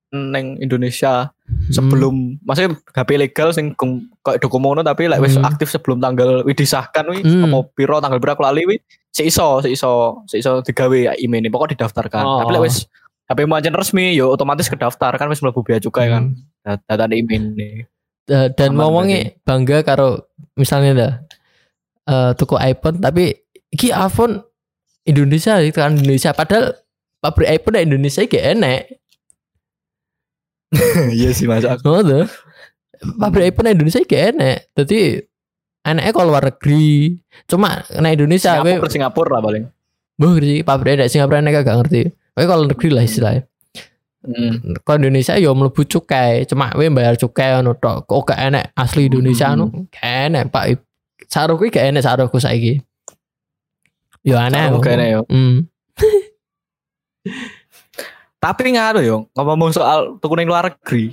neng 0.09 0.57
Indonesia 0.57 1.29
Hmm. 1.45 1.69
sebelum 1.69 2.15
maksudnya 2.41 2.73
HP 2.91 3.09
legal 3.17 3.49
sing 3.49 3.73
kayak 4.19 4.37
dokumono 4.39 4.81
tapi 4.81 5.05
lek 5.05 5.17
wis 5.19 5.33
Hmm. 5.33 5.45
aktif 5.45 5.67
sebelum 5.67 5.97
tanggal 5.97 6.41
wi 6.41 6.53
disahkan 6.53 7.05
wi 7.05 7.21
Hmm. 7.21 7.45
apa 7.45 7.65
piro 7.71 7.97
tanggal 7.97 8.17
berapa 8.17 8.41
lali 8.43 8.65
wi 8.65 8.75
si 9.09 9.25
iso 9.25 9.57
si 9.59 9.73
iso 9.73 10.21
si 10.25 10.39
iso 10.39 10.61
digawe 10.61 10.97
ya 11.03 11.13
email 11.15 11.41
ini 11.41 11.49
pokok 11.49 11.73
didaftarkan 11.73 12.21
Oh. 12.21 12.39
tapi 12.41 12.53
lek 12.53 12.63
wis 12.63 12.85
HP 13.25 13.45
mu 13.45 13.53
aja 13.53 13.69
resmi 13.69 14.13
yo 14.13 14.29
otomatis 14.29 14.65
kedaftar 14.65 15.13
kan 15.15 15.25
wis 15.27 15.41
mlebu 15.41 15.61
bea 15.61 15.77
cukai 15.77 16.07
kan 16.07 16.33
Hmm. 16.63 16.77
data 16.85 17.05
email 17.07 17.43
ini 17.51 17.85
Da- 18.29 18.53
dan 18.53 18.77
ngomongnya 18.77 19.33
bangga 19.41 19.81
karo 19.81 20.29
misalnya 20.53 20.91
dah 20.93 21.13
eh 22.05 22.31
tuku 22.37 22.53
iPhone 22.61 23.01
tapi 23.01 23.33
iki 23.73 23.89
iPhone 23.89 24.45
Indonesia 25.09 25.57
itu 25.57 25.81
kan 25.81 25.97
Indonesia. 25.97 26.29
Padahal 26.37 26.77
pabrik 27.17 27.49
iPhone 27.49 27.81
di 27.81 27.85
Indonesia 27.89 28.21
gak 28.29 28.45
enek 28.53 28.81
iya 31.17 31.33
sih 31.33 31.49
mas. 31.49 31.65
Aku 31.65 31.81
ngono 31.81 32.05
tuh. 32.05 32.25
Pabrik 33.17 33.49
iPhone 33.49 33.73
di 33.73 33.81
Indonesia 33.81 34.05
gak 34.05 34.23
enek 34.37 34.57
jadi 34.77 34.99
enaknya 35.89 36.11
kalau 36.13 36.29
luar 36.29 36.45
negeri. 36.53 37.17
Cuma 37.49 37.81
na 37.97 38.13
Indonesia 38.13 38.61
Singapura 38.61 38.85
we 38.85 38.93
Singapura 38.93 39.29
lah 39.33 39.41
paling. 39.41 39.63
Boh 40.21 40.37
sih 40.37 40.61
pabrik 40.61 41.01
di 41.01 41.09
Singapura 41.09 41.41
enek 41.41 41.65
gak 41.65 41.77
ngerti. 41.81 42.13
Tapi 42.13 42.45
kalau 42.45 42.69
negeri 42.69 42.89
lah 42.93 43.01
istilahnya 43.01 43.48
hmm. 44.21 44.81
kalau 44.81 44.97
Indonesia 44.99 45.35
yo 45.35 45.51
mlebu 45.51 45.83
cukai 45.83 46.43
cuma 46.43 46.71
we 46.73 46.87
bayar 46.87 47.15
cukai 47.15 47.53
anu 47.53 47.73
tok 47.73 48.03
kok 48.03 48.27
gak 48.27 48.39
enek 48.41 48.65
asli 48.73 49.07
Indonesia 49.07 49.51
Hmm. 49.51 49.55
anu 49.55 49.65
gak 49.87 50.03
enek 50.27 50.43
Pak 50.49 50.65
saruku 51.25 51.67
gak 51.67 51.85
enek 51.87 52.01
saruku 52.01 52.37
saiki 52.37 52.81
yo 54.21 54.35
aneh 54.35 54.67
Saruku 54.67 54.83
gak 54.83 54.95
enek, 54.95 55.09
yo. 55.13 55.21
hmm. 55.27 55.55
Tapi 58.39 58.71
ngaruh 58.71 59.03
yo, 59.03 59.27
ngomong 59.35 59.75
soal 59.75 60.15
tuku 60.15 60.39
ning 60.39 60.47
luar 60.47 60.71
negeri. 60.71 61.11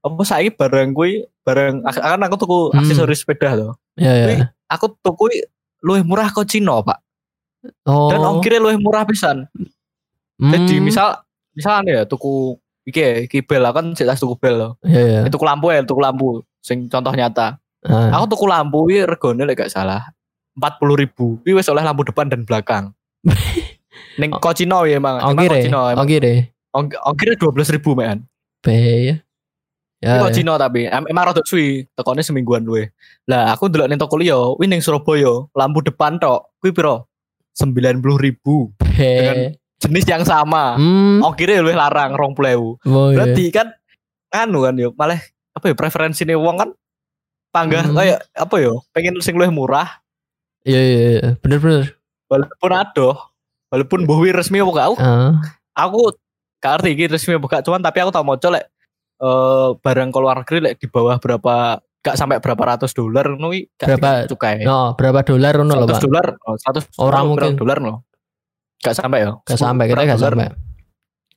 Apa 0.00 0.22
saiki 0.22 0.54
barang 0.54 0.94
kuwi 0.94 1.26
barang 1.42 1.82
akan 1.82 2.24
aku 2.24 2.36
tuku 2.38 2.58
Hmm. 2.70 2.78
aksesoris 2.78 3.20
sepeda 3.20 3.58
to. 3.58 3.74
ya 3.98 4.06
ya 4.14 4.26
Kuwi 4.30 4.36
aku 4.70 4.86
tuku 5.02 5.24
luwih 5.82 6.06
murah 6.06 6.30
kok 6.30 6.46
Cina, 6.46 6.78
Pak. 6.78 6.98
oh 7.84 8.08
Dan 8.08 8.22
ongkirnya 8.22 8.62
luwih 8.62 8.78
murah 8.78 9.02
pisan. 9.02 9.50
Jadi 10.38 10.78
Hmm. 10.78 10.84
misal 10.86 11.20
misalnya 11.52 11.92
ya 11.92 12.02
tuku 12.04 12.56
iki 12.84 13.00
ya, 13.00 13.12
iki 13.22 13.38
bel 13.42 13.64
kan 13.70 13.92
sik 13.92 14.06
tas 14.06 14.18
tuku 14.18 14.34
bel 14.38 14.56
loh. 14.56 14.72
ya 14.82 15.00
ya 15.00 15.20
Tuku 15.28 15.44
lampu 15.44 15.70
ya, 15.70 15.82
tuku 15.82 16.00
lampu. 16.00 16.28
Sing 16.60 16.86
contoh 16.86 17.12
nyata. 17.12 17.56
Ah. 17.80 18.12
Aku 18.16 18.28
tuku 18.28 18.44
lampu 18.44 18.84
kuwi 18.84 19.04
regane 19.04 19.42
lek 19.44 19.64
gak 19.64 19.72
salah 19.72 20.12
40 20.58 21.00
ribu. 21.00 21.40
Kuwi 21.40 21.56
wis 21.56 21.68
oleh 21.68 21.80
lampu 21.80 22.04
depan 22.04 22.28
dan 22.28 22.44
belakang. 22.44 22.92
Ning 24.20 24.30
kok 24.32 24.52
Cina 24.52 24.84
ya 24.84 24.96
emang. 24.96 25.16
Ongkir 25.22 25.50
ya 25.50 25.60
emang 25.66 25.96
ongkir 25.96 26.22
ya 26.22 26.36
ong- 26.76 27.00
Ongkirnya 27.08 27.36
12 27.38 27.74
ribu, 27.74 27.90
men. 27.94 28.24
be 28.60 28.76
ya 28.76 29.16
ya, 30.00 30.10
Ini 30.16 30.20
kok 30.20 30.32
ya. 30.32 30.54
Tapi 30.58 30.80
em- 30.86 31.08
emang 31.08 31.24
rada 31.28 31.40
suwi, 31.44 31.84
tekone 31.92 32.20
semingguan 32.20 32.64
luwe. 32.64 32.92
Lah 33.28 33.52
aku 33.52 33.68
ndelok 33.68 33.88
ning 33.88 34.00
toko 34.00 34.16
liya, 34.16 34.36
kuwi 34.56 34.66
ning 34.66 34.80
Surabaya, 34.80 35.48
lampu 35.52 35.80
depan 35.80 36.16
tok, 36.16 36.52
kuwi 36.60 36.72
piro? 36.72 37.08
90.000 37.56 38.00
ribu 38.16 38.72
be 38.78 39.59
jenis 39.80 40.04
yang 40.04 40.22
sama. 40.22 40.76
hmm 40.76 41.20
Ongkirnya 41.22 41.60
luwih 41.60 41.74
larang 41.74 42.12
20.000. 42.12 42.36
oh, 42.86 43.08
ya. 43.08 43.16
Berarti 43.16 43.44
kan 43.48 43.66
anu 44.30 44.62
kan 44.62 44.74
yo, 44.74 44.92
malah 44.94 45.18
apa 45.50 45.64
ya 45.66 45.74
preferensi 45.74 46.22
nih 46.22 46.36
wong 46.36 46.56
kan 46.56 46.70
panggah 47.50 47.82
Hmm. 47.82 47.96
kayak 47.96 48.20
apa 48.30 48.56
yo, 48.58 48.84
pengen 48.90 49.18
sing 49.18 49.34
luwih 49.34 49.50
murah 49.50 49.98
iya 50.62 50.78
iya 50.78 51.00
iya. 51.10 51.28
bener 51.36 51.58
bener 51.58 51.84
walaupun 52.26 52.70
adoh, 52.70 53.16
walaupun 53.66 54.04
buwi 54.04 54.30
resmi 54.30 54.60
apa 54.60 54.70
gak 54.70 54.86
aku, 54.86 54.96
Ah. 54.96 55.32
aku 55.74 56.00
gak 56.58 56.72
ngerti 56.76 56.88
iki 56.92 57.04
resmi 57.08 57.32
apa 57.34 57.46
gak, 57.48 57.62
cuman 57.64 57.80
tapi 57.80 57.98
aku 57.98 58.10
tau 58.10 58.22
moco 58.22 58.48
lek 58.48 58.68
eh 59.18 59.68
barang 59.74 60.08
ke 60.08 60.18
luar 60.18 60.36
negeri 60.40 60.58
lek 60.62 60.74
di 60.76 60.86
bawah 60.86 61.16
berapa 61.16 61.54
gak 61.98 62.14
sampai 62.14 62.38
berapa 62.38 62.62
ratus 62.70 62.92
dolar 62.92 63.26
gak 63.26 63.88
Berapa? 63.90 64.10
cukai. 64.26 64.62
no 64.62 64.94
berapa 64.94 65.20
dolar 65.22 65.52
ngono 65.56 65.74
loh 65.74 65.86
100 65.86 65.90
pak 65.90 66.02
dolar, 66.02 66.26
oh, 66.40 66.54
100 66.54 66.84
Orang 66.96 67.24
mungkin. 67.26 67.52
dolar 67.56 67.78
loh. 67.78 67.96
Gak 68.80 68.96
sampai 68.96 69.28
ya. 69.28 69.36
gak 69.44 69.58
sampai 69.60 69.84
kita 69.86 70.02
gak 70.06 70.18
sampai 70.18 70.48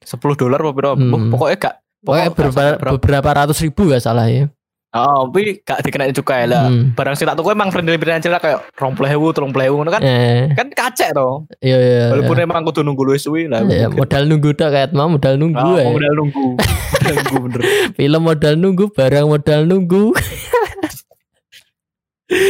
10 0.04 0.40
dolar 0.40 0.60
apa 0.60 0.72
piro? 0.72 0.92
Hmm. 0.96 1.32
Pokoknya 1.32 1.58
gak 1.58 1.76
pokoknya 2.00 2.24
gak 2.24 2.32
beberapa, 2.32 2.52
sampai 2.54 2.76
berapa. 2.80 2.94
beberapa 2.96 3.30
ratus 3.34 3.58
ribu 3.60 3.82
gak 3.88 4.04
salah 4.04 4.28
ya 4.28 4.48
Oh, 4.94 5.26
tapi 5.26 5.58
gak 5.66 5.82
dikenain 5.82 6.14
cukai 6.14 6.46
lah. 6.46 6.70
Hmm. 6.70 6.94
Barang 6.94 7.18
tak 7.18 7.34
tuku 7.34 7.50
emang 7.50 7.74
friendly 7.74 7.98
financial 7.98 8.30
kayak 8.38 8.62
20.000, 8.78 9.10
30.000 9.10 9.50
ngono 9.74 9.90
kan. 9.90 10.02
eh 10.06 10.54
Kan 10.54 10.70
kacek 10.70 11.18
to. 11.18 11.50
iya 11.66 11.78
iya 11.82 12.04
Walaupun 12.14 12.38
iya. 12.38 12.46
emang 12.46 12.62
kudu 12.62 12.86
nunggu 12.86 13.02
luwih 13.02 13.18
suwi 13.18 13.50
lah. 13.50 13.66
Ya, 13.66 13.90
mungkin. 13.90 13.98
modal 13.98 14.24
nunggu 14.30 14.54
tok 14.54 14.70
kayak 14.70 14.94
mau 14.94 15.10
modal 15.10 15.42
nunggu 15.42 15.66
Oh, 15.66 15.82
ya. 15.82 15.90
modal 15.90 16.14
nunggu. 16.14 16.46
Modal 16.94 17.14
nunggu 17.18 17.38
bener. 17.42 17.62
Film 17.98 18.22
modal 18.22 18.54
nunggu, 18.54 18.86
barang 18.94 19.26
modal 19.26 19.60
nunggu. 19.66 20.04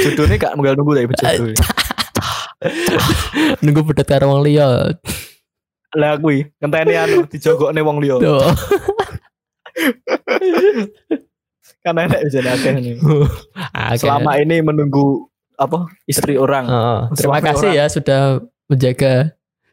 Jodohnya 0.04 0.36
gak 0.38 0.54
modal 0.56 0.76
nunggu 0.76 0.92
tapi 0.94 1.16
jodoh. 1.20 1.48
Nunggu 3.64 3.82
pedet 3.88 4.08
karo 4.08 4.30
wong 4.30 4.42
liya. 4.44 4.94
Lah 5.94 6.18
kuwi 6.18 6.50
ngenteni 6.58 6.94
anu 6.96 7.26
dijogokne 7.28 7.82
wong 7.82 7.98
liya. 8.00 8.18
Kan 11.84 12.00
enak 12.00 12.20
bisa 12.24 12.40
akeh 12.42 12.74
nih. 12.80 12.96
Oke. 13.00 13.98
Selama 14.00 14.40
ini 14.40 14.64
menunggu 14.64 15.28
apa 15.54 15.86
istri 16.08 16.36
orang. 16.36 16.66
Oh, 16.66 17.02
terima 17.14 17.38
Suami 17.38 17.46
kasih 17.46 17.70
orang. 17.70 17.78
ya 17.78 17.86
sudah 17.88 18.22
menjaga 18.66 19.14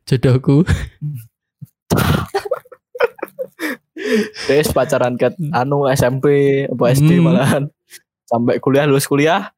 jodohku. 0.05 0.66
Terus 4.49 4.72
pacaran 4.72 5.14
ke 5.14 5.30
anu 5.53 5.86
SMP 5.88 6.26
apa 6.66 6.84
SD 6.91 7.20
Hmm. 7.20 7.24
malahan 7.26 7.62
sampai 8.24 8.59
kuliah 8.59 8.86
lulus 8.86 9.07
kuliah 9.07 9.53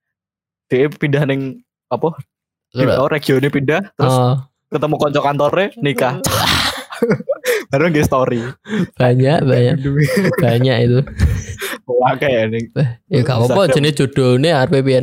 dia 0.67 0.89
pindah 0.89 1.25
neng 1.25 1.61
apa 1.89 2.17
oh, 2.77 3.09
regionnya 3.09 3.51
pindah 3.53 3.83
terus 3.97 4.17
Oh, 4.17 4.35
ketemu 4.73 4.95
konco 4.97 5.21
kantornya 5.21 5.67
nikah. 5.81 6.15
Baru 7.73 7.89
nge 7.89 8.05
story. 8.07 8.41
Banyak 8.95 9.43
banyak. 9.43 9.77
Banyak 10.39 10.77
itu. 10.87 11.01
wah 11.89 12.15
kayak 12.15 12.55
nih 12.55 12.71
Ya 13.11 13.21
gak 13.27 13.43
apa-apa 13.43 13.75
jenis 13.75 13.99
jodohnya 13.99 14.63
arep 14.63 14.83
piye 14.87 15.03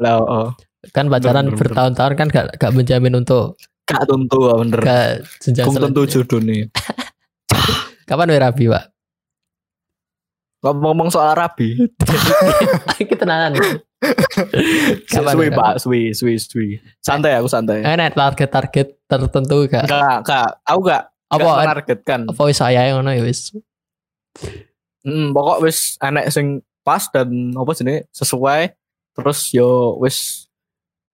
lah 0.00 0.16
oh. 0.20 0.48
Kan 0.92 1.08
pacaran 1.08 1.52
bertahun-tahun 1.52 2.12
kan 2.16 2.28
gak 2.28 2.46
gak 2.60 2.72
menjamin 2.74 3.16
untuk 3.20 3.56
gak 3.84 4.04
tentu 4.08 4.38
bener. 4.50 4.80
Gak 4.80 5.08
jenjang 5.40 5.66
tentu 5.68 6.02
selanjutnya. 6.04 6.12
jodoh 6.12 6.40
nih. 6.40 6.62
Kapan 8.08 8.32
we 8.32 8.36
rabi, 8.36 8.64
Pak? 8.68 8.84
ngomong 10.64 11.12
soal 11.12 11.36
rabi. 11.36 11.76
Kita 12.96 13.20
tenanan. 13.20 13.52
We 15.38 15.48
pak 15.50 15.78
suwi 15.78 16.12
suwi 16.12 16.36
suwi 16.36 16.68
santai 17.00 17.34
aku 17.34 17.48
santai 17.48 17.82
Enak 17.82 18.12
target-target 18.12 18.88
tertentu 19.04 19.64
gak? 19.66 19.84
Enggak, 19.86 20.16
enggak. 20.22 20.48
Aku 20.62 20.78
enggak 20.82 21.02
Apa 21.26 21.40
enggak 21.40 21.58
menargetkan. 21.60 22.20
apa 22.28 22.42
wis 22.44 22.58
saya 22.58 22.80
ngono 22.92 23.10
ya 23.10 23.22
wis. 23.22 23.40
Hmm, 25.04 25.32
pokok 25.32 25.58
wis 25.60 25.96
enek 25.98 26.28
sing 26.28 26.46
pas 26.80 27.04
dan 27.08 27.28
apa 27.52 27.70
jenenge 27.72 28.08
sesuai 28.10 28.72
terus 29.14 29.50
yo 29.50 29.96
wis 29.98 30.48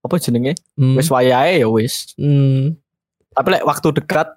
apa 0.01 0.16
jenenge 0.16 0.55
Hmm. 0.74 0.95
wis 0.95 1.09
wayahe 1.09 1.61
ya 1.61 1.68
wis. 1.68 2.14
Hmm. 2.14 2.78
Tapi 3.30 3.49
lek 3.53 3.64
waktu 3.64 3.88
dekat 3.93 4.28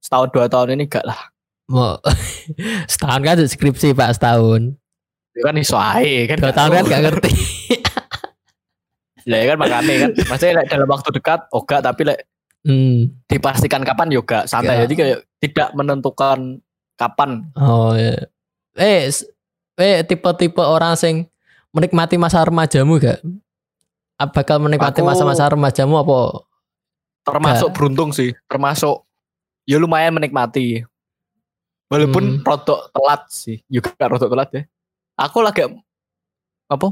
setahun 0.00 0.28
dua 0.30 0.46
tahun 0.46 0.76
ini 0.76 0.84
enggak 0.84 1.04
lah. 1.04 1.20
mau 1.64 1.96
setahun 2.92 3.20
kan 3.20 3.40
skripsi 3.40 3.92
Pak 3.92 4.20
setahun. 4.20 4.76
Ya 5.34 5.42
kan 5.42 5.56
iso 5.56 5.74
ae 5.74 6.28
kan. 6.28 6.36
Dua 6.36 6.52
gak 6.52 6.56
tahun 6.56 6.70
kan 6.70 6.84
gak 6.86 7.02
ngerti. 7.02 7.32
Lah 9.24 9.36
ya 9.40 9.46
kan 9.52 9.56
makanya 9.60 9.94
kan. 10.04 10.10
Maksudnya 10.28 10.54
like, 10.60 10.70
dalam 10.70 10.88
waktu 10.88 11.08
dekat 11.12 11.40
oga 11.50 11.76
tapi 11.80 12.02
like, 12.04 12.22
Hmm. 12.64 13.12
dipastikan 13.28 13.84
kapan 13.84 14.08
yoga 14.08 14.48
santai 14.48 14.80
Ya. 14.80 14.88
jadi 14.88 14.94
kayak 14.96 15.18
tidak 15.36 15.68
menentukan 15.76 16.64
kapan. 16.96 17.52
Oh 17.60 17.92
ya. 17.92 18.24
Eh, 18.80 19.12
eh 19.76 20.00
tipe-tipe 20.00 20.64
orang 20.64 20.96
sing 20.96 21.28
menikmati 21.76 22.16
masa 22.16 22.40
remajamu 22.40 22.96
gak? 22.96 23.20
Apa 24.16 24.40
bakal 24.40 24.64
menikmati 24.64 25.04
masa-masa 25.04 25.44
remajamu 25.44 26.00
apa? 26.00 26.48
Termasuk 27.28 27.68
beruntung 27.76 28.16
sih, 28.16 28.32
termasuk 28.48 29.04
ya 29.68 29.76
lumayan 29.76 30.16
menikmati. 30.16 30.88
Walaupun 31.92 32.40
Hmm. 32.40 32.44
rodok 32.48 32.88
telat 32.96 33.22
sih, 33.28 33.60
juga 33.68 33.92
rodok 34.08 34.32
telat 34.32 34.50
ya. 34.56 34.62
Aku 35.20 35.44
lagi 35.44 35.68
apa? 36.64 36.88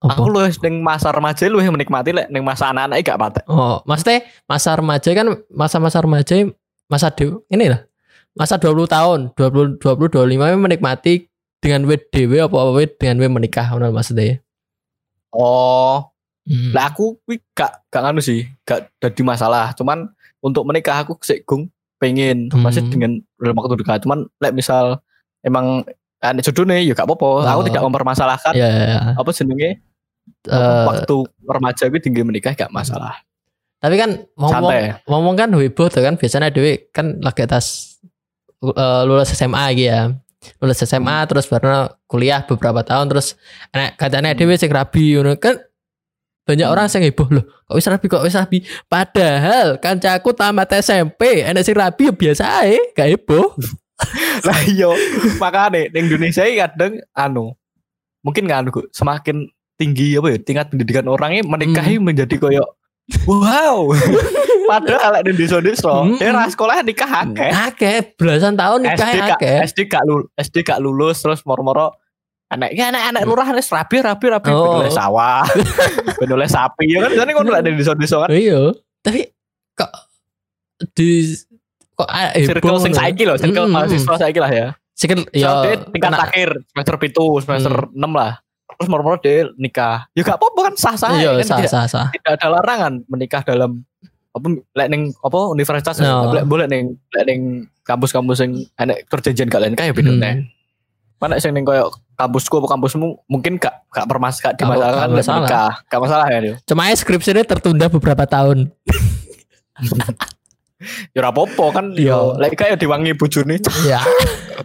Apa? 0.00 0.16
Aku 0.16 0.32
lu 0.32 0.40
ning 0.40 0.80
masa 0.80 1.12
remaja 1.12 1.44
lu 1.44 1.60
menikmati 1.60 2.16
lek 2.16 2.32
ning 2.32 2.40
masa 2.40 2.72
anak-anak 2.72 3.04
gak 3.04 3.20
patek. 3.20 3.44
Oh, 3.44 3.84
maksudnya 3.84 4.24
masa 4.48 4.72
remaja 4.72 5.10
kan 5.12 5.26
masa-masa 5.52 6.00
remaja 6.00 6.34
masa 6.88 7.12
dew 7.12 7.44
ini 7.52 7.68
lah. 7.68 7.84
Masa 8.32 8.56
20 8.56 8.88
tahun, 8.88 9.20
20 9.36 9.76
20 9.76 10.08
25 10.08 10.56
menikmati 10.56 11.28
dengan 11.60 11.84
wed 11.84 12.08
dewe 12.08 12.40
apa 12.40 12.56
wed 12.72 12.96
dengan 12.96 13.20
wed 13.20 13.28
menikah 13.28 13.68
ngono 13.68 13.92
maksudnya. 13.92 14.40
Oh, 15.30 16.08
Hmm. 16.48 16.72
lah 16.72 16.88
aku 16.90 17.20
kuwi 17.22 17.36
gak 17.52 17.84
gak 17.92 18.00
nganu 18.00 18.24
sih, 18.24 18.48
gak 18.64 18.88
jadi 18.98 19.22
masalah. 19.22 19.76
Cuman 19.76 20.08
untuk 20.40 20.64
menikah 20.64 21.04
aku 21.04 21.20
sik 21.20 21.44
gung 21.44 21.68
pengen 22.00 22.48
Hmm. 22.48 22.64
masih 22.64 22.88
dengan 22.88 23.20
dalam 23.36 23.54
waktu 23.54 23.76
dekat. 23.76 24.08
Cuman 24.08 24.24
lek 24.40 24.56
misal 24.56 25.04
emang 25.44 25.84
ane 26.18 26.40
jodoh 26.40 26.64
nih 26.64 26.88
ya 26.88 26.96
gak 26.96 27.04
apa-apa. 27.04 27.44
Aku 27.44 27.60
Oh. 27.62 27.66
tidak 27.68 27.84
mempermasalahkan 27.84 28.56
Ya, 28.56 28.66
ya, 28.66 28.84
ya. 28.88 29.00
apa 29.20 29.30
jenenge 29.30 29.84
Eh, 30.46 30.84
waktu 30.86 31.16
remaja 31.44 31.84
gue 31.86 32.00
tinggi 32.00 32.22
menikah 32.22 32.54
gak 32.54 32.70
masalah. 32.70 33.14
tapi 33.80 33.96
kan 33.96 34.12
ngomong 34.36 34.68
Santai. 34.68 34.92
ngomong 35.08 35.34
kan 35.36 35.48
heboh 35.56 35.88
tuh 35.88 36.04
kan 36.04 36.14
biasanya 36.14 36.52
dewe 36.52 36.92
kan 36.92 37.16
lagi 37.20 37.44
atas 37.44 37.96
eh, 38.60 39.02
lulus 39.04 39.32
SMA 39.32 39.64
gitu 39.72 39.88
ya. 39.88 40.00
Lulus 40.56 40.80
SMA 40.80 41.16
terus 41.24 41.44
baru 41.44 41.88
kuliah 42.04 42.44
beberapa 42.44 42.80
tahun 42.80 43.08
terus 43.08 43.36
enak 43.72 43.96
katanya 43.96 44.32
dewe 44.32 44.56
sing 44.56 44.68
rabi 44.68 45.16
ngono 45.16 45.36
kan 45.36 45.56
banyak 46.44 46.66
Hmm. 46.66 46.74
orang 46.74 46.86
sing 46.88 47.04
heboh 47.04 47.28
loh 47.30 47.44
kok 47.68 47.76
wis 47.76 47.86
rabi 47.86 48.06
kok 48.08 48.24
wis 48.24 48.34
rabi 48.34 48.58
padahal 48.84 49.76
kancaku 49.76 50.32
tamat 50.32 50.68
SMP 50.80 51.44
enak 51.44 51.62
sing 51.62 51.76
rabi 51.76 52.08
ya 52.08 52.12
biasa 52.12 52.44
ae 52.64 52.76
gak 52.92 53.08
heboh 53.08 53.54
Lah 54.48 54.56
iya, 54.64 54.88
makanya 55.36 55.92
di 55.92 55.98
Indonesia 56.00 56.40
kadang 56.40 57.04
anu 57.12 57.52
mungkin 58.20 58.48
nggak 58.48 58.60
anu 58.64 58.70
semakin 58.90 59.44
tinggi 59.80 60.14
apa 60.14 60.28
ya 60.28 60.38
tingkat 60.38 60.66
pendidikan 60.68 61.08
orangnya 61.08 61.40
menikahi 61.42 61.96
Hmm. 61.96 62.04
menjadi 62.04 62.36
koyo 62.36 62.64
wow. 63.24 63.88
Padahal 64.70 65.26
di 65.26 65.34
desa-desa, 65.34 65.90
Hmm. 66.06 66.14
dia 66.14 66.30
ras 66.30 66.54
sekolah 66.54 66.86
nikah 66.86 67.10
akeh. 67.26 67.50
akeh 67.50 67.96
belasan 68.14 68.54
tahun 68.54 68.86
nikah 68.86 69.34
akeh 69.34 69.66
SD 69.66 69.90
gak 69.90 70.06
lulus, 70.06 70.30
SD 70.38 70.62
gak 70.62 70.78
lulus 70.78 71.18
terus 71.18 71.42
moro-moro 71.42 71.90
anak 72.46 72.70
ya 72.70 72.90
anak 72.90 73.02
anak 73.10 73.22
lurah 73.26 73.50
wis 73.50 73.66
rapi 73.66 73.98
rapi 73.98 74.26
rapi 74.26 74.50
Oh. 74.50 74.78
oh. 74.78 74.86
sawah 74.86 75.42
ben 76.18 76.30
sapi 76.44 76.86
ya 76.86 77.02
kan 77.02 77.10
jadi 77.14 77.30
ngono 77.30 77.50
lah 77.50 77.62
di 77.62 77.74
desa-desa 77.74 78.26
kan 78.26 78.30
iya 78.30 78.70
tapi 79.00 79.26
kok 79.72 79.90
di 80.94 81.34
kok 81.94 82.10
heboh 82.10 82.46
circle 82.46 82.78
sing 82.78 82.90
ngono. 82.90 83.00
saiki 83.02 83.22
loh 83.26 83.36
circle 83.38 83.64
Mm, 83.64 83.70
mm, 83.70 83.74
mahasiswa 83.74 84.14
saiki 84.18 84.38
lah 84.38 84.50
ya 84.50 84.66
Circle 84.92 85.24
ya 85.32 85.50
ya 85.64 85.76
tingkat 85.88 86.10
akhir 86.12 86.48
semester 86.68 86.94
pitu 86.98 87.26
semester 87.40 87.74
Hmm. 87.74 87.96
enam 87.96 88.12
lah 88.14 88.32
terus 88.80 88.88
moro-moro 88.88 89.18
dia 89.18 89.46
nikah 89.54 90.06
ya 90.10 90.22
gak 90.22 90.34
apa-apa 90.34 90.58
kan 90.66 90.74
sah 90.74 90.94
sah 90.96 91.10
iya 91.12 91.36
kan 91.36 91.44
sah 91.44 91.56
tidak, 91.60 91.68
sah 91.68 91.84
sah 91.84 92.06
tidak 92.08 92.30
ada 92.34 92.46
larangan 92.50 92.92
menikah 93.06 93.44
dalam 93.44 93.84
apa 94.30 94.46
lek 94.72 94.86
ning 94.88 95.10
apa 95.16 95.36
universitas 95.48 95.96
No. 95.98 96.32
ya 96.32 96.42
boleh 96.42 96.64
ning 96.64 96.96
lek 97.12 97.24
ning 97.24 97.40
kampus-kampus 97.82 98.40
yang 98.40 98.52
enek 98.74 99.04
perjanjian 99.04 99.46
gak 99.46 99.60
lain 99.60 99.74
kayak 99.74 99.92
beda 99.92 100.10
Hmm. 100.10 100.48
mana 101.20 101.36
sing 101.36 101.52
ning 101.52 101.62
koyo 101.62 101.90
kampusku 102.14 102.56
apa 102.56 102.66
kampusmu 102.70 103.26
mungkin 103.26 103.54
gak 103.54 103.74
gak 103.90 104.06
permas 104.06 104.38
gak 104.38 104.50
Gak- 104.50 104.58
dimasalahkan 104.64 104.96
gak 104.96 105.04
lek 105.04 105.18
masalah. 105.18 105.36
menikah 105.36 105.70
gak 105.84 106.00
masalah 106.00 106.26
ya 106.26 106.38
dia 106.40 106.54
Cuma 106.64 106.82
skripsinya 106.90 107.42
tertunda 107.44 107.86
beberapa 107.86 108.24
tahun. 108.24 108.64
ya 111.12 111.18
ora 111.18 111.28
apa-apa 111.28 111.64
kan 111.74 111.84
Iya. 111.92 112.08
yo 112.08 112.18
lek 112.38 112.54
kayak 112.54 112.76
diwangi 112.76 113.12
bojone 113.12 113.58
ya. 113.84 114.00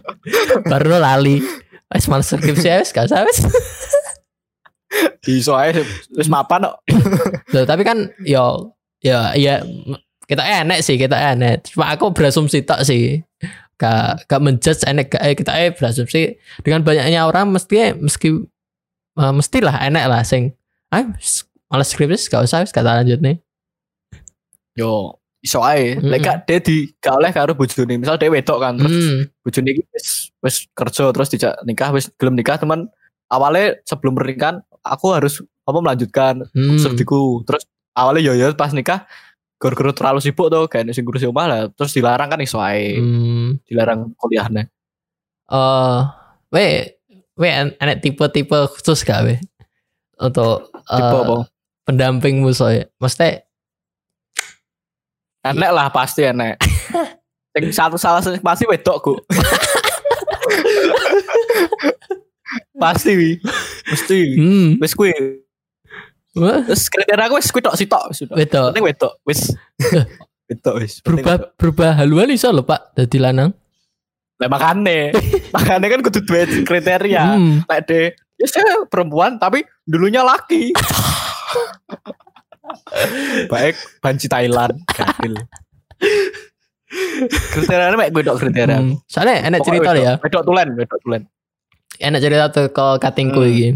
Baru 0.66 0.96
lali. 0.96 1.42
Wes 1.86 2.08
males 2.08 2.26
skripsi 2.26 2.66
ya, 2.66 2.76
wes 2.78 2.90
gak 2.90 3.06
usah 3.06 3.22
wes. 3.22 3.38
Iso 5.26 5.52
ae 5.54 5.74
wis 6.14 6.30
mapan 6.30 6.66
kok 6.70 6.76
Loh, 7.52 7.64
tapi 7.66 7.82
kan 7.82 8.10
yo 8.22 8.74
ya 9.02 9.34
ya 9.34 9.62
kita 10.26 10.42
enek 10.42 10.82
sih, 10.82 10.98
kita 10.98 11.14
enek. 11.14 11.70
Cuma 11.70 11.86
aku 11.94 12.10
berasumsi 12.10 12.66
tok 12.66 12.82
sih. 12.82 13.22
Gak 13.78 14.26
gak 14.26 14.42
menjudge 14.42 14.82
enek 14.82 15.14
gak, 15.14 15.22
eh, 15.22 15.34
kita 15.38 15.52
eh 15.54 15.70
berasumsi 15.70 16.34
dengan 16.66 16.82
banyaknya 16.82 17.22
orang 17.22 17.54
mesti 17.54 17.94
meski 17.94 18.34
eh, 19.14 19.32
mestilah 19.36 19.86
enek 19.86 20.10
lah 20.10 20.26
sing 20.26 20.50
ah 20.90 21.06
malas 21.70 21.88
skripsi 21.94 22.26
gak 22.26 22.42
usah 22.42 22.66
wes 22.66 22.74
kata 22.74 23.02
lanjut 23.02 23.22
nih. 23.22 23.38
yo 24.74 25.14
iso 25.40 25.62
ae 25.62 25.94
Mm-mm. 25.94 26.10
lek 26.10 26.20
gak 26.20 26.38
dia 26.44 26.58
di 26.58 26.90
gak 26.98 27.14
oleh 27.22 27.30
karo 27.30 27.54
bojone 27.54 27.94
misal 27.96 28.18
dia 28.18 28.32
wedok 28.32 28.58
kan 28.58 28.74
terus 28.76 28.92
Hmm. 28.96 29.22
bojone 29.40 29.68
iki 29.72 29.82
wis 29.94 30.06
wis 30.42 30.56
kerja 30.74 31.04
terus 31.14 31.28
dijak 31.30 31.54
nikah 31.62 31.94
wis 31.94 32.10
gelem 32.18 32.34
nikah 32.34 32.58
teman 32.58 32.90
awalnya 33.30 33.78
sebelum 33.86 34.18
pernikahan 34.18 34.58
aku 34.86 35.06
harus 35.10 35.34
apa 35.62 35.78
melanjutkan 35.78 36.46
Hmm. 36.54 36.78
studiku 36.78 37.42
terus 37.42 37.66
awalnya 37.92 38.22
yo 38.24 38.32
yo 38.34 38.54
pas 38.54 38.70
nikah 38.70 39.02
gara-gara 39.56 39.90
terlalu 39.90 40.20
sibuk 40.20 40.46
tuh 40.46 40.64
kayak 40.66 40.92
sing 40.92 41.02
ngurusi 41.02 41.26
omah 41.26 41.46
lah 41.46 41.60
terus 41.70 41.90
dilarang 41.90 42.28
kan 42.28 42.38
iso 42.38 42.56
ae 42.56 42.96
Hmm. 42.96 43.56
dilarang 43.64 44.12
kuliahnya. 44.14 44.68
Eh 45.46 45.98
we 46.50 46.66
we 47.34 47.48
en- 47.48 47.74
enek 47.76 48.00
tipe-tipe 48.00 48.54
khusus 48.70 49.00
gak 49.00 49.24
we? 49.24 49.34
Untuk 50.16 50.70
eh, 50.72 50.92
tipe 50.92 51.16
apa? 51.18 51.36
pendampingmu 51.82 52.50
soalnya. 52.50 52.86
Maksudnya 52.96 53.42
enek 55.42 55.70
lah 55.70 55.88
pasti 55.88 56.22
enek. 56.22 56.56
Sing 57.56 57.64
satu 57.72 57.96
salah 57.96 58.20
satu 58.20 58.36
pasti 58.38 58.68
wedok 58.68 58.98
ku 59.00 59.14
pasti 62.76 63.10
wi 63.16 63.30
mesti 63.86 64.18
hmm. 64.36 64.68
wis 64.82 64.92
kuwi. 64.92 65.14
Wis 66.36 66.92
kriteria 66.92 67.24
aku 67.30 67.40
wis 67.40 67.48
kuwi 67.48 67.62
tok 67.64 67.78
sitok 67.78 68.12
wis 68.12 68.18
udah. 68.26 68.36
wedok. 68.36 68.66
Penting 68.74 68.86
wedok 68.86 69.12
wis. 69.24 69.40
Wedok 70.46 70.78
wis. 70.78 71.02
Penting 71.02 71.26
berubah 71.26 71.38
berubah 71.58 71.90
haluan 71.98 72.30
iso 72.30 72.46
lho 72.54 72.62
pak 72.62 72.94
dadi 72.94 73.18
lanang. 73.18 73.50
Lah 74.38 74.46
makane. 74.46 75.10
Makane 75.56 75.90
kan 75.90 76.00
kudu 76.06 76.22
duwe 76.22 76.62
kriteria. 76.62 77.34
Hmm. 77.34 77.66
lek 77.66 77.80
de 77.90 78.14
ya 78.38 78.46
saya 78.46 78.86
perempuan 78.86 79.42
tapi 79.42 79.66
dulunya 79.82 80.22
laki. 80.22 80.70
Baik 83.50 83.74
banci 84.02 84.26
Thailand 84.26 84.74
gadil 84.90 85.38
kriteria 87.54 87.98
mek 87.98 88.14
wedok 88.14 88.38
kriteria. 88.38 88.78
Hmm. 88.78 88.94
soalnya 89.10 89.42
Pokoknya 89.42 89.60
cerita 89.66 89.90
ya. 89.98 90.14
wedok 90.22 90.42
tulen 90.46 90.68
wedok 90.78 90.98
tulen 91.02 91.22
enek 91.98 92.20
cerita 92.20 92.44
tuh 92.48 92.66
ke 92.68 92.86
katingku 92.98 93.40
Hmm. 93.40 93.50
iki 93.50 93.68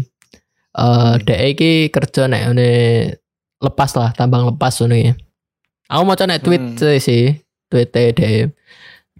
eh 0.71 1.13
dek 1.19 1.39
iki 1.51 1.71
kerja 1.87 2.25
nek 2.25 2.41
ngene 2.47 2.69
lepas 3.59 3.91
lah 3.93 4.09
tambang 4.11 4.47
lepas 4.47 4.79
ngono 4.79 4.95
iki 4.95 5.11
aku 5.85 6.01
mau 6.01 6.15
nek 6.15 6.39
tweet 6.39 6.63
Hmm. 6.79 6.97
sih 6.97 7.35
tweet 7.67 7.89
dek 7.91 8.51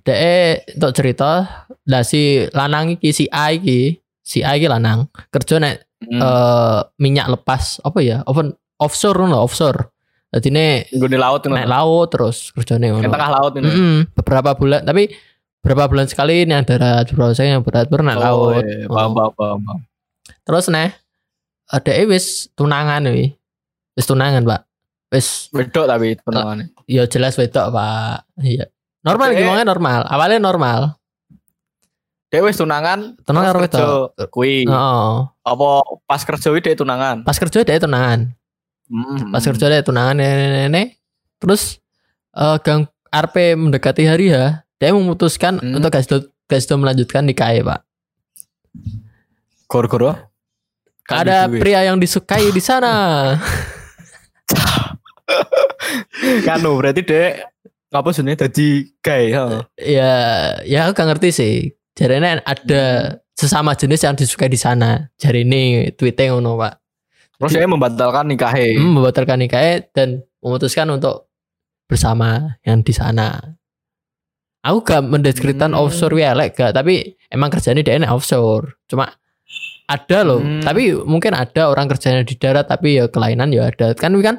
dek 0.01 0.45
untuk 0.75 0.91
cerita 0.93 1.31
lah 1.83 2.03
si 2.03 2.21
lanang 2.49 2.95
iki 2.95 3.09
si 3.11 3.25
A 3.27 3.51
iki 3.51 3.95
si 4.17 4.41
A 4.41 4.55
iki 4.55 4.65
lanang 4.65 5.05
kerja 5.29 5.57
nek 5.57 5.75
Hmm. 6.01 6.17
eh, 6.17 6.79
minyak 6.97 7.29
lepas 7.29 7.77
apa 7.79 8.01
ya 8.01 8.25
open 8.25 8.49
offshore 8.79 9.21
ngono 9.21 9.45
offshore 9.45 9.93
jadi 10.31 10.47
ini 10.47 10.67
Nggone 10.97 11.17
laut 11.19 11.43
naik 11.43 11.53
ngono. 11.61 11.69
laut 11.69 12.07
terus 12.09 12.49
kerjanya 12.49 12.89
tengah 12.97 13.29
laut 13.29 13.53
ini. 13.53 13.67
Mm-mm, 13.67 13.95
beberapa 14.15 14.55
bulan 14.55 14.81
tapi 14.81 15.11
beberapa 15.62 15.86
bulan 15.88 16.05
sekali 16.05 16.41
ini 16.41 16.51
yang 16.51 16.66
darat 16.66 17.05
beberapa 17.07 17.32
sekali 17.32 17.49
yang 17.51 17.62
berat 17.62 17.88
naik 17.88 18.18
Oh, 18.18 18.49
laut 18.51 18.64
iya, 18.64 18.86
paham, 18.86 19.12
paham, 19.14 19.32
paham, 19.32 19.59
paham. 19.62 19.80
terus 20.41 20.66
nih 20.68 20.89
ada 21.68 21.91
wis 22.03 22.26
tunangan 22.51 23.01
nih 23.03 23.38
wis 23.93 24.05
tunangan 24.05 24.41
pak 24.41 24.62
wis 25.09 25.47
Wedok 25.51 25.86
tapi 25.86 26.18
penangannya. 26.18 26.66
ya 26.86 27.05
jelas 27.05 27.36
wedok 27.36 27.70
pak 27.70 28.26
iya 28.39 28.66
normal 29.01 29.30
Oke. 29.30 29.38
gimana 29.38 29.62
normal 29.62 29.99
awalnya 30.05 30.39
normal 30.39 30.97
Dia 32.32 32.39
wis 32.39 32.55
tunangan, 32.55 33.20
Tunangan 33.22 33.43
karo 33.45 33.59
terus 33.59 33.68
kerja 33.68 33.84
wedok. 34.07 34.28
Kuwi. 34.30 34.64
oh 34.66 35.28
Apa 35.43 35.68
pas 36.05 36.24
kerja 36.24 36.47
dia 36.55 36.74
tunangan? 36.74 37.18
pas 37.22 37.36
kerja 37.36 37.59
dia 37.62 37.78
tunangan 37.78 38.34
Hmm. 38.88 39.32
pas 39.32 39.39
kerja 39.39 39.68
dia 39.68 39.80
tunangan 39.82 40.16
nenek 40.16 40.99
terus 41.38 41.80
eh 42.32 42.57
gang 42.59 42.88
RP 43.07 43.55
mendekati 43.55 44.03
hari 44.03 44.32
ya 44.32 44.61
dia 44.82 44.97
memutuskan 44.97 45.61
Hmm. 45.61 45.77
untuk 45.77 45.93
gas 45.93 46.09
gak 46.09 46.25
sudah 46.57 46.77
melanjutkan 46.82 47.21
nikah 47.21 47.53
pak. 47.61 47.86
Goro-goro. 49.69 50.17
ada 51.05 51.45
pria 51.45 51.86
yang 51.86 52.01
disukai 52.01 52.49
di 52.49 52.61
sana. 52.63 53.38
Kanu 56.47 56.82
berarti 56.82 57.03
dek 57.03 57.34
apa 57.91 58.07
sebenarnya 58.15 58.47
jadi 58.47 58.67
gay 59.03 59.23
ya 59.75 60.13
ya 60.63 60.79
aku 60.88 60.97
gak 60.97 61.07
ngerti 61.13 61.29
sih. 61.29 61.55
Jarene 61.93 62.39
ada 62.41 62.84
sesama 63.36 63.75
jenis 63.75 64.01
yang 64.01 64.15
disukai 64.17 64.49
di 64.49 64.57
sana. 64.57 65.11
Jari 65.19 65.43
ini 65.43 65.91
tweetnya 65.93 66.34
ngono 66.34 66.57
pak. 66.57 66.73
Terus 67.38 67.51
dia 67.53 67.67
membatalkan 67.67 68.32
nikahnya. 68.32 68.79
hmm, 68.79 68.91
membatalkan 68.97 69.38
nikahnya 69.38 69.84
dan 69.91 70.23
memutuskan 70.39 70.88
untuk 70.89 71.27
bersama 71.86 72.55
yang 72.63 72.79
di 72.82 72.95
sana 72.95 73.59
aku 74.62 74.78
gak 74.82 75.01
mendeskripsikan 75.03 75.74
Hmm. 75.74 75.82
offshore 75.82 76.16
ya 76.16 76.32
elek 76.32 76.53
gak 76.53 76.72
tapi 76.72 77.18
emang 77.28 77.49
kerjanya 77.49 77.82
dia 77.82 77.97
offshore 78.07 78.78
cuma 78.86 79.09
ada 79.86 80.20
loh 80.22 80.39
Hmm. 80.39 80.62
tapi 80.62 80.93
mungkin 80.95 81.34
ada 81.34 81.68
orang 81.68 81.89
kerjanya 81.89 82.22
di 82.22 82.36
darat 82.36 82.66
tapi 82.66 82.95
ya 82.95 83.09
kelainan 83.09 83.49
ya 83.49 83.68
ada 83.68 83.91
kan 83.91 84.14
kan 84.22 84.38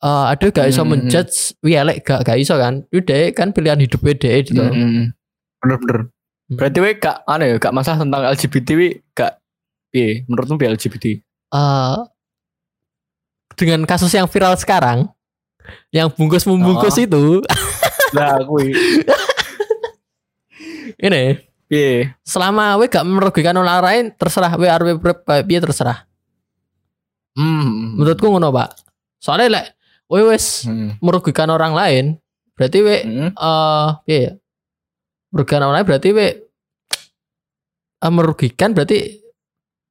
eh, 0.00 0.24
ada 0.30 0.46
gak 0.46 0.68
iso 0.68 0.82
Hmm. 0.82 0.94
menjudge 0.94 1.58
wi 1.60 1.74
elek 1.74 2.02
gak 2.02 2.22
gak 2.22 2.38
iso 2.38 2.54
kan 2.54 2.86
udah 2.88 3.32
kan 3.32 3.50
pilihan 3.50 3.78
hidupnya 3.78 4.14
dia 4.14 4.40
gitu 4.40 4.60
Mm-mm. 4.60 5.10
Bener-bener. 5.58 5.98
Hmm. 6.44 6.54
Berarti 6.54 6.78
we 6.78 6.92
gak 6.94 7.24
aneh 7.24 7.46
ya, 7.46 7.56
gak 7.56 7.72
masalah 7.72 7.98
tentang 7.98 8.22
LGBT 8.22 8.68
we 8.74 8.88
gak 9.10 9.40
piye 9.88 10.22
menurutmu 10.24 10.54
piye 10.54 10.70
LGBT? 10.70 11.04
Eh, 11.50 11.98
dengan 13.54 13.80
kasus 13.84 14.10
yang 14.10 14.26
viral 14.26 14.54
sekarang 14.54 15.08
yang 15.88 16.10
bungkus 16.10 16.44
membungkus 16.44 16.94
Oh. 16.94 17.02
itu 17.02 17.24
Nah, 18.12 18.38
kuwi 18.44 18.70
ini 21.04 21.36
piye? 21.68 22.16
selama 22.24 22.80
we 22.80 22.88
gak 22.88 23.04
merugikan 23.04 23.54
orang 23.54 23.80
lain 23.80 24.04
terserah 24.16 24.56
we 24.56 24.64
arep 24.64 24.96
urip 24.98 25.20
kayak 25.22 25.44
piye 25.44 25.60
terserah 25.60 26.08
Hmm. 27.34 27.98
menurutku 27.98 28.30
ngono 28.30 28.54
pak 28.54 28.78
soalnya 29.18 29.58
lek 29.58 29.66
we 30.06 30.22
wes 30.22 30.64
Hmm. 30.64 30.94
merugikan 31.02 31.50
orang 31.50 31.74
lain 31.74 32.04
berarti 32.54 32.78
we 32.80 32.96
Hmm. 33.02 33.30
eh 33.30 33.88
piye 34.06 34.18
ya 34.22 34.32
merugikan 35.28 35.60
orang 35.62 35.82
lain 35.82 35.86
berarti 35.86 36.08
we 36.14 36.26
eh, 37.98 38.12
merugikan 38.12 38.70
berarti 38.70 39.18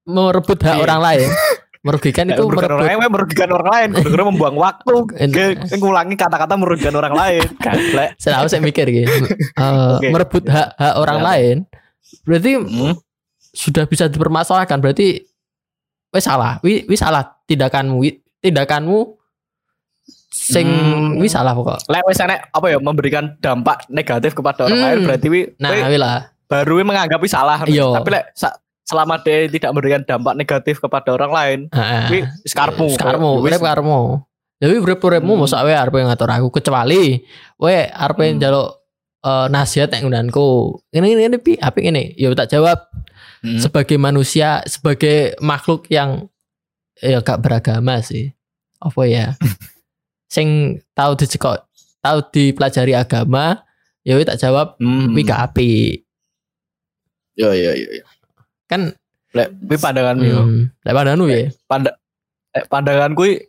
merebut 0.07 0.55
hak 0.55 0.75
Piye? 0.75 0.83
orang 0.83 0.99
lain 0.99 1.27
merugikan 1.83 2.23
itu 2.25 2.43
merugikan 2.47 2.71
orang 2.73 2.87
lain, 2.87 2.97
we 2.97 3.07
merugikan 3.11 3.49
orang 3.51 3.69
lain. 3.69 3.87
Gara-gara 3.91 4.23
membuang 4.25 4.55
waktu. 4.55 4.95
Ngulangi 5.77 6.15
kata-kata 6.15 6.55
merugikan 6.55 6.95
orang 6.95 7.11
lain. 7.11 7.43
Saya 8.23 8.47
saya 8.47 8.63
mikir 8.63 8.87
gitu 8.87 9.11
Eh, 9.59 9.91
Oke. 9.99 10.07
merebut 10.09 10.43
hak 10.47 10.73
hak 10.73 10.93
orang 10.95 11.19
Ya. 11.19 11.25
lain 11.27 11.55
berarti 12.23 12.51
Hmm. 12.55 12.93
sudah 13.51 13.83
bisa 13.83 14.07
dipermasalahkan 14.07 14.79
berarti 14.79 15.27
we 16.09 16.19
salah 16.19 16.57
wi, 16.61 16.85
wi 16.85 16.95
salah 16.95 17.25
tindakanmu 17.43 17.99
wi, 17.99 18.09
tindakanmu 18.39 19.17
sing 20.29 20.67
Hmm. 20.67 21.19
wi 21.19 21.27
salah 21.27 21.51
pokok 21.51 21.83
Lek 21.85 22.03
wis 22.05 22.17
enek 22.17 22.49
apa 22.49 22.65
ya 22.65 22.77
memberikan 22.79 23.35
dampak 23.37 23.85
negatif 23.87 24.33
kepada 24.33 24.65
orang 24.65 24.77
Hmm. 24.77 24.85
lain 24.87 24.97
berarti 25.03 25.27
wi, 25.27 25.41
nah 25.57 25.69
we 25.69 25.83
wi 25.83 25.97
lah 25.97 26.31
baru 26.43 26.79
menganggap 26.81 27.17
wi 27.17 27.27
salah. 27.27 27.59
Iya. 27.65 27.97
Tapi 27.97 28.09
lek 28.09 28.25
selama 28.83 29.19
dia 29.19 29.47
tidak 29.47 29.71
memberikan 29.71 30.03
dampak 30.03 30.35
negatif 30.35 30.79
kepada 30.79 31.15
orang 31.15 31.31
lain, 31.31 31.59
sekarmu. 32.43 32.93
Sekarmu, 32.93 33.29
Wis- 33.43 33.55
urip 33.55 33.61
karmu. 33.63 34.01
Jadi 34.63 34.79
uripmu 34.79 35.33
Hmm. 35.35 35.43
mosok 35.43 35.59
wae 35.67 35.75
arep 35.75 35.91
ngatur 35.91 36.29
aku 36.31 36.47
kecuali 36.55 37.19
we 37.59 37.75
arep 37.83 38.15
Hmm. 38.15 38.39
njaluk 38.39 38.69
eh, 39.23 39.47
nasihat 39.47 39.87
nek 39.91 40.03
ngundanku. 40.03 40.79
Ini 40.91 41.07
ini 41.15 41.21
ini 41.27 41.37
pi 41.39 41.55
apik 41.55 41.83
ini. 41.83 42.11
Ya 42.15 42.31
tak 42.35 42.51
jawab 42.51 42.79
Hmm. 43.43 43.59
sebagai 43.59 43.99
manusia, 43.99 44.63
sebagai 44.67 45.35
makhluk 45.39 45.87
yang 45.91 46.27
ya 46.99 47.19
gak 47.19 47.43
beragama 47.43 47.99
sih. 47.99 48.31
Apa 48.79 49.03
ya? 49.03 49.35
Sing 50.33 50.79
tahu 50.91 51.15
dicekok, 51.19 51.59
tahu 51.99 52.19
dipelajari 52.31 52.95
agama, 52.95 53.63
ya 54.03 54.15
tak 54.23 54.39
jawab 54.39 54.75
Hmm. 54.79 55.11
wi 55.11 55.23
gak 55.23 55.51
apik. 55.51 56.03
Yo 57.35 57.51
yo 57.51 57.71
yo. 57.75 57.87
yo. 57.99 58.03
Kan 58.73 58.81
Lek 59.33 59.49
wi 59.61 59.77
pandanganmu 59.77 60.23
yo. 60.23 60.41
hmm, 60.41 60.63
lek 60.81 60.93
pandanganmu 60.93 61.25
ya. 61.27 61.49
Panda 61.65 61.91
lek 62.49 62.65
pandangan 62.67 63.13
kuwi 63.13 63.41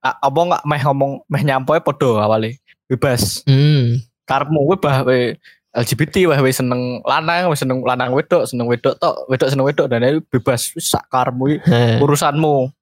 apa 0.00 0.34
nggak 0.34 0.62
meh 0.64 0.80
ngomong 0.82 1.12
meh 1.26 1.42
nyampe 1.42 1.78
podo 1.78 2.16
awalnya 2.16 2.56
bebas 2.84 3.44
Hmm. 3.44 4.00
karepmu 4.24 4.66
kuwi 4.66 4.76
bah 4.78 5.04
we 5.04 5.36
LGBT 5.72 6.26
wah 6.26 6.36
we 6.36 6.50
seneng 6.50 7.00
lanang 7.02 7.46
we 7.46 7.54
seneng 7.54 7.80
lanang 7.80 8.10
wedok 8.10 8.44
seneng 8.44 8.66
wedok 8.66 8.98
tok 8.98 9.24
wedok 9.24 9.48
seneng 9.48 9.64
wedok 9.64 9.86
dan 9.86 10.02
itu 10.02 10.20
bebas 10.28 10.68
wis 10.72 10.90
sak 10.90 11.06
Heh. 11.08 11.96
urusanmu 11.96 12.72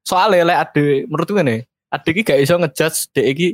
soalnya 0.00 0.44
lek 0.44 0.58
ade 0.62 0.84
menurutku 1.04 1.34
ngene 1.34 1.64
ade 1.88 2.08
iki 2.10 2.22
gak 2.22 2.38
iso 2.38 2.56
ngejudge 2.56 3.10
dek 3.10 3.26
iki 3.26 3.48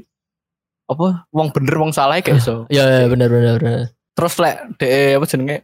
apa 0.85 1.25
wong 1.31 1.49
bener 1.51 1.75
wong 1.75 1.91
salah 1.91 2.19
gak 2.19 2.37
iso 2.37 2.67
Ya, 2.69 2.85
ya 2.85 3.07
benar 3.09 3.31
benar 3.31 3.57
benar. 3.57 3.91
terus 4.13 4.35
lek 4.37 4.57
dek 4.77 4.91
apa 5.17 5.25
jenenge 5.25 5.57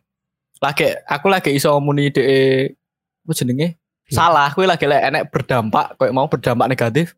lagi 0.60 0.86
aku 1.02 1.26
lagi 1.26 1.50
iso 1.50 1.72
muni 1.76 2.08
dek 2.08 2.26
apa 3.20 3.32
jenenge 3.32 3.68
Iya. 4.04 4.18
salah 4.18 4.50
kuwi 4.50 4.66
lagi 4.66 4.84
lek 4.84 5.02
enek 5.06 5.24
berdampak 5.30 5.94
kayak 5.94 6.10
mau 6.10 6.26
berdampak 6.26 6.66
negatif 6.66 7.14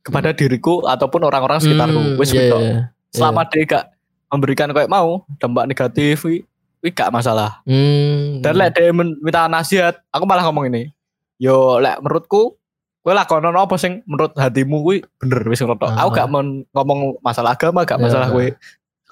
kepada 0.00 0.32
diriku 0.32 0.80
ataupun 0.82 1.20
orang-orang 1.22 1.60
sekitarku 1.60 1.92
Hmm, 1.94 2.16
wis 2.16 2.30
iya, 2.30 2.48
wedok. 2.48 2.60
iya. 2.60 2.76
selama 3.10 3.44
dia 3.44 3.62
gak 3.62 3.84
memberikan 4.26 4.68
kayak 4.70 4.88
mau 4.88 5.20
dampak 5.36 5.68
negatif 5.68 6.24
wi, 6.24 6.40
wi 6.80 6.88
gak 6.88 7.12
masalah 7.12 7.60
Hmm. 7.62 8.40
dan 8.40 8.56
lek 8.56 8.72
dia 8.72 8.88
minta 8.90 9.44
nasihat 9.46 10.00
aku 10.08 10.24
malah 10.24 10.40
ngomong 10.42 10.66
ini 10.66 10.88
yo 11.36 11.76
lek 11.76 12.00
menurutku 12.00 12.56
kowe 13.00 13.12
lakonan 13.12 13.52
apa 13.52 13.76
sing 13.76 14.00
menurut 14.04 14.32
hatimu 14.32 14.80
kuwi 14.80 14.98
bener 15.16 15.44
wis 15.44 15.60
ngono. 15.60 15.76
Ah. 15.82 16.00
aku 16.00 16.16
gak 16.16 16.26
men- 16.26 16.64
ngomong 16.70 17.20
masalah 17.20 17.52
agama 17.52 17.84
gak 17.84 17.96
Ya. 17.96 18.02
masalah 18.02 18.26
kowe 18.28 18.46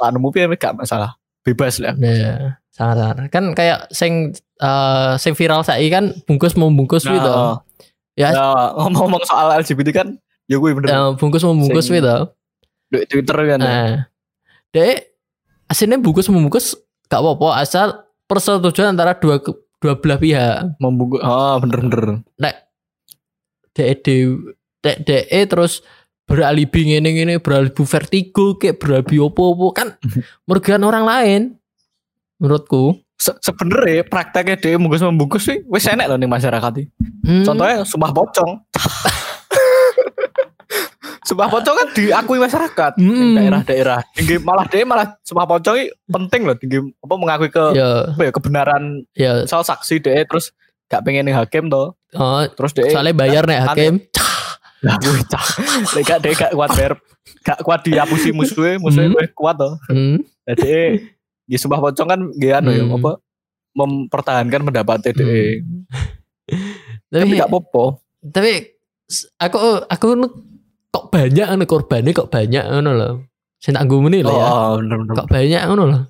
anumu 0.03 0.33
piye 0.33 0.49
gak 0.51 0.73
masalah 0.75 1.13
bebas 1.45 1.77
lah 1.77 1.93
sangat 2.79 2.97
sangat. 2.97 3.17
Kan 3.29 3.45
kayak 3.53 3.91
sing 3.91 4.31
eh 4.59 5.13
sing 5.19 5.35
viral 5.35 5.67
saiki 5.67 5.91
kan 5.91 6.15
bungkus 6.25 6.55
membungkus 6.55 7.03
Nah, 7.05 7.13
gitu. 7.13 7.35
Ya, 8.19 8.31
Nah, 8.31 8.75
ngomong-ngomong 8.75 9.23
soal 9.23 9.55
LGBT 9.59 9.89
kan 9.95 10.09
ya 10.47 10.59
gue 10.59 10.71
bener 10.75 10.89
eh, 10.89 11.11
bungkus 11.15 11.43
membungkus 11.43 11.87
Sing- 11.87 11.99
gitu. 11.99 12.31
di 12.89 13.05
Twitter 13.05 13.37
kan 13.37 13.59
ya. 13.59 13.67
Nah, 13.67 13.91
dek 14.71 15.13
aslinya 15.67 15.99
bungkus 15.99 16.27
membungkus 16.27 16.73
gak 17.07 17.21
apa-apa 17.21 17.61
asal 17.61 17.87
persetujuan 18.25 18.97
antara 18.97 19.13
dua 19.15 19.39
dua 19.79 19.95
belah 19.95 20.19
pihak. 20.19 20.81
membungkus 20.81 21.21
oh 21.23 21.59
bener-bener 21.61 22.25
Nek 22.37 22.55
dek 23.75 24.03
dek 24.83 24.97
dek 25.05 25.25
terus 25.47 25.85
beralibi 26.27 26.93
ngene 26.93 27.09
ngene 27.15 27.35
beralibi 27.39 27.83
vertigo 27.85 28.59
kayak 28.59 28.83
beralibi 28.83 29.17
opo-opo 29.17 29.71
kan 29.71 29.95
merugikan 30.49 30.83
orang 30.83 31.05
lain 31.07 31.41
menurutku. 32.39 33.03
Se 33.19 33.35
sebenarnya 33.43 34.07
prakteknya 34.07 34.55
dia 34.55 34.79
membungkus 34.79 35.03
membungkus 35.03 35.43
sih 35.51 35.59
wes 35.67 35.91
enak 35.91 36.07
loh 36.07 36.19
nih 36.19 36.31
masyarakat 36.31 36.73
ini. 36.79 36.87
Hmm. 37.27 37.45
Contohnya 37.45 37.83
sumpah 37.83 38.11
pocong. 38.15 38.51
sumpah 41.29 41.49
pocong 41.51 41.77
kan 41.77 41.89
diakui 41.93 42.39
masyarakat 42.41 42.93
Hmm. 42.97 43.37
Daerah-daerah. 43.37 44.01
Tinggi 44.15 44.39
malah 44.41 44.67
dia 44.71 44.87
malah 44.87 45.07
sumpah 45.27 45.47
pocong 45.51 45.77
ini 45.77 45.87
penting 46.07 46.41
loh 46.47 46.57
tinggi 46.57 46.79
apa 46.79 47.15
mengakui 47.19 47.51
ke 47.51 47.65
ya 47.75 48.15
apa 48.15 48.23
ya 48.23 48.33
kebenaran 48.33 48.83
ya 49.19 49.33
misal 49.45 49.67
saksi 49.67 49.99
dia 49.99 50.23
terus 50.25 50.55
gak 50.89 51.05
pengen 51.05 51.29
nih 51.29 51.37
hakim 51.37 51.69
tuh 51.69 51.93
oh, 52.17 52.43
terus 52.57 52.73
dia 52.73 52.89
soalnya 52.89 53.13
bayar 53.13 53.45
nek 53.45 53.61
hakim 53.69 54.01
lah 54.81 54.97
gue 54.97 55.21
cah 55.29 55.47
dia 55.93 56.03
gak 56.07 56.19
gak 56.25 56.53
kuat 56.57 56.71
bayar 56.73 56.93
gak 57.45 57.61
kuat 57.61 57.81
dihapusi 57.85 58.33
musuhnya 58.33 58.81
musuhnya 58.81 59.13
Hmm. 59.13 59.29
kuat 59.37 59.61
tuh 59.61 59.77
hmm. 59.93 60.17
jadi 60.49 61.05
di 61.49 61.57
sumpah 61.57 61.81
pocong 61.81 62.07
kan 62.07 62.21
gak 62.31 62.61
anu 62.61 62.71
ya 62.71 62.85
Hmm. 62.85 62.97
apa 62.97 63.11
mempertahankan 63.73 64.61
pendapatnya 64.63 65.11
dia 65.11 65.25
Hmm. 65.25 65.83
tapi 67.09 67.25
tapi 67.25 67.35
gak 67.35 67.49
apa-apa. 67.49 67.85
tapi 68.29 68.53
aku 69.39 69.59
aku 69.87 70.07
kok 70.89 71.05
banyak 71.09 71.47
anu 71.47 71.65
korbannya 71.65 72.13
kok 72.13 72.29
banyak 72.29 72.65
ngono 72.65 72.91
loh 72.93 73.13
sing 73.59 73.73
tak 73.73 73.85
nggumu 73.85 74.09
nih 74.09 74.23
lah 74.23 74.33
ya. 74.33 74.45
Oh 74.45 74.71
bener-bener 74.79 75.15
kok 75.15 75.29
banyak 75.29 75.63
ngono 75.65 75.85
loh 75.85 76.03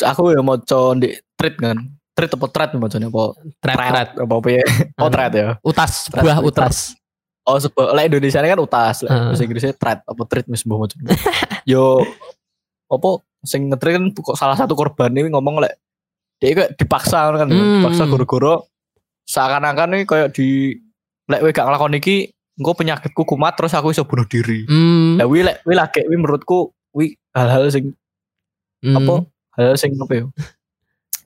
aku 0.00 0.22
ya 0.30 0.40
mau 0.40 0.58
di 0.96 1.08
treat 1.34 1.54
kan. 1.54 1.78
Treat 2.10 2.34
apa 2.34 2.46
nih 2.74 2.82
macamnya 2.82 3.06
apa 3.06 3.24
thread 3.62 4.08
apa 4.18 4.34
apa 4.34 4.48
ya. 4.50 4.64
Oh 4.96 5.06
Anu. 5.06 5.12
thread 5.14 5.32
ya. 5.32 5.48
Utas 5.62 5.92
buah 6.10 6.38
utas. 6.42 6.98
Oh 7.46 7.56
sebuah 7.56 7.94
lah 7.94 8.02
Indonesia 8.02 8.42
kan 8.42 8.58
utas. 8.58 9.06
Lah 9.06 9.10
Ah. 9.10 9.24
bahasa 9.30 9.40
Inggrisnya 9.40 9.70
thread 9.72 10.02
apa 10.02 10.22
treat 10.26 10.46
mis 10.46 10.60
sebuah 10.60 10.78
macam 10.82 10.98
yo 11.64 12.02
apa 12.86 13.08
sing 13.42 13.70
kan 13.70 14.10
kok 14.10 14.34
salah 14.34 14.58
satu 14.58 14.74
korban 14.74 15.10
ini 15.10 15.30
ngomong 15.30 15.62
lek 15.62 15.78
dia 16.38 16.54
kayak 16.54 16.74
dipaksa 16.74 17.30
kan 17.30 17.46
Hmm. 17.46 17.82
dipaksa 17.82 18.06
guru-guru 18.06 18.62
seakan-akan 19.26 19.88
nih 19.94 20.02
kayak 20.04 20.28
di 20.32 20.78
lek 21.28 21.42
we 21.42 21.50
gak 21.50 21.66
ngelakon 21.66 21.98
iki 21.98 22.32
engko 22.58 22.74
penyakitku 22.74 23.22
kumat 23.22 23.54
terus 23.54 23.74
aku 23.74 23.90
bisa 23.90 24.02
bunuh 24.02 24.26
diri 24.26 24.64
hmm. 24.66 25.18
lah 25.20 25.26
wi 25.26 25.42
lek 25.42 25.62
lagi 25.66 26.02
menurutku 26.08 26.70
wi 26.94 27.14
hal-hal 27.34 27.68
sing 27.68 27.94
hmm. 28.82 28.96
apa 28.96 29.14
hal-hal 29.58 29.76
sing 29.76 29.94
apa 29.94 30.12
ya 30.14 30.24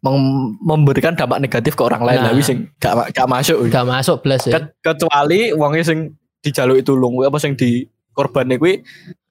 mem- 0.02 0.58
memberikan 0.58 1.14
dampak 1.14 1.38
negatif 1.38 1.78
ke 1.78 1.82
orang 1.86 2.02
lain 2.02 2.18
Nah. 2.20 2.26
lah 2.28 2.34
wis 2.34 2.50
sing 2.50 2.66
gak 2.76 3.14
gak 3.14 3.28
masuk. 3.30 3.70
Gak 3.70 3.86
masuk 3.86 4.16
belas 4.20 4.42
ya. 4.44 4.58
Ke- 4.58 4.74
kecuali 4.82 5.54
wonge 5.54 5.86
sing 5.86 6.18
dijaluk 6.42 6.82
itu 6.82 6.90
tulung 6.90 7.14
kuwi 7.14 7.30
apa 7.30 7.38
sing 7.38 7.54
di 7.54 7.86
korbannya 8.10 8.58
kuwi 8.58 8.82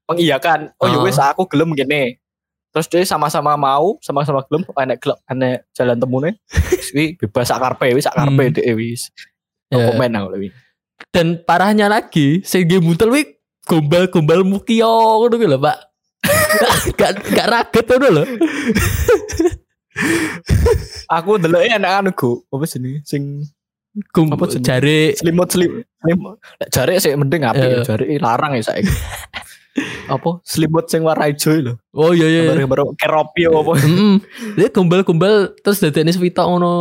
mengiyakan 0.07 0.71
oh 0.79 0.87
ya 0.87 0.97
Oh. 0.97 1.03
wis 1.03 1.19
aku 1.19 1.43
gelem 1.51 1.75
gini 1.75 2.15
terus 2.71 2.87
dia 2.87 3.03
sama-sama 3.03 3.53
mau 3.53 3.99
sama-sama 3.99 4.41
gelem 4.47 4.63
enek 4.71 4.97
gelem 4.99 5.19
enek 5.27 5.55
jalan 5.71 5.97
temune 5.97 6.29
kuwi 6.87 7.15
bebas 7.15 7.47
sak 7.47 7.59
karepe 7.59 7.93
wis 7.93 8.03
sak 8.03 8.15
karepe 8.15 8.43
Hmm. 8.43 8.53
dhek 8.55 8.67
wis 8.73 9.11
Ya. 9.67 9.87
komen 9.87 10.11
aku 10.11 10.29
lebih 10.35 10.51
Dan 11.11 11.41
parahnya 11.41 11.87
lagi, 11.87 12.43
sing 12.43 12.67
game 12.67 12.83
mutel 12.83 13.07
wi 13.09 13.23
gombal-gombal 13.63 14.43
mukio 14.43 14.87
ngono 15.17 15.35
kuwi 15.35 15.47
lho, 15.47 15.57
Pak. 15.57 15.77
gak 16.99 17.11
gak 17.31 17.47
raget 17.47 17.85
ngono 17.87 18.07
lho. 18.11 18.23
aku 21.07 21.29
ndelok 21.37 21.63
enak 21.67 21.91
anu 21.99 22.11
go 22.11 22.43
apa 22.47 22.65
sini 22.65 23.01
sing 23.03 23.43
Gum, 24.15 24.31
Apa 24.31 24.47
jare 24.47 25.11
selimut 25.19 25.51
selimut 25.51 25.83
jare 26.71 26.95
sih 26.95 27.11
mending 27.11 27.43
apa 27.43 27.59
ya 27.59 27.83
jare 27.83 28.07
larang 28.23 28.55
ya 28.55 28.63
saiki 28.63 28.87
apa 30.05 30.43
selimut 30.43 30.85
sing 30.85 30.99
warna 30.99 31.25
hijau 31.25 31.55
lho 31.55 31.73
Oh 31.91 32.11
iya 32.11 32.25
iya. 32.25 32.41
iya. 32.43 32.49
baru-baru 32.51 32.91
keropi 32.95 33.47
apa 33.47 33.71
Heeh. 33.77 34.15
Dia 34.53 34.67
gombal-gombal 34.67 35.55
terus 35.57 35.79
dadene 35.79 36.09
sepitok 36.09 36.43
ngono. 36.45 36.75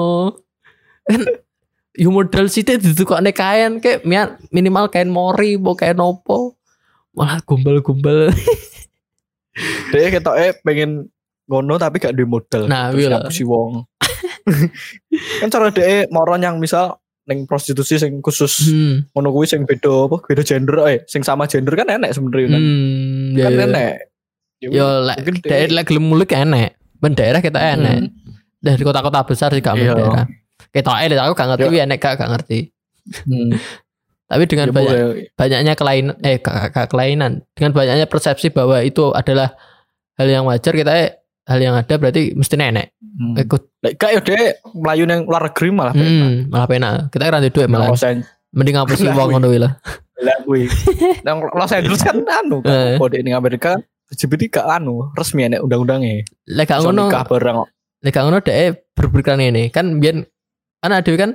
Kan 1.05 1.23
yo 1.93 2.11
modal 2.11 2.47
sithik 2.47 2.79
ditukokne 2.79 3.31
kain 3.31 3.79
kayak 3.79 4.03
mi- 4.03 4.35
minimal 4.51 4.87
kain 4.87 5.07
mori 5.07 5.55
mau 5.55 5.75
kain 5.75 5.99
opo. 5.99 6.59
Malah 7.11 7.39
gombal-gombal. 7.41 8.31
dia 9.91 10.09
ketoknya 10.09 10.55
pengen 10.61 10.91
ngono 11.45 11.75
tapi 11.75 11.99
gak 11.99 12.15
duwe 12.15 12.27
modal 12.29 12.65
Nah, 12.65 12.91
Terus 12.91 13.03
iya 13.03 13.09
ngapusi 13.13 13.43
wong 13.43 13.83
kan 15.43 15.49
cara 15.49 15.69
dia 15.69 16.07
moron 16.09 16.39
yang 16.39 16.57
misal 16.57 17.03
neng 17.31 17.47
prostitusi 17.47 17.95
sing 17.97 18.19
khusus 18.19 18.67
Hmm. 18.67 19.07
ngono 19.15 19.31
kuwi 19.31 19.47
sing 19.47 19.63
beda 19.63 20.11
apa 20.11 20.19
beda 20.27 20.43
gender 20.43 20.77
eh 20.91 20.99
sing 21.07 21.23
sama 21.23 21.47
gender 21.47 21.73
kan 21.73 21.87
enek 21.87 22.11
sebenarnya 22.11 22.49
kan 22.51 22.61
Hmm. 22.61 23.31
kan 23.39 23.53
ya, 23.55 23.55
ya. 23.55 23.67
enek 23.71 23.95
Ya, 24.61 24.69
Yo 24.69 24.87
lek 25.09 25.25
daerah 25.41 25.73
lek 25.73 25.89
gelem 25.89 26.05
mulik 26.05 26.37
enek. 26.37 26.77
Ben 27.01 27.17
daerah 27.17 27.41
kita 27.41 27.57
enek. 27.57 28.13
Dari 28.61 28.83
kota-kota 28.85 29.25
besar 29.25 29.49
sih 29.57 29.65
gak 29.65 29.73
Iya. 29.73 29.97
daerah. 29.97 30.29
Kita 30.69 31.01
eh 31.01 31.09
aku 31.17 31.33
gak 31.33 31.49
ngerti 31.49 31.67
wi 31.73 31.81
enek 31.81 31.97
gak 31.97 32.21
gak 32.21 32.29
ngerti. 32.29 32.69
Hmm. 33.25 33.57
Tapi 34.31 34.45
dengan 34.45 34.69
Ya, 34.69 34.75
banyak 34.77 34.95
boleh. 35.01 35.27
banyaknya 35.33 35.73
kelainan 35.81 36.15
eh 36.21 36.37
gak, 36.39 36.77
gak 36.77 36.87
kelainan 36.93 37.41
dengan 37.57 37.73
banyaknya 37.73 38.05
persepsi 38.05 38.53
bahwa 38.53 38.85
itu 38.85 39.17
adalah 39.17 39.57
hal 40.21 40.29
yang 40.29 40.45
wajar 40.45 40.77
kita 40.77 40.93
eh, 40.93 41.11
hal 41.49 41.57
yang 41.57 41.75
ada 41.75 41.95
berarti 41.97 42.37
mesti 42.37 42.55
nenek 42.61 42.93
Hmm. 43.21 43.37
ikut 43.37 43.63
Lek 43.81 43.93
gak 43.97 44.11
ya 44.17 44.21
dia 44.25 44.41
melayu 44.73 45.05
nang 45.05 45.29
luar 45.29 45.53
negeri 45.53 45.69
malah 45.69 45.93
penak. 45.93 46.09
hmm, 46.09 46.33
malah 46.49 46.65
penak 46.65 46.93
kita 47.13 47.29
kan 47.29 47.45
duit 47.45 47.69
malah 47.69 47.93
Los 47.93 48.01
mending 48.51 48.75
ngapusi 48.75 49.05
Lah, 49.05 49.13
wong 49.13 49.29
wih. 49.29 49.35
ngono 49.37 49.49
lah 49.61 49.73
lah 50.21 50.37
kuwi. 50.41 50.65
Nang 51.21 51.37
Los 51.47 51.69
Angeles 51.71 52.01
kan 52.01 52.17
anu 52.17 52.61
Eh. 52.61 52.97
kan 52.97 52.97
kode 52.97 53.21
ning 53.21 53.37
Amerika 53.37 53.77
LGBT 54.09 54.43
gak 54.51 54.67
anu 54.73 55.13
resmi 55.13 55.45
enek 55.45 55.61
undang-undangnya 55.61 56.25
lek 56.49 56.65
gak 56.67 56.81
ngono 56.81 57.13
nikah 57.13 57.25
bareng 57.25 57.57
lek 58.01 58.11
gak 58.11 58.25
ngono 58.25 58.39
deh 58.41 58.57
berpikiran 58.97 59.39
ini 59.39 59.69
kan 59.69 60.01
biar 60.01 60.25
kan 60.81 60.91
ada 60.91 61.13
kan 61.13 61.31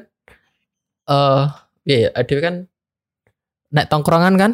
eh 1.06 1.44
iya 1.86 1.98
ya 2.02 2.10
ada 2.18 2.36
kan 2.42 2.56
naik 3.70 3.88
tongkrongan 3.88 4.36
kan 4.36 4.52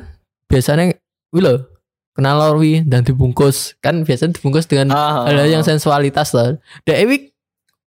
biasanya 0.47 0.99
wih 1.31 1.41
lo 1.41 1.70
kenal 2.15 2.35
lo 2.37 2.59
wi 2.59 2.83
dan 2.83 3.03
dibungkus. 3.03 3.75
Kan 3.79 4.03
biasanya 4.03 4.35
dibungkus 4.37 4.67
dengan 4.67 4.91
Ah, 4.93 5.27
hal 5.27 5.47
yang 5.47 5.63
sensualitas 5.63 6.35
lah. 6.35 6.59
Dewi 6.83 7.31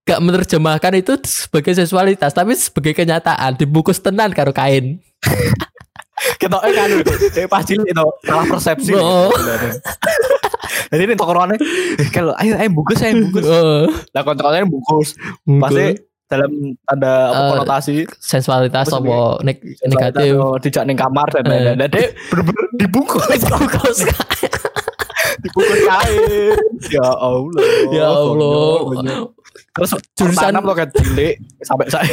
gak 0.03 0.19
menerjemahkan 0.19 0.93
itu 0.99 1.15
sebagai 1.23 1.71
sensualitas 1.75 2.35
tapi 2.35 2.55
sebagai 2.55 2.95
kenyataan. 2.95 3.55
Dibungkus 3.55 3.99
tenan 4.03 4.31
karo 4.31 4.51
kain. 4.51 4.99
kita 6.39 6.55
eh 6.63 6.71
kan 6.71 6.89
dia 7.35 7.45
pas 7.51 7.63
cilik 7.67 7.83
itu 7.83 8.07
salah 8.23 8.45
persepsi. 8.47 8.93
Oh. 8.95 9.27
jadi 10.91 11.03
ini 11.03 11.13
tongkrongannya 11.19 11.57
eh 11.99 12.09
kalau 12.13 12.31
ayo 12.39 12.55
ayo 12.55 12.69
bungkus 12.71 13.03
ayo 13.03 13.27
bungkus. 13.27 13.45
Oh, 13.47 13.87
lah 14.15 14.23
bungkus. 14.63 15.09
Bungkus. 15.43 15.63
pasti 15.67 16.12
dalam 16.33 16.51
tanda 16.81 17.11
apa, 17.27 17.37
Eh, 17.37 17.49
konotasi 17.53 17.95
sensualitas 18.15 18.89
Apa 18.89 19.37
nek 19.39 19.57
negatif. 19.83 20.33
dijak 20.59 20.83
ning 20.83 20.95
kamar 20.95 21.29
dan 21.29 21.43
Eh. 21.43 21.49
lain-lain 21.49 21.77
dan 21.77 21.89
dia 21.89 22.09
bener-bener 22.27 22.65
dibungkus 22.75 23.23
Bungkus. 23.45 23.97
dibungkus 25.39 25.79
kain 25.83 26.55
ya 26.89 27.07
Allah 27.07 27.67
ya 27.89 28.07
Allah. 28.07 29.29
terus 29.71 29.91
Jurusan- 30.13 30.57
lo 30.57 30.73
kan 30.73 30.89
cilik 30.89 31.33
sampai 31.59 31.87
saya. 31.87 32.09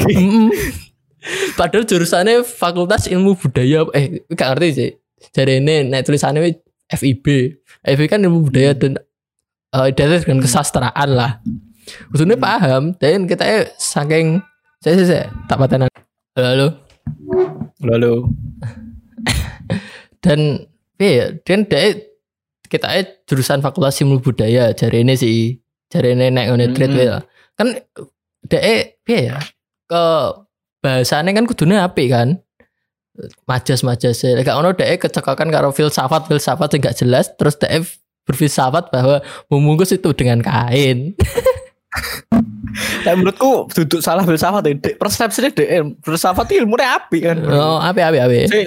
Padahal 1.53 1.85
jurusannya 1.85 2.41
Fakultas 2.43 3.05
Ilmu 3.05 3.37
Budaya 3.37 3.85
eh 3.93 4.25
gak 4.27 4.57
ngerti 4.57 4.69
sih. 4.73 4.91
Jadi 5.31 5.61
ini 5.61 5.85
nek 5.85 6.03
tulisannya 6.03 6.49
FIB. 6.89 7.27
FIB 7.83 8.01
kan 8.07 8.19
ilmu 8.19 8.41
budaya 8.43 8.73
dan 8.73 8.97
eh 9.71 9.87
identitas 9.87 10.25
dengan 10.25 10.41
kesastraan 10.41 11.09
lah. 11.11 11.45
Maksudnya 12.11 12.37
Hmm. 12.37 12.45
paham 12.45 12.83
dan 12.97 13.25
kita 13.25 13.45
eh 13.45 13.63
saking 13.77 14.41
saya 14.81 14.95
saya, 14.97 15.07
saya 15.07 15.25
tak 15.47 15.57
patenan. 15.59 15.89
Halo, 16.37 16.47
halo. 16.47 16.69
lalu 17.81 18.15
dan 20.25 20.69
ya 21.01 21.33
dan 21.43 21.65
dia 21.65 21.97
kita 22.69 22.87
eh 22.95 23.25
jurusan 23.25 23.65
Fakultas 23.65 23.99
Ilmu 23.99 24.21
Budaya 24.21 24.71
jari 24.77 25.03
ini 25.03 25.17
sih 25.17 25.59
jari 25.89 26.13
ini 26.15 26.29
ngene 26.31 26.71
Hmm. 26.71 26.75
trade 26.77 26.95
wae 26.95 27.09
lah. 27.09 27.23
kan 27.57 27.69
dia 28.47 28.61
ya 29.09 29.37
ke 29.89 30.05
bahasanya 30.81 31.35
kan 31.35 31.45
kudunya 31.45 31.83
api 31.83 32.09
kan 32.09 32.41
majas 33.45 33.83
majas 33.83 34.23
ya 34.23 34.39
gak 34.41 34.57
ono 34.57 34.73
dia 34.73 34.97
kecekokan 34.97 35.51
karo 35.51 35.75
filsafat 35.75 36.25
filsafat 36.25 36.73
yang 36.73 36.81
gak 36.89 36.97
jelas 36.97 37.27
terus 37.37 37.59
dia 37.59 37.81
berfilsafat 38.25 38.89
bahwa 38.95 39.21
membungkus 39.51 39.93
itu 39.93 40.13
dengan 40.15 40.41
kain 40.41 41.17
Nah, 43.03 43.19
menurutku 43.19 43.67
duduk 43.75 43.99
salah 43.99 44.23
filsafat 44.23 44.63
ya. 44.63 44.75
Dek, 44.79 44.95
persepsinya 44.95 45.51
dek 45.51 45.69
filsafat 46.01 46.47
itu 46.47 46.63
ilmunya 46.63 46.95
api 46.95 47.19
kan. 47.21 47.37
oh 47.43 47.83
api 47.83 47.99
api 47.99 48.19
api 48.21 48.37
Si 48.47 48.61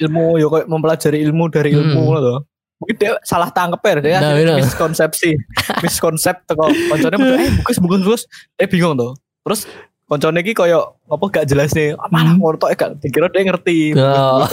ilmu 0.00 0.38
yo 0.38 0.50
kayak 0.50 0.66
mempelajari 0.66 1.22
ilmu 1.22 1.46
dari 1.46 1.70
ilmu 1.70 2.02
Hmm. 2.02 2.18
loh. 2.18 2.40
Mungkin 2.78 2.94
dia 2.94 3.14
salah 3.22 3.50
tangkep 3.50 3.78
ya, 3.78 3.94
dia 3.98 4.18
Nah, 4.18 4.34
iya. 4.34 4.54
miskonsepsi, 4.54 5.34
miskonsep 5.84 6.46
teko 6.46 6.66
koncone 6.88 7.14
bener, 7.14 7.38
eh 7.40 7.50
bukus 7.56 7.78
bukus 7.78 8.00
bukus, 8.00 8.22
eh 8.54 8.66
bingung 8.66 8.94
tuh. 8.94 9.14
Terus 9.42 9.66
koncone 10.04 10.38
iki 10.40 10.54
koyo 10.54 10.98
apa 11.04 11.24
gak 11.28 11.46
jelas 11.46 11.70
nih, 11.74 11.94
malah 12.08 12.34
Hmm. 12.34 12.38
ngono 12.38 12.56
tok 12.56 12.70
gak 12.72 12.90
dikira 12.98 13.26
dia 13.28 13.42
ngerti. 13.44 13.78
Oh. 13.94 14.46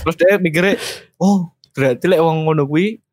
Terus 0.00 0.16
dia 0.16 0.36
mikirnya, 0.38 0.76
oh 1.16 1.48
berarti 1.72 2.04
lek 2.04 2.20
wong 2.20 2.44
ngono 2.44 2.64
kuwi 2.64 3.03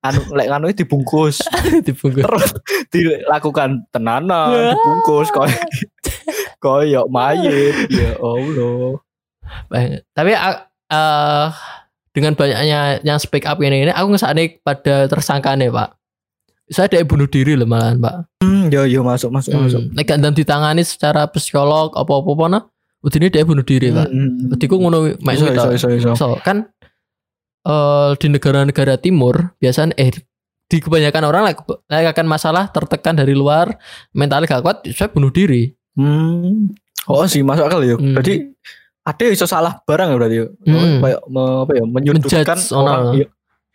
anu 0.00 0.20
lek 0.32 0.48
anu 0.54 0.72
dibungkus. 0.72 1.44
Dibungkus. 1.84 2.24
Terus 2.24 2.50
dilakukan 2.92 3.86
tenanan 3.92 4.28
dibungkus 4.74 5.28
koyo 5.32 5.58
koyo 6.64 7.02
mayit. 7.12 7.88
Ya 7.92 8.16
Allah. 8.20 9.00
Tapi 10.14 10.32
eh, 10.34 11.46
dengan 12.10 12.32
banyaknya 12.34 13.04
yang 13.06 13.18
speak 13.22 13.46
up 13.46 13.62
ini 13.62 13.86
ini 13.86 13.92
aku 13.94 14.14
ngesane 14.14 14.60
pada 14.64 15.06
tersangka 15.06 15.54
nih 15.54 15.70
pak. 15.70 15.94
Saya 16.70 16.86
ada 16.86 17.02
bunuh 17.02 17.26
diri 17.26 17.58
loh 17.58 17.66
malahan 17.66 17.98
pak. 17.98 18.14
Hmm, 18.42 18.70
ya 18.70 18.86
ya 18.86 19.02
masuk 19.02 19.30
masuk 19.34 19.58
masuk. 19.58 19.82
hmm. 19.90 19.94
Nek 19.94 20.06
dan 20.06 20.34
ditangani 20.34 20.82
secara 20.86 21.26
psikolog 21.26 21.94
apa 21.98 22.12
apa 22.14 22.44
nah 22.46 22.62
udah 23.00 23.16
ini 23.18 23.32
dia 23.32 23.46
bunuh 23.46 23.66
diri 23.66 23.90
pak. 23.90 24.06
Hmm, 24.10 24.54
hmm. 24.54 24.58
Aku 24.58 24.76
ngono 24.78 24.98
mek 25.18 25.34
iso, 25.38 25.70
iso. 25.74 26.14
So, 26.14 26.38
kan 26.42 26.70
eh 27.70 28.10
di 28.16 28.26
negara-negara 28.28 28.94
timur 28.96 29.54
biasanya 29.56 29.94
eh 29.94 30.10
di 30.66 30.78
kebanyakan 30.78 31.22
orang 31.24 31.42
like, 31.44 31.60
like 31.86 32.08
akan 32.08 32.26
masalah 32.26 32.66
tertekan 32.68 33.14
dari 33.14 33.32
luar 33.32 33.74
mentalnya 34.10 34.46
gak 34.48 34.62
kuat 34.62 34.78
saya 34.88 35.06
bunuh 35.08 35.30
diri 35.30 35.70
Hmm. 35.90 36.70
Oh 37.06 37.26
sih 37.26 37.42
masuk 37.42 37.66
akal 37.66 37.82
ya. 37.82 37.94
Hmm. 37.94 38.14
Berarti 38.14 38.54
ada 39.02 39.20
yang 39.20 39.34
iso 39.34 39.44
salah 39.44 39.82
barang 39.82 40.08
ya 40.08 40.16
berarti 40.16 40.36
ya. 40.36 40.46
Hmm. 40.64 40.98
Kayak 41.02 41.20
me- 41.26 41.58
apa 41.60 41.72
ya 41.74 41.84
menyudutkan 41.84 42.56
Menjudge 42.56 42.70
orang 42.70 42.86
orang. 42.86 43.00
iya. 43.12 43.26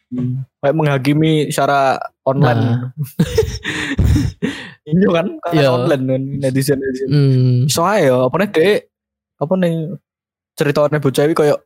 Hmm. 0.08 0.34
Kayak 0.58 0.76
menghakimi 0.76 1.32
secara 1.52 1.80
online. 2.24 2.62
Nah. 2.62 2.80
Iya 4.86 5.10
kan 5.12 5.28
Iya. 5.50 5.70
online 5.74 6.04
kan 6.06 6.22
netizen 6.40 6.78
netizen. 6.78 7.08
hmm. 7.10 7.58
Ae 7.68 8.06
ya 8.06 8.16
apa 8.30 8.36
nih 8.38 8.50
dek 8.50 8.80
apa 9.36 9.54
nih 9.58 9.74
ceritanya 10.54 10.98
bocah 11.02 11.24
kayak 11.28 11.58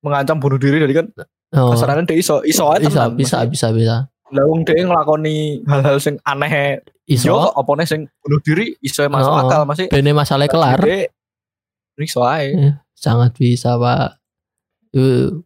mengancam 0.00 0.40
bunuh 0.40 0.58
diri 0.58 0.80
jadi 0.80 0.94
kan 0.98 1.06
oh. 1.54 1.72
kasarannya 1.72 2.08
dia 2.08 2.18
iso 2.18 2.40
iso 2.42 2.68
ae 2.72 2.82
bisa 2.82 3.08
bisa 3.12 3.44
bisa 3.46 3.68
bisa 3.72 3.96
Lah 4.32 4.48
wong 4.48 4.64
dia 4.64 4.80
ngelakoni 4.80 5.60
hal-hal 5.68 6.00
sing 6.00 6.16
aneh 6.24 6.80
iso 7.04 7.28
yo 7.28 7.52
nih 7.52 7.84
sing 7.84 8.08
bunuh 8.24 8.40
diri 8.40 8.72
iso 8.80 9.04
masuk 9.04 9.28
Oh. 9.28 9.40
akal 9.44 9.62
masih 9.68 9.92
bene 9.92 10.16
masalahnya 10.16 10.48
kelar 10.48 10.80
Dek, 10.80 11.12
iso 12.00 12.24
ae. 12.24 12.56
sangat 12.96 13.36
bisa 13.36 13.76
pak 13.76 14.16
Uh, 14.92 15.40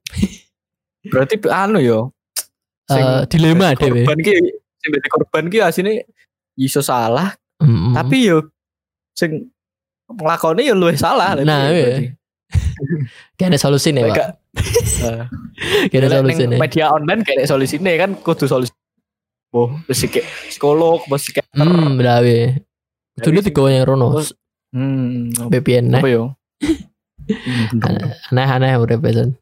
Berarti 1.06 1.38
anu 1.46 1.78
yo. 1.78 2.10
eh, 2.90 3.22
dilema 3.30 3.78
dadi 3.78 3.86
dewe 3.86 4.02
korban 4.02 4.18
ki 4.18 4.34
sing 4.82 4.90
dadi 4.90 5.06
korban 5.06 5.44
ki 5.46 5.58
asine 5.62 6.02
iso 6.58 6.82
salah 6.82 7.30
Mm-mm. 7.62 7.94
Tapi 7.94 8.26
yo 8.26 8.50
sing 9.14 9.54
nglakoni 10.10 10.66
yo 10.66 10.74
luwih 10.74 10.98
salah. 10.98 11.38
Nah, 11.40 11.70
iya. 11.70 12.14
Gak 13.36 13.48
ada 13.52 13.58
solusi 13.58 13.90
nih, 13.92 14.04
Pak. 14.06 14.16
Eh, 14.16 15.24
Gak 15.92 16.00
ada 16.04 16.20
solusi 16.20 16.42
nih. 16.46 16.58
media 16.60 16.92
online 16.92 17.22
kayak 17.24 17.48
solusinya 17.48 17.92
kan 17.96 18.10
kudu 18.20 18.46
solusi. 18.46 18.72
Oh, 19.54 19.72
mesti 19.88 20.06
kayak 20.10 20.26
psikolog, 20.52 21.00
mesti 21.08 21.40
kayak 21.40 21.46
Hmm, 21.56 21.96
benar 21.96 22.20
we. 22.20 22.60
Dulu 23.16 23.40
tiga 23.40 23.62
yang 23.72 23.88
Rono. 23.88 24.20
Hmm, 24.74 25.32
VPN 25.48 25.96
nah. 25.96 26.00
apa 26.04 26.08
yo? 26.10 26.24
Hmm, 27.26 27.82
bener. 27.82 28.14
Aneh-aneh 28.30 28.78
udah 28.78 29.02
pesan. 29.02 29.34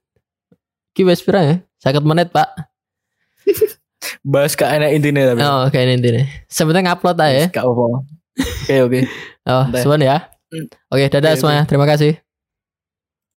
Ki 0.96 1.04
wes 1.04 1.20
pira 1.20 1.44
ya? 1.44 1.56
Sakit 1.84 2.00
menit, 2.00 2.32
Pak. 2.32 2.48
Bahas 4.24 4.56
gak 4.56 4.72
enak 4.80 4.96
intinya 4.96 5.36
tapi. 5.36 5.40
Oh, 5.44 5.68
kayak 5.68 6.00
ini 6.00 6.08
nih. 6.08 6.26
Sebenarnya 6.48 6.96
ngupload 6.96 7.20
aja. 7.20 7.52
Gak 7.52 7.60
apa-apa. 7.60 8.08
Oke 8.40 8.76
oke. 8.88 9.00
Oh, 9.44 9.64
suan 9.84 10.00
ya. 10.00 10.32
Hmm. 10.48 10.64
Oke, 10.88 11.12
dadah 11.12 11.36
semuanya. 11.36 11.68
Terima 11.68 11.84
kasih. 11.84 12.24